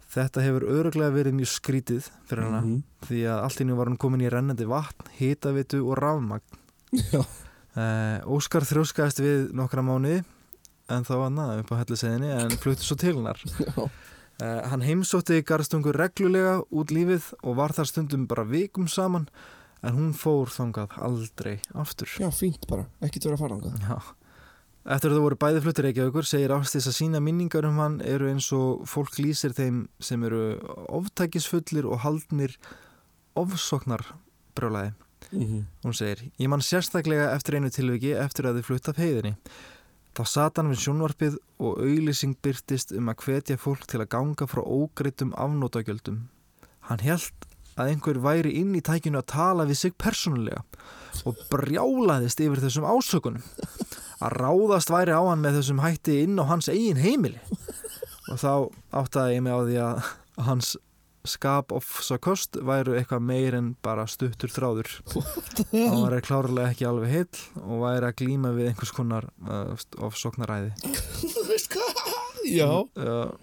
Þetta 0.08 0.40
hefur 0.46 0.64
öruglega 0.72 1.12
verið 1.12 1.34
mjög 1.36 1.50
skrítið 1.52 2.06
fyrir 2.30 2.46
hana 2.46 2.62
Mhm. 2.64 2.78
því 3.04 3.18
að 3.28 3.42
allt 3.44 3.60
í 3.60 3.66
nú 3.68 3.74
var 3.76 3.90
hún 3.90 3.98
komin 4.00 4.22
í 4.24 4.30
rennandi 4.32 4.64
vatn, 4.64 5.10
hitavitu 5.18 5.82
og 5.84 5.98
rafmagn. 6.00 6.62
Já, 7.12 7.20
Óskar 8.28 8.66
þrjóskaðist 8.68 9.22
við 9.22 9.48
nokkra 9.56 9.84
mánuði 9.86 10.22
en 10.88 11.04
þá 11.04 11.14
var 11.14 11.26
hann 11.28 11.60
upp 11.60 11.72
á 11.74 11.80
helliseðinni 11.82 12.30
en 12.32 12.56
flutti 12.62 12.86
svo 12.86 12.98
til 13.00 13.18
hennar. 13.18 13.42
Uh, 14.38 14.60
hann 14.70 14.84
heimsótti 14.86 15.40
Garðstungur 15.42 15.96
reglulega 15.98 16.60
út 16.70 16.92
lífið 16.94 17.24
og 17.42 17.56
var 17.58 17.72
þar 17.74 17.88
stundum 17.90 18.28
bara 18.30 18.44
vikum 18.46 18.84
saman 18.86 19.24
en 19.82 19.96
hún 19.96 20.12
fór 20.14 20.46
þangað 20.54 20.94
aldrei 21.02 21.56
aftur. 21.74 22.06
já, 22.22 22.30
fínt 22.30 22.68
bara 22.70 22.84
Ekki 23.02 23.24
vera 23.24 23.34
að 23.34 23.42
fara 23.42 23.56
ánga 23.58 23.72
Já. 23.82 23.96
Eftir 24.94 25.10
að 25.10 25.16
það 25.18 25.24
voru 25.24 25.38
bæði 25.42 25.62
fluttir 25.64 25.88
ekki 25.90 26.06
aukur 26.06 26.28
segir 26.30 26.54
Ástis 26.54 26.86
að 26.86 26.94
sína 27.00 27.18
minningar 27.18 27.66
um 27.66 27.82
hann 27.82 27.98
eru 28.06 28.30
eins 28.30 28.46
og 28.54 28.86
fólk 28.86 29.18
lýsir 29.18 29.58
þeim 29.58 29.88
sem 29.98 30.22
eru 30.30 30.44
oftækisfullir 30.86 31.90
og 31.90 32.04
haldnir 32.06 32.54
ofsoknar 33.34 34.06
brjólaði. 34.54 34.94
Mhm. 35.32 35.66
Hún 35.84 35.94
segir, 35.94 36.30
ég 36.38 36.48
man 36.48 36.60
sérstaklega 36.64 37.32
eftir 37.34 37.58
einu 37.58 37.70
tilviki 37.70 38.14
eftir 38.16 38.48
að 38.48 38.58
þið 38.58 38.68
flutt 38.68 38.88
af 38.88 38.96
heiðinni. 39.02 39.34
Þá 40.16 40.22
sat 40.26 40.56
hann 40.58 40.70
við 40.72 40.80
sjónvarpið 40.82 41.36
og 41.62 41.82
auðlýsing 41.84 42.38
byrtist 42.42 42.94
um 42.96 43.10
að 43.12 43.20
hvetja 43.22 43.58
fólk 43.60 43.84
til 43.86 44.00
að 44.00 44.10
ganga 44.16 44.48
frá 44.50 44.62
ógreitum 44.64 45.34
afnótagjöldum. 45.38 46.24
Hann 46.88 47.04
held 47.04 47.46
að 47.78 47.92
einhver 47.92 48.18
væri 48.24 48.56
inn 48.58 48.74
í 48.74 48.82
tækinu 48.82 49.20
að 49.20 49.28
tala 49.30 49.66
við 49.68 49.78
sig 49.82 49.94
persónulega 50.00 50.64
og 51.28 51.38
brjálaðist 51.52 52.42
yfir 52.42 52.64
þessum 52.64 52.88
ásökunum. 52.88 53.44
Að 54.18 54.34
ráðast 54.42 54.90
væri 54.90 55.14
á 55.14 55.22
hann 55.22 55.44
með 55.44 55.60
þessum 55.60 55.84
hætti 55.84 56.22
inn 56.24 56.40
á 56.42 56.44
hans 56.50 56.70
eigin 56.72 56.98
heimili. 56.98 57.38
Og 58.32 58.40
þá 58.42 58.52
áttaði 59.04 59.38
ég 59.38 59.44
mig 59.46 59.54
á 59.54 59.60
því 59.62 59.78
að 59.84 60.10
hans 60.48 60.74
skap 61.26 61.72
ofsakost 61.72 62.56
væru 62.64 62.94
eitthvað 62.98 63.24
meir 63.26 63.54
en 63.58 63.72
bara 63.82 64.06
stuttur 64.06 64.48
þráður. 64.52 64.88
Hann 65.72 66.04
var 66.04 66.20
klárlega 66.24 66.70
ekki 66.72 66.86
alveg 66.88 67.10
heill 67.10 67.42
og 67.64 67.82
væri 67.82 68.06
að 68.10 68.16
glíma 68.22 68.52
við 68.56 68.70
einhvers 68.70 68.92
konar 68.96 69.26
uh, 69.46 69.74
veist 71.50 71.68
hvað? 71.74 72.00
Já. 72.48 72.70
Uh, 72.96 73.34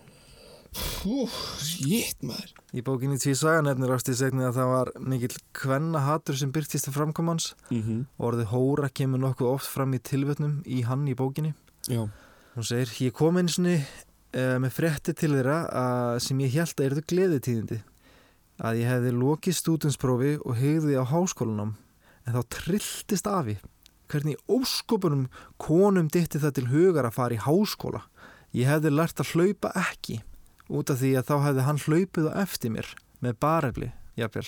Shit, 1.63 2.17
maður. 2.25 2.49
Í 2.75 2.81
bókinni 2.83 3.15
Tvísaga 3.21 3.61
nefnir 3.63 3.93
ástið 3.95 4.17
segnið 4.19 4.49
að 4.49 4.57
það 4.57 4.71
var 4.73 4.89
mikill 5.07 5.37
kvenna 5.55 6.01
hatur 6.03 6.35
sem 6.39 6.51
byrtist 6.55 6.87
til 6.89 6.93
framkomans 6.95 7.53
Mhm. 7.71 8.01
og 8.17 8.25
orðið 8.33 8.49
hóra 8.51 8.89
kemur 8.91 9.21
nokkuð 9.23 9.53
oft 9.53 9.69
fram 9.71 9.93
í 9.95 9.99
tilvötnum 10.03 10.57
í 10.67 10.81
hann 10.83 11.07
í 11.07 11.15
bókinni. 11.15 11.53
Já, 11.87 12.09
hún 12.55 12.63
segir, 12.67 12.91
ég 13.07 13.13
kom 13.13 13.37
einu 13.37 13.47
sinni 13.49 13.77
uh, 14.35 14.57
með 14.61 14.73
frétti 14.75 15.15
til 15.17 15.31
þeirra 15.33 15.59
að, 15.71 16.19
sem 16.27 16.41
ég 16.43 16.57
held 16.59 16.75
að 16.75 16.87
erðu 16.89 17.05
gleðitíðindi. 17.11 17.79
Að 18.55 18.81
ég 18.81 18.91
hefði 18.91 19.15
lokið 19.15 19.57
stúdinsprófi 19.57 20.35
og 20.43 20.59
hegði 20.59 20.99
á 20.99 21.03
háskólanum 21.07 21.73
en 22.25 22.37
þá 22.37 22.41
trilltist 22.55 23.27
afi. 23.27 23.57
Hvernig 24.11 24.37
óskopunum 24.51 25.25
konum 25.61 26.07
ditti 26.13 26.39
það 26.39 26.55
til 26.59 26.67
hugar 26.69 27.09
að 27.09 27.17
fara 27.17 27.35
í 27.35 27.41
háskóla? 27.41 28.05
Ég 28.55 28.69
hefði 28.69 28.93
lært 28.93 29.19
að 29.19 29.33
hlaupa 29.33 29.73
ekki. 29.75 30.21
Út 30.69 30.89
af 30.93 31.01
því 31.01 31.11
að 31.19 31.27
þá 31.29 31.35
hefði 31.45 31.65
hann 31.65 31.81
hlaupið 31.83 32.29
á 32.31 32.33
eftir 32.45 32.73
mér 32.73 32.93
með 33.21 33.39
barefli, 33.41 33.89
jafnvel. 34.17 34.47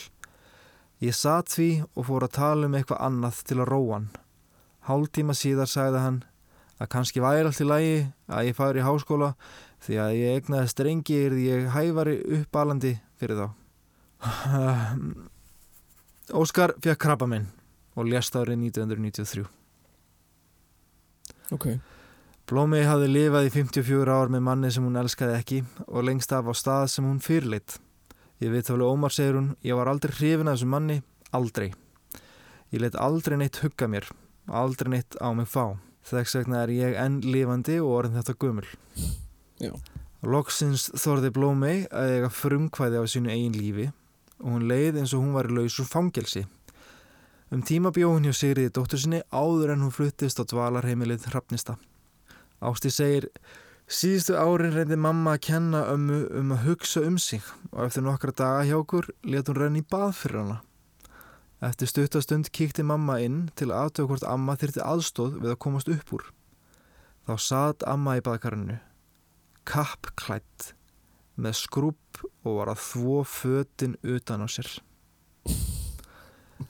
Ég 1.04 1.14
satt 1.14 1.52
því 1.54 1.70
og 1.94 2.08
fór 2.08 2.26
að 2.26 2.38
tala 2.38 2.70
um 2.70 2.78
eitthvað 2.78 3.04
annað 3.06 3.44
til 3.50 3.60
að 3.60 3.70
róa 3.70 3.98
hann. 3.98 4.08
Hálftíma 4.88 5.36
síðar 5.38 5.70
sagði 5.70 6.02
hann 6.02 6.24
að 6.78 6.92
kannski 6.94 7.24
væri 7.24 7.48
allt 7.48 7.64
í 7.64 7.68
lagi 7.68 7.96
að 8.30 8.50
ég 8.50 8.58
fari 8.58 8.82
í 8.82 8.86
háskóla 8.86 9.34
því 9.86 10.00
að 10.04 10.18
ég 10.18 10.42
egnaði 10.42 10.72
strengi 10.72 11.20
er 11.26 11.38
ég 11.42 11.70
hæfari 11.74 12.18
uppalandi 12.40 12.94
fyrir 13.20 13.42
þá. 13.42 13.48
Óskar 16.42 16.76
fekk 16.84 17.02
krabba 17.02 17.28
minn 17.30 17.48
og 17.98 18.10
lést 18.10 18.36
árið 18.36 18.68
1993. 18.70 19.46
ok 21.56 21.68
Blómi 22.48 22.80
hafði 22.88 23.08
lifað 23.12 23.50
í 23.50 23.52
54 23.52 24.14
ár 24.14 24.30
með 24.32 24.44
manni 24.46 24.70
sem 24.72 24.86
hún 24.86 25.00
elskaði 25.02 25.34
ekki 25.36 25.58
og 25.84 26.06
lengst 26.08 26.32
af 26.32 26.48
á 26.48 26.54
stað 26.56 26.86
sem 26.94 27.04
hún 27.04 27.18
fyrirleitt. 27.20 27.76
Ég 28.40 28.54
veit 28.54 28.70
þálega 28.70 28.94
Ómar 28.94 29.12
segir 29.12 29.36
hún, 29.36 29.50
ég 29.68 29.76
var 29.76 29.92
aldrei 29.92 30.14
hrifin 30.16 30.48
af 30.48 30.56
þessum 30.56 30.72
manni, 30.72 31.02
aldrei. 31.36 31.74
Ég 32.72 32.80
leitt 32.80 32.96
aldrei 32.96 33.36
neitt 33.42 33.60
hugga 33.60 33.90
mér, 33.92 34.08
aldrei 34.48 34.94
neitt 34.94 35.20
á 35.20 35.28
mig 35.36 35.50
fá. 35.52 35.76
Þess 36.08 36.38
vegna 36.40 36.64
er 36.64 36.72
ég 36.72 36.98
enn 37.02 37.20
lifandi 37.26 37.82
og 37.84 37.94
orðin 37.98 38.22
þetta 38.22 38.36
gömul. 38.40 38.68
Já. 39.60 39.74
Loksins 40.28 40.88
þorði 40.98 41.32
Blómei 41.36 41.76
að 41.92 42.14
eiga 42.16 42.30
frumkvæði 42.34 43.02
á 43.02 43.06
sínu 43.12 43.34
eigin 43.34 43.58
lífi 43.58 43.90
og 44.40 44.54
hún 44.54 44.68
leið 44.70 45.02
eins 45.02 45.14
og 45.18 45.26
hún 45.26 45.36
var 45.36 45.50
laus 45.52 45.78
úr 45.82 45.90
fangelsi. 45.90 46.46
Um 47.52 47.62
tíma 47.64 47.92
bjó 47.96 48.10
hún 48.14 48.28
hjá 48.28 48.36
Sigriði 48.36 48.74
dóttur 48.76 49.00
sinni 49.00 49.22
áður 49.32 49.74
en 49.76 49.86
hún 49.86 49.94
fluttist 49.96 50.40
á 50.40 50.44
dvalarheimilið 50.48 51.30
Hrafnista. 51.32 51.78
Ásti 52.60 52.92
segir, 52.92 53.30
síðustu 53.88 54.36
árin 54.36 54.76
reyndi 54.76 54.98
mamma 55.00 55.36
að 55.38 55.44
kenna 55.48 55.86
ömmu 55.94 56.22
um 56.40 56.56
að 56.56 56.64
hugsa 56.68 57.04
um 57.08 57.20
sig 57.22 57.44
og 57.72 57.86
eftir 57.86 58.04
nokkra 58.08 58.36
daga 58.36 58.66
hjá 58.68 58.78
okkur 58.80 59.12
let 59.28 59.52
hún 59.52 59.62
renni 59.62 59.84
í 59.84 59.88
bað 59.88 60.16
fyrir 60.22 60.42
hana. 60.44 60.60
Eftir 61.58 61.90
stuttastund 61.90 62.52
kíkti 62.54 62.84
mamma 62.86 63.16
inn 63.26 63.48
til 63.58 63.72
að 63.72 63.88
aðtöku 63.88 64.12
hvort 64.12 64.26
amma 64.30 64.54
þyrti 64.62 64.84
aðstóð 64.86 65.40
við 65.42 65.54
að 65.56 65.62
komast 65.66 65.90
upp 65.90 66.12
úr. 66.14 66.26
Þá 67.26 67.34
satt 67.42 67.86
amma 67.90 68.14
í 68.20 68.22
baðkarinu, 68.24 68.78
kappklætt, 69.68 70.76
með 71.36 71.58
skrúp 71.58 72.22
og 72.46 72.60
var 72.60 72.72
að 72.72 72.84
þvó 72.86 73.18
fötin 73.26 73.98
utan 74.06 74.46
á 74.46 74.48
sér. 74.48 74.70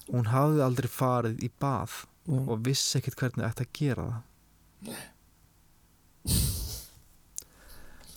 Hún 0.07 0.31
hafði 0.31 0.63
aldrei 0.63 0.89
farið 0.91 1.43
í 1.43 1.51
bað 1.59 2.05
og 2.31 2.57
vissi 2.63 2.97
ekkert 2.99 3.19
hvernig 3.19 3.47
ætti 3.47 3.67
að 3.67 3.75
gera 3.75 4.07
það. 4.07 4.23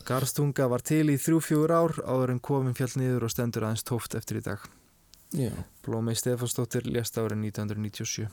Garstunga 0.07 0.67
var 0.71 0.83
til 0.83 1.07
í 1.13 1.19
þrjú-fjögur 1.23 1.71
ár 1.75 1.95
áður 2.03 2.33
en 2.35 2.43
kofin 2.43 2.75
fjall 2.79 2.95
niður 2.99 3.27
og 3.27 3.35
stendur 3.35 3.67
aðeins 3.67 3.87
tóft 3.87 4.17
eftir 4.19 4.41
í 4.41 4.47
dag. 4.47 4.63
Já, 5.31 5.51
Blómei 5.87 6.17
Stefansdóttir 6.19 6.89
lést 6.91 7.15
árið 7.15 7.39
1997. 7.39 8.27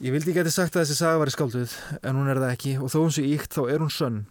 Ég 0.00 0.14
vildi 0.14 0.32
geti 0.32 0.52
sagt 0.54 0.78
að 0.78 0.86
þessi 0.86 0.96
saga 0.96 1.18
var 1.20 1.28
í 1.28 1.34
skálduð 1.34 1.74
en 2.00 2.16
hún 2.16 2.30
er 2.32 2.40
það 2.40 2.52
ekki 2.54 2.72
og 2.80 2.88
þó 2.88 3.02
hún 3.02 3.12
sé 3.12 3.24
íkt 3.28 3.52
þá 3.52 3.60
er 3.66 3.84
hún 3.84 3.92
sönn. 3.92 4.22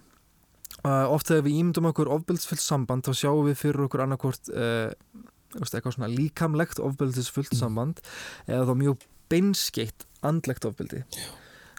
Uh, 0.79 1.05
oft 1.11 1.29
þegar 1.29 1.45
við 1.45 1.59
ímyndum 1.59 1.89
okkur 1.91 2.09
ofbeldsfullt 2.15 2.63
samband 2.63 3.05
þá 3.05 3.11
sjáum 3.19 3.45
við 3.45 3.59
fyrir 3.59 3.85
okkur 3.85 4.05
annarkvort 4.07 4.49
uh, 4.55 4.89
eitthvað 5.59 5.93
svona 5.99 6.09
líkamlegt 6.09 6.81
ofbeldsfullt 6.81 7.53
samband 7.57 8.01
eða 8.47 8.65
þá 8.71 8.73
mjög 8.79 9.05
beinskeitt 9.29 10.07
andlegt 10.25 10.65
ofbeldi. 10.65 11.03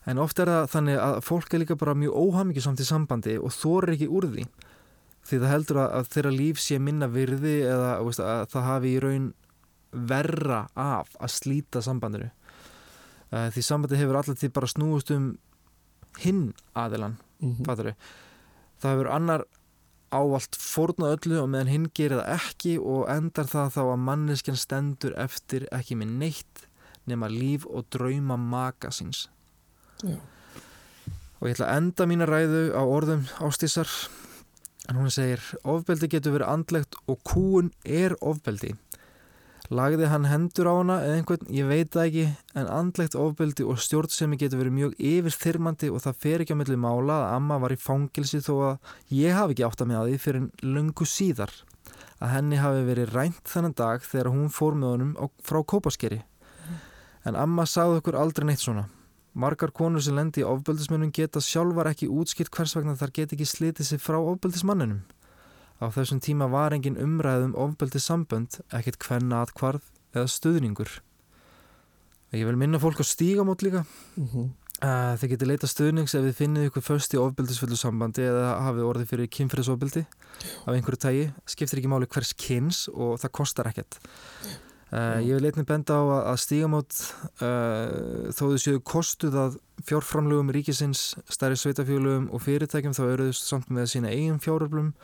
en 0.07 0.23
oft 0.23 0.39
er 0.39 0.53
það 0.53 0.71
þannig 0.77 1.01
að 1.03 1.19
fólk 1.27 1.55
er 1.55 1.65
líka 1.65 1.79
bara 1.81 1.99
mjög 1.99 2.15
óhamingjusamt 2.23 2.81
í 2.81 2.87
sambandi 2.87 3.39
og 3.41 3.51
þorir 3.57 3.97
ekki 3.97 4.09
úr 4.09 4.29
því 4.31 4.47
því 5.29 5.39
það 5.43 5.53
heldur 5.55 5.81
að, 5.85 5.91
að 6.01 6.09
þeirra 6.15 6.33
líf 6.35 6.61
sé 6.63 6.79
minna 6.83 7.09
virði 7.13 7.55
eða 7.69 7.91
veist, 8.07 8.21
að 8.25 8.47
það 8.55 8.69
hafi 8.71 8.95
í 8.97 9.01
raun 9.05 9.29
verra 9.93 10.61
af 10.79 11.09
að 11.21 11.33
slíta 11.35 11.83
sambandinu 11.83 12.29
uh, 12.31 13.49
því 13.55 13.63
sambandi 13.67 13.99
hefur 14.01 14.21
alltaf 14.21 14.39
til 14.41 14.51
bara 14.55 14.71
snúist 14.71 15.11
um 15.17 15.33
hinn 16.25 16.53
aðilan 16.75 17.19
Mhm. 17.41 17.65
fattari. 17.65 17.95
það 18.83 18.91
hefur 18.93 19.09
annar 19.17 19.43
ávallt 20.13 20.57
fórnað 20.61 21.15
öllu 21.17 21.39
og 21.41 21.47
meðan 21.49 21.71
hinn 21.73 21.87
gerir 21.97 22.19
það 22.21 22.35
ekki 22.35 22.73
og 22.83 23.07
endar 23.09 23.47
það 23.49 23.71
þá 23.77 23.81
að 23.87 24.03
manneskjan 24.09 24.59
stendur 24.61 25.15
eftir 25.17 25.65
ekki 25.73 25.97
með 25.97 26.11
neitt 26.21 26.65
nema 27.09 27.31
líf 27.33 27.65
og 27.71 27.87
drauma 27.95 28.37
maka 28.37 28.91
síns 28.93 29.29
Já. 30.05 30.19
og 31.41 31.49
ég 31.49 31.55
ætla 31.57 31.71
að 31.71 31.77
enda 31.81 32.07
mína 32.11 32.27
ræðu 32.29 32.61
á 32.77 32.83
orðum 32.85 33.25
ástísar 33.41 33.89
en 34.91 34.99
hún 34.99 35.11
segir 35.15 35.43
ofbeldi 35.63 36.09
getur 36.11 36.35
verið 36.35 36.51
andlegt 36.51 36.97
og 37.07 37.21
kúun 37.27 37.71
er 37.87 38.17
ofbeldi. 38.21 38.75
Lagði 39.71 40.09
hann 40.11 40.27
hendur 40.27 40.67
á 40.67 40.75
hana 40.75 40.97
eða 41.05 41.19
einhvern, 41.21 41.51
ég 41.55 41.69
veit 41.71 41.93
það 41.95 42.09
ekki 42.09 42.25
en 42.59 42.71
andlegt 42.75 43.15
ofbeldi 43.15 43.63
og 43.71 43.79
stjórnsemi 43.79 44.39
getur 44.41 44.65
verið 44.65 44.75
mjög 44.81 44.97
yfirþyrmandi 45.13 45.93
og 45.95 46.03
það 46.03 46.21
fer 46.25 46.43
ekki 46.43 46.59
á 46.59 46.61
milli 46.61 46.79
mála 46.83 47.21
að 47.21 47.35
amma 47.37 47.61
var 47.63 47.77
í 47.77 47.79
fangilsi 47.79 48.43
þó 48.43 48.55
að 48.73 48.95
ég 49.15 49.39
hafi 49.39 49.55
ekki 49.55 49.69
átt 49.69 49.85
að 49.85 49.93
með 49.93 50.01
að 50.01 50.11
því 50.11 50.21
fyrir 50.27 50.71
lungu 50.75 51.07
síðar 51.07 51.55
að 52.19 52.35
henni 52.35 52.59
hafi 52.59 52.87
verið 52.91 53.15
rænt 53.15 53.45
þennan 53.47 53.79
dag 53.79 54.03
þegar 54.03 54.35
hún 54.35 54.51
fór 54.51 54.75
með 54.75 54.97
honum 54.97 55.15
frá 55.47 55.63
kópaskeri. 55.63 56.25
En 57.23 57.39
amma 57.39 57.69
sagði 57.69 58.03
okkur 58.03 58.19
aldrei 58.19 58.51
neitt 58.51 58.65
svona 58.65 58.89
margar 59.35 59.71
konur 59.71 60.03
sem 60.03 60.17
lendi 60.17 60.43
í 60.43 60.47
ofbeldismönnum 60.47 61.13
geta 61.15 61.43
sjálfar 61.43 61.91
ekki 61.93 62.11
útskilt 62.11 62.51
hvers 62.55 62.75
vegna 62.77 62.97
þar 62.99 63.15
get 63.15 63.35
ekki 63.37 63.47
slitið 63.47 63.87
sig 63.87 64.03
frá 64.03 64.19
ofbeldismanninum. 64.19 65.03
Á 65.81 65.87
þessum 65.95 66.21
tíma 66.21 66.51
var 66.51 66.75
engin 66.77 66.99
umræðum 67.01 67.55
ofbeldis 67.57 68.09
sambönd, 68.11 68.59
ekkert 68.75 69.01
hvenna 69.07 69.45
atkvarð 69.47 69.87
eða 70.13 70.29
stuðningur. 70.29 70.99
Ég 72.37 72.47
vil 72.47 72.59
minna 72.59 72.79
fólk 72.79 73.01
á 73.01 73.05
stígamót 73.07 73.63
líka. 73.63 73.87
Mhm. 74.17 74.51
Uh, 74.81 75.13
þið 75.21 75.35
getið 75.35 75.49
leita 75.51 75.69
stuðnings 75.69 76.15
ef 76.17 76.23
þið 76.25 76.37
finnið 76.39 76.67
ykkur 76.71 76.85
föst 76.87 77.13
í 77.13 77.19
ofbeldisfullu 77.21 77.77
sambandi 77.77 78.23
eða 78.25 78.55
hafið 78.65 78.87
orðið 78.89 79.11
fyrir 79.11 79.29
kynfyrirsofbeldi 79.29 80.07
af 80.65 80.73
einhverju 80.73 81.01
tægi, 81.05 81.27
skiptir 81.45 81.83
ekki 81.83 81.91
máli 81.93 82.09
hvers 82.09 82.33
kyns 82.33 82.79
og 82.89 83.19
það 83.21 83.35
kostar 83.37 83.69
ekkert 83.69 83.99
uh, 84.93 85.19
ég 85.25 85.35
vil 85.37 85.45
leitni 85.47 85.65
benda 85.69 85.99
á 85.99 86.03
að, 86.33 86.39
stígamót 86.45 87.01
uh, 87.41 88.31
þó 88.35 88.45
þau 88.53 88.61
séu 88.63 88.81
kostuð 88.85 89.39
að 89.41 89.59
fjárframlugum 89.89 90.53
ríkisins 90.55 91.15
stærri 91.33 91.59
sveitafjölugum 91.59 92.31
og 92.35 92.45
fyrirtækjum 92.45 92.97
þá 92.97 93.05
eru 93.09 93.29
þau 93.31 93.43
samt 93.43 93.71
með 93.75 93.93
sína 93.95 94.15
eigin 94.15 94.41
fjáröflum 94.43 94.95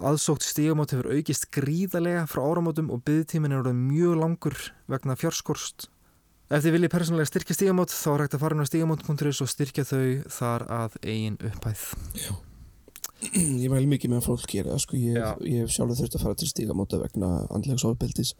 aðsókt 0.00 0.46
stígamót 0.46 0.94
hefur 0.94 1.10
aukist 1.12 1.48
gríðarlega 1.52 2.26
frá 2.30 2.44
áramótum 2.46 2.92
og 2.94 3.02
byggtímin 3.04 3.52
er 3.52 3.64
orðið 3.64 3.80
mjög 3.80 4.20
langur 4.22 4.60
vegna 4.88 5.18
fjárskorst 5.18 5.90
Ef 6.50 6.64
þið 6.64 6.72
viljið 6.74 6.90
persónulega 6.90 7.30
styrkja 7.30 7.54
stígamót 7.54 7.92
þá 7.94 8.08
er 8.10 8.22
hægt 8.24 8.32
að 8.34 8.40
fara 8.42 8.56
inn 8.56 8.66
á 8.66 8.66
stígamót.is 8.66 9.40
og 9.44 9.50
styrkja 9.52 9.84
þau 9.86 10.06
þar 10.34 10.64
að 10.74 10.96
eigin 11.04 11.36
upphæð. 11.46 11.82
Ég 13.30 13.70
mæli 13.70 13.86
mikið 13.86 14.10
með 14.10 14.18
að 14.18 14.26
fólk 14.26 14.46
gera 14.50 14.72
það, 14.72 14.80
sko. 14.82 14.98
ég, 14.98 15.18
Já. 15.20 15.28
ég 15.46 15.62
hef 15.62 15.74
sjálfur 15.76 16.00
þurft 16.00 16.16
að 16.16 16.24
fara 16.24 16.38
til 16.40 16.48
stígamóta 16.50 16.98
vegna 16.98 17.28
andlegs 17.54 17.84
ofbeldis 17.86 18.32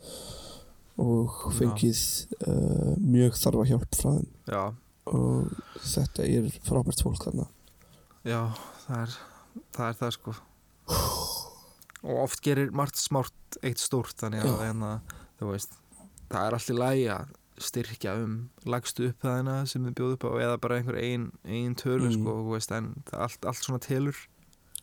og 1.01 1.39
fengið 1.57 2.01
uh, 2.47 2.95
mjög 3.01 3.39
þarfa 3.41 3.67
hjálp 3.71 3.97
frá 3.97 4.11
þeim 4.19 4.29
Já, 4.53 4.63
og 5.11 5.53
þetta 5.87 6.27
er 6.29 6.49
frábært 6.67 7.03
fólk 7.07 7.23
þarna 7.25 7.47
já, 8.29 8.41
það 8.87 9.03
er 9.07 9.15
það, 9.73 9.87
er 9.89 9.99
það 10.03 10.11
sko. 10.19 10.35
Og 12.01 12.17
oft 12.25 12.41
gerir 12.45 12.71
margt 12.77 12.97
smárt 13.01 13.59
eitt 13.67 13.81
stórt 13.81 14.17
þannig 14.21 14.45
að 14.49 14.61
hérna, 14.65 14.91
veist, 15.45 15.75
það 16.31 16.47
er 16.47 16.57
allt 16.57 16.71
í 16.73 16.77
lagi 16.79 17.07
að 17.13 17.33
styrkja 17.61 18.15
um 18.23 18.37
lagstu 18.73 19.11
upphæðina 19.11 19.59
sem 19.69 19.85
þið 19.85 19.97
bjóðu 19.99 20.17
upp 20.17 20.25
á 20.25 20.31
eða 20.47 20.61
bara 20.63 20.79
einhver 20.81 20.97
ein, 21.01 21.27
ein 21.45 21.75
tölu 21.77 22.09
Mm. 22.09 22.15
sko, 22.17 22.37
veist, 22.55 22.73
en 22.73 22.93
allt, 23.13 23.45
allt 23.45 23.61
svona 23.67 23.81
telur. 23.85 24.17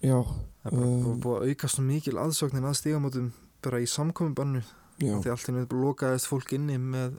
Já, 0.02 0.20
Það 0.62 0.70
er 0.70 0.76
bara 0.78 0.92
Um. 0.92 1.22
búið 1.24 1.38
að 1.42 1.50
auka 1.56 1.68
svo 1.74 1.84
mikil 1.88 2.18
aðsóknin 2.22 2.68
að 2.70 2.76
stígamótum 2.78 3.32
bara 3.66 3.80
í 3.82 3.88
samkominbannu 3.90 4.62
já, 4.62 4.68
því 4.98 5.32
allt 5.32 5.50
nöðu 5.54 5.82
lokaðist 5.84 6.30
fólk 6.30 6.54
inni 6.58 6.78
með 6.82 7.18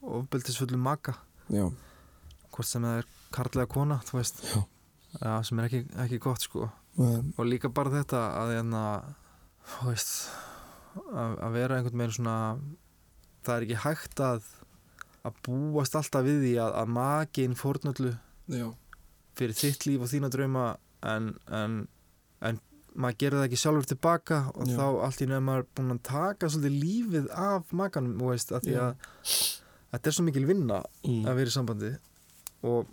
ofbeldisfullu 0.00 0.80
maka. 0.80 1.16
Já, 1.52 1.66
hvort 2.50 2.68
sem 2.68 2.84
það 2.86 3.00
er 3.02 3.08
karlega 3.34 3.70
kona 3.70 4.00
þú 4.08 4.20
veist. 4.20 4.44
Já, 5.20 5.32
sem 5.46 5.58
er 5.58 5.68
ekki, 5.68 5.82
ekki 6.04 6.20
gott 6.22 6.46
sko. 6.46 6.68
Um, 7.00 7.32
og 7.38 7.46
líka 7.46 7.70
bara 7.72 7.92
þetta 7.92 8.20
að 8.40 8.54
hérna 8.56 8.84
þú 9.76 9.90
veist 9.90 10.14
að, 10.96 11.36
að 11.38 11.54
vera 11.54 11.76
einhvern 11.78 12.02
veginn 12.02 12.16
svona 12.16 12.36
það 13.46 13.54
er 13.54 13.66
ekki 13.66 13.82
hægt 13.84 14.22
að 14.24 14.48
að 15.26 15.40
búast 15.44 15.96
alltaf 15.98 16.24
við 16.24 16.38
því 16.44 16.52
að, 16.64 16.74
að 16.80 16.92
makin 16.96 17.56
fórnöllu 17.58 18.12
já, 18.50 18.66
fyrir 19.38 19.56
þitt 19.58 19.86
líf 19.88 20.04
og 20.04 20.10
þína 20.12 20.30
drauma 20.32 20.66
en, 21.06 21.34
en 21.52 21.76
maður 22.96 23.18
gerir 23.22 23.38
það 23.38 23.46
ekki 23.48 23.60
sjálfur 23.62 23.88
tilbaka 23.92 24.38
og 24.54 24.66
Já. 24.68 24.76
þá 24.76 24.84
allt 25.06 25.20
í 25.22 25.26
nefn 25.30 25.46
maður 25.46 25.66
búin 25.78 25.94
að 25.94 26.02
taka 26.10 26.48
svolítið 26.50 26.78
lífið 26.84 27.30
af 27.30 27.72
makanum 27.72 28.16
þú 28.18 28.30
veist, 28.32 28.52
að 28.56 28.66
því 28.66 28.74
Já. 28.76 28.82
að 28.82 28.94
þetta 29.90 30.10
er 30.10 30.16
svo 30.16 30.24
mikil 30.26 30.46
vinna 30.48 30.78
mm, 31.06 31.24
að 31.30 31.38
vera 31.40 31.52
í 31.52 31.56
sambandi 31.56 31.90
og 32.66 32.86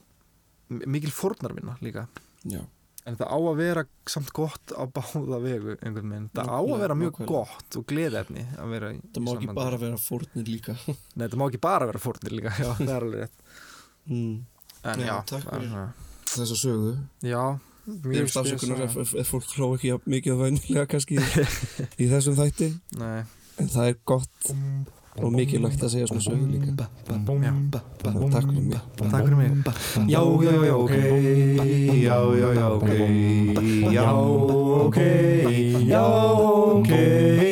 mikil 0.70 1.12
fórnarvinna 1.16 1.78
líka. 1.84 2.08
Já, 2.48 2.60
en 3.08 3.16
það 3.20 3.30
á 3.32 3.38
að 3.40 3.58
vera 3.62 3.84
samt 4.12 4.32
gott 4.36 4.74
á 4.76 4.84
báða 4.92 5.38
vegu 5.44 5.76
einhvern 5.80 6.12
veginn, 6.12 6.30
það 6.36 6.50
á 6.52 6.60
að 6.60 6.82
vera 6.84 6.98
mjög 7.00 7.22
gott 7.30 7.78
og 7.80 7.86
gleðefni 7.88 8.44
að 8.60 8.74
vera 8.76 8.90
í, 8.96 9.00
það 9.16 9.24
má 9.24 9.32
ekki 9.34 9.48
sambandi. 9.48 9.60
bara 9.62 9.80
vera 9.86 10.02
fórnir 10.04 10.52
líka. 10.52 10.76
Nei, 11.16 11.26
það 11.28 11.38
má 11.40 11.46
ekki 11.48 11.62
bara 11.64 11.88
vera 11.90 12.04
fórnir 12.04 12.36
líka, 12.38 12.54
já, 12.60 12.70
það 12.82 12.92
er 12.98 13.06
alveg 13.08 13.24
rétt. 13.24 13.48
Mm, 14.08 14.36
en 14.84 15.02
Já, 15.02 15.08
já, 15.08 15.16
takk 15.32 15.48
er 15.48 15.56
fyrir. 15.56 15.72
svona- 15.72 15.94
þessa 16.28 16.58
sögu. 16.64 16.92
Já, 17.24 17.44
mjög 17.88 18.20
er 18.20 18.40
afsökunar 18.42 18.82
spes 18.82 18.90
ef, 18.90 18.98
ef, 19.06 19.16
ef 19.22 19.32
fólk 19.32 19.56
hló 19.56 19.72
ekki 19.78 19.96
mikið 20.12 20.36
að 20.36 20.44
vennilega 20.44 20.86
kannski 20.92 21.18
í, 21.18 21.48
í 22.04 22.12
þessum 22.12 22.38
þætti 22.40 22.70
Nei, 23.00 23.24
en 23.62 23.74
það 23.74 23.92
er 23.94 24.00
gott 24.12 24.54
og 25.18 25.34
mikilvægt 25.34 25.82
að 25.82 25.94
segja 25.96 26.10
svona 26.12 26.26
sögu 26.26 26.46
líka 26.52 26.88
Þannig 27.08 27.80
að 28.12 28.36
takk 28.36 28.52
fyrir 28.52 28.66
mig 28.68 28.78
takk 29.00 29.24
fyrir 29.26 29.38
mig 29.40 29.52
Já, 30.12 30.22
já, 30.46 30.54
já, 30.68 30.76
ok 30.78 30.96
Já, 32.04 32.18
já, 32.38 32.50
já, 32.60 32.68
ok 32.78 32.90
Já, 33.96 34.08
ok 34.84 35.02
Já, 35.88 36.06
ok 36.78 37.47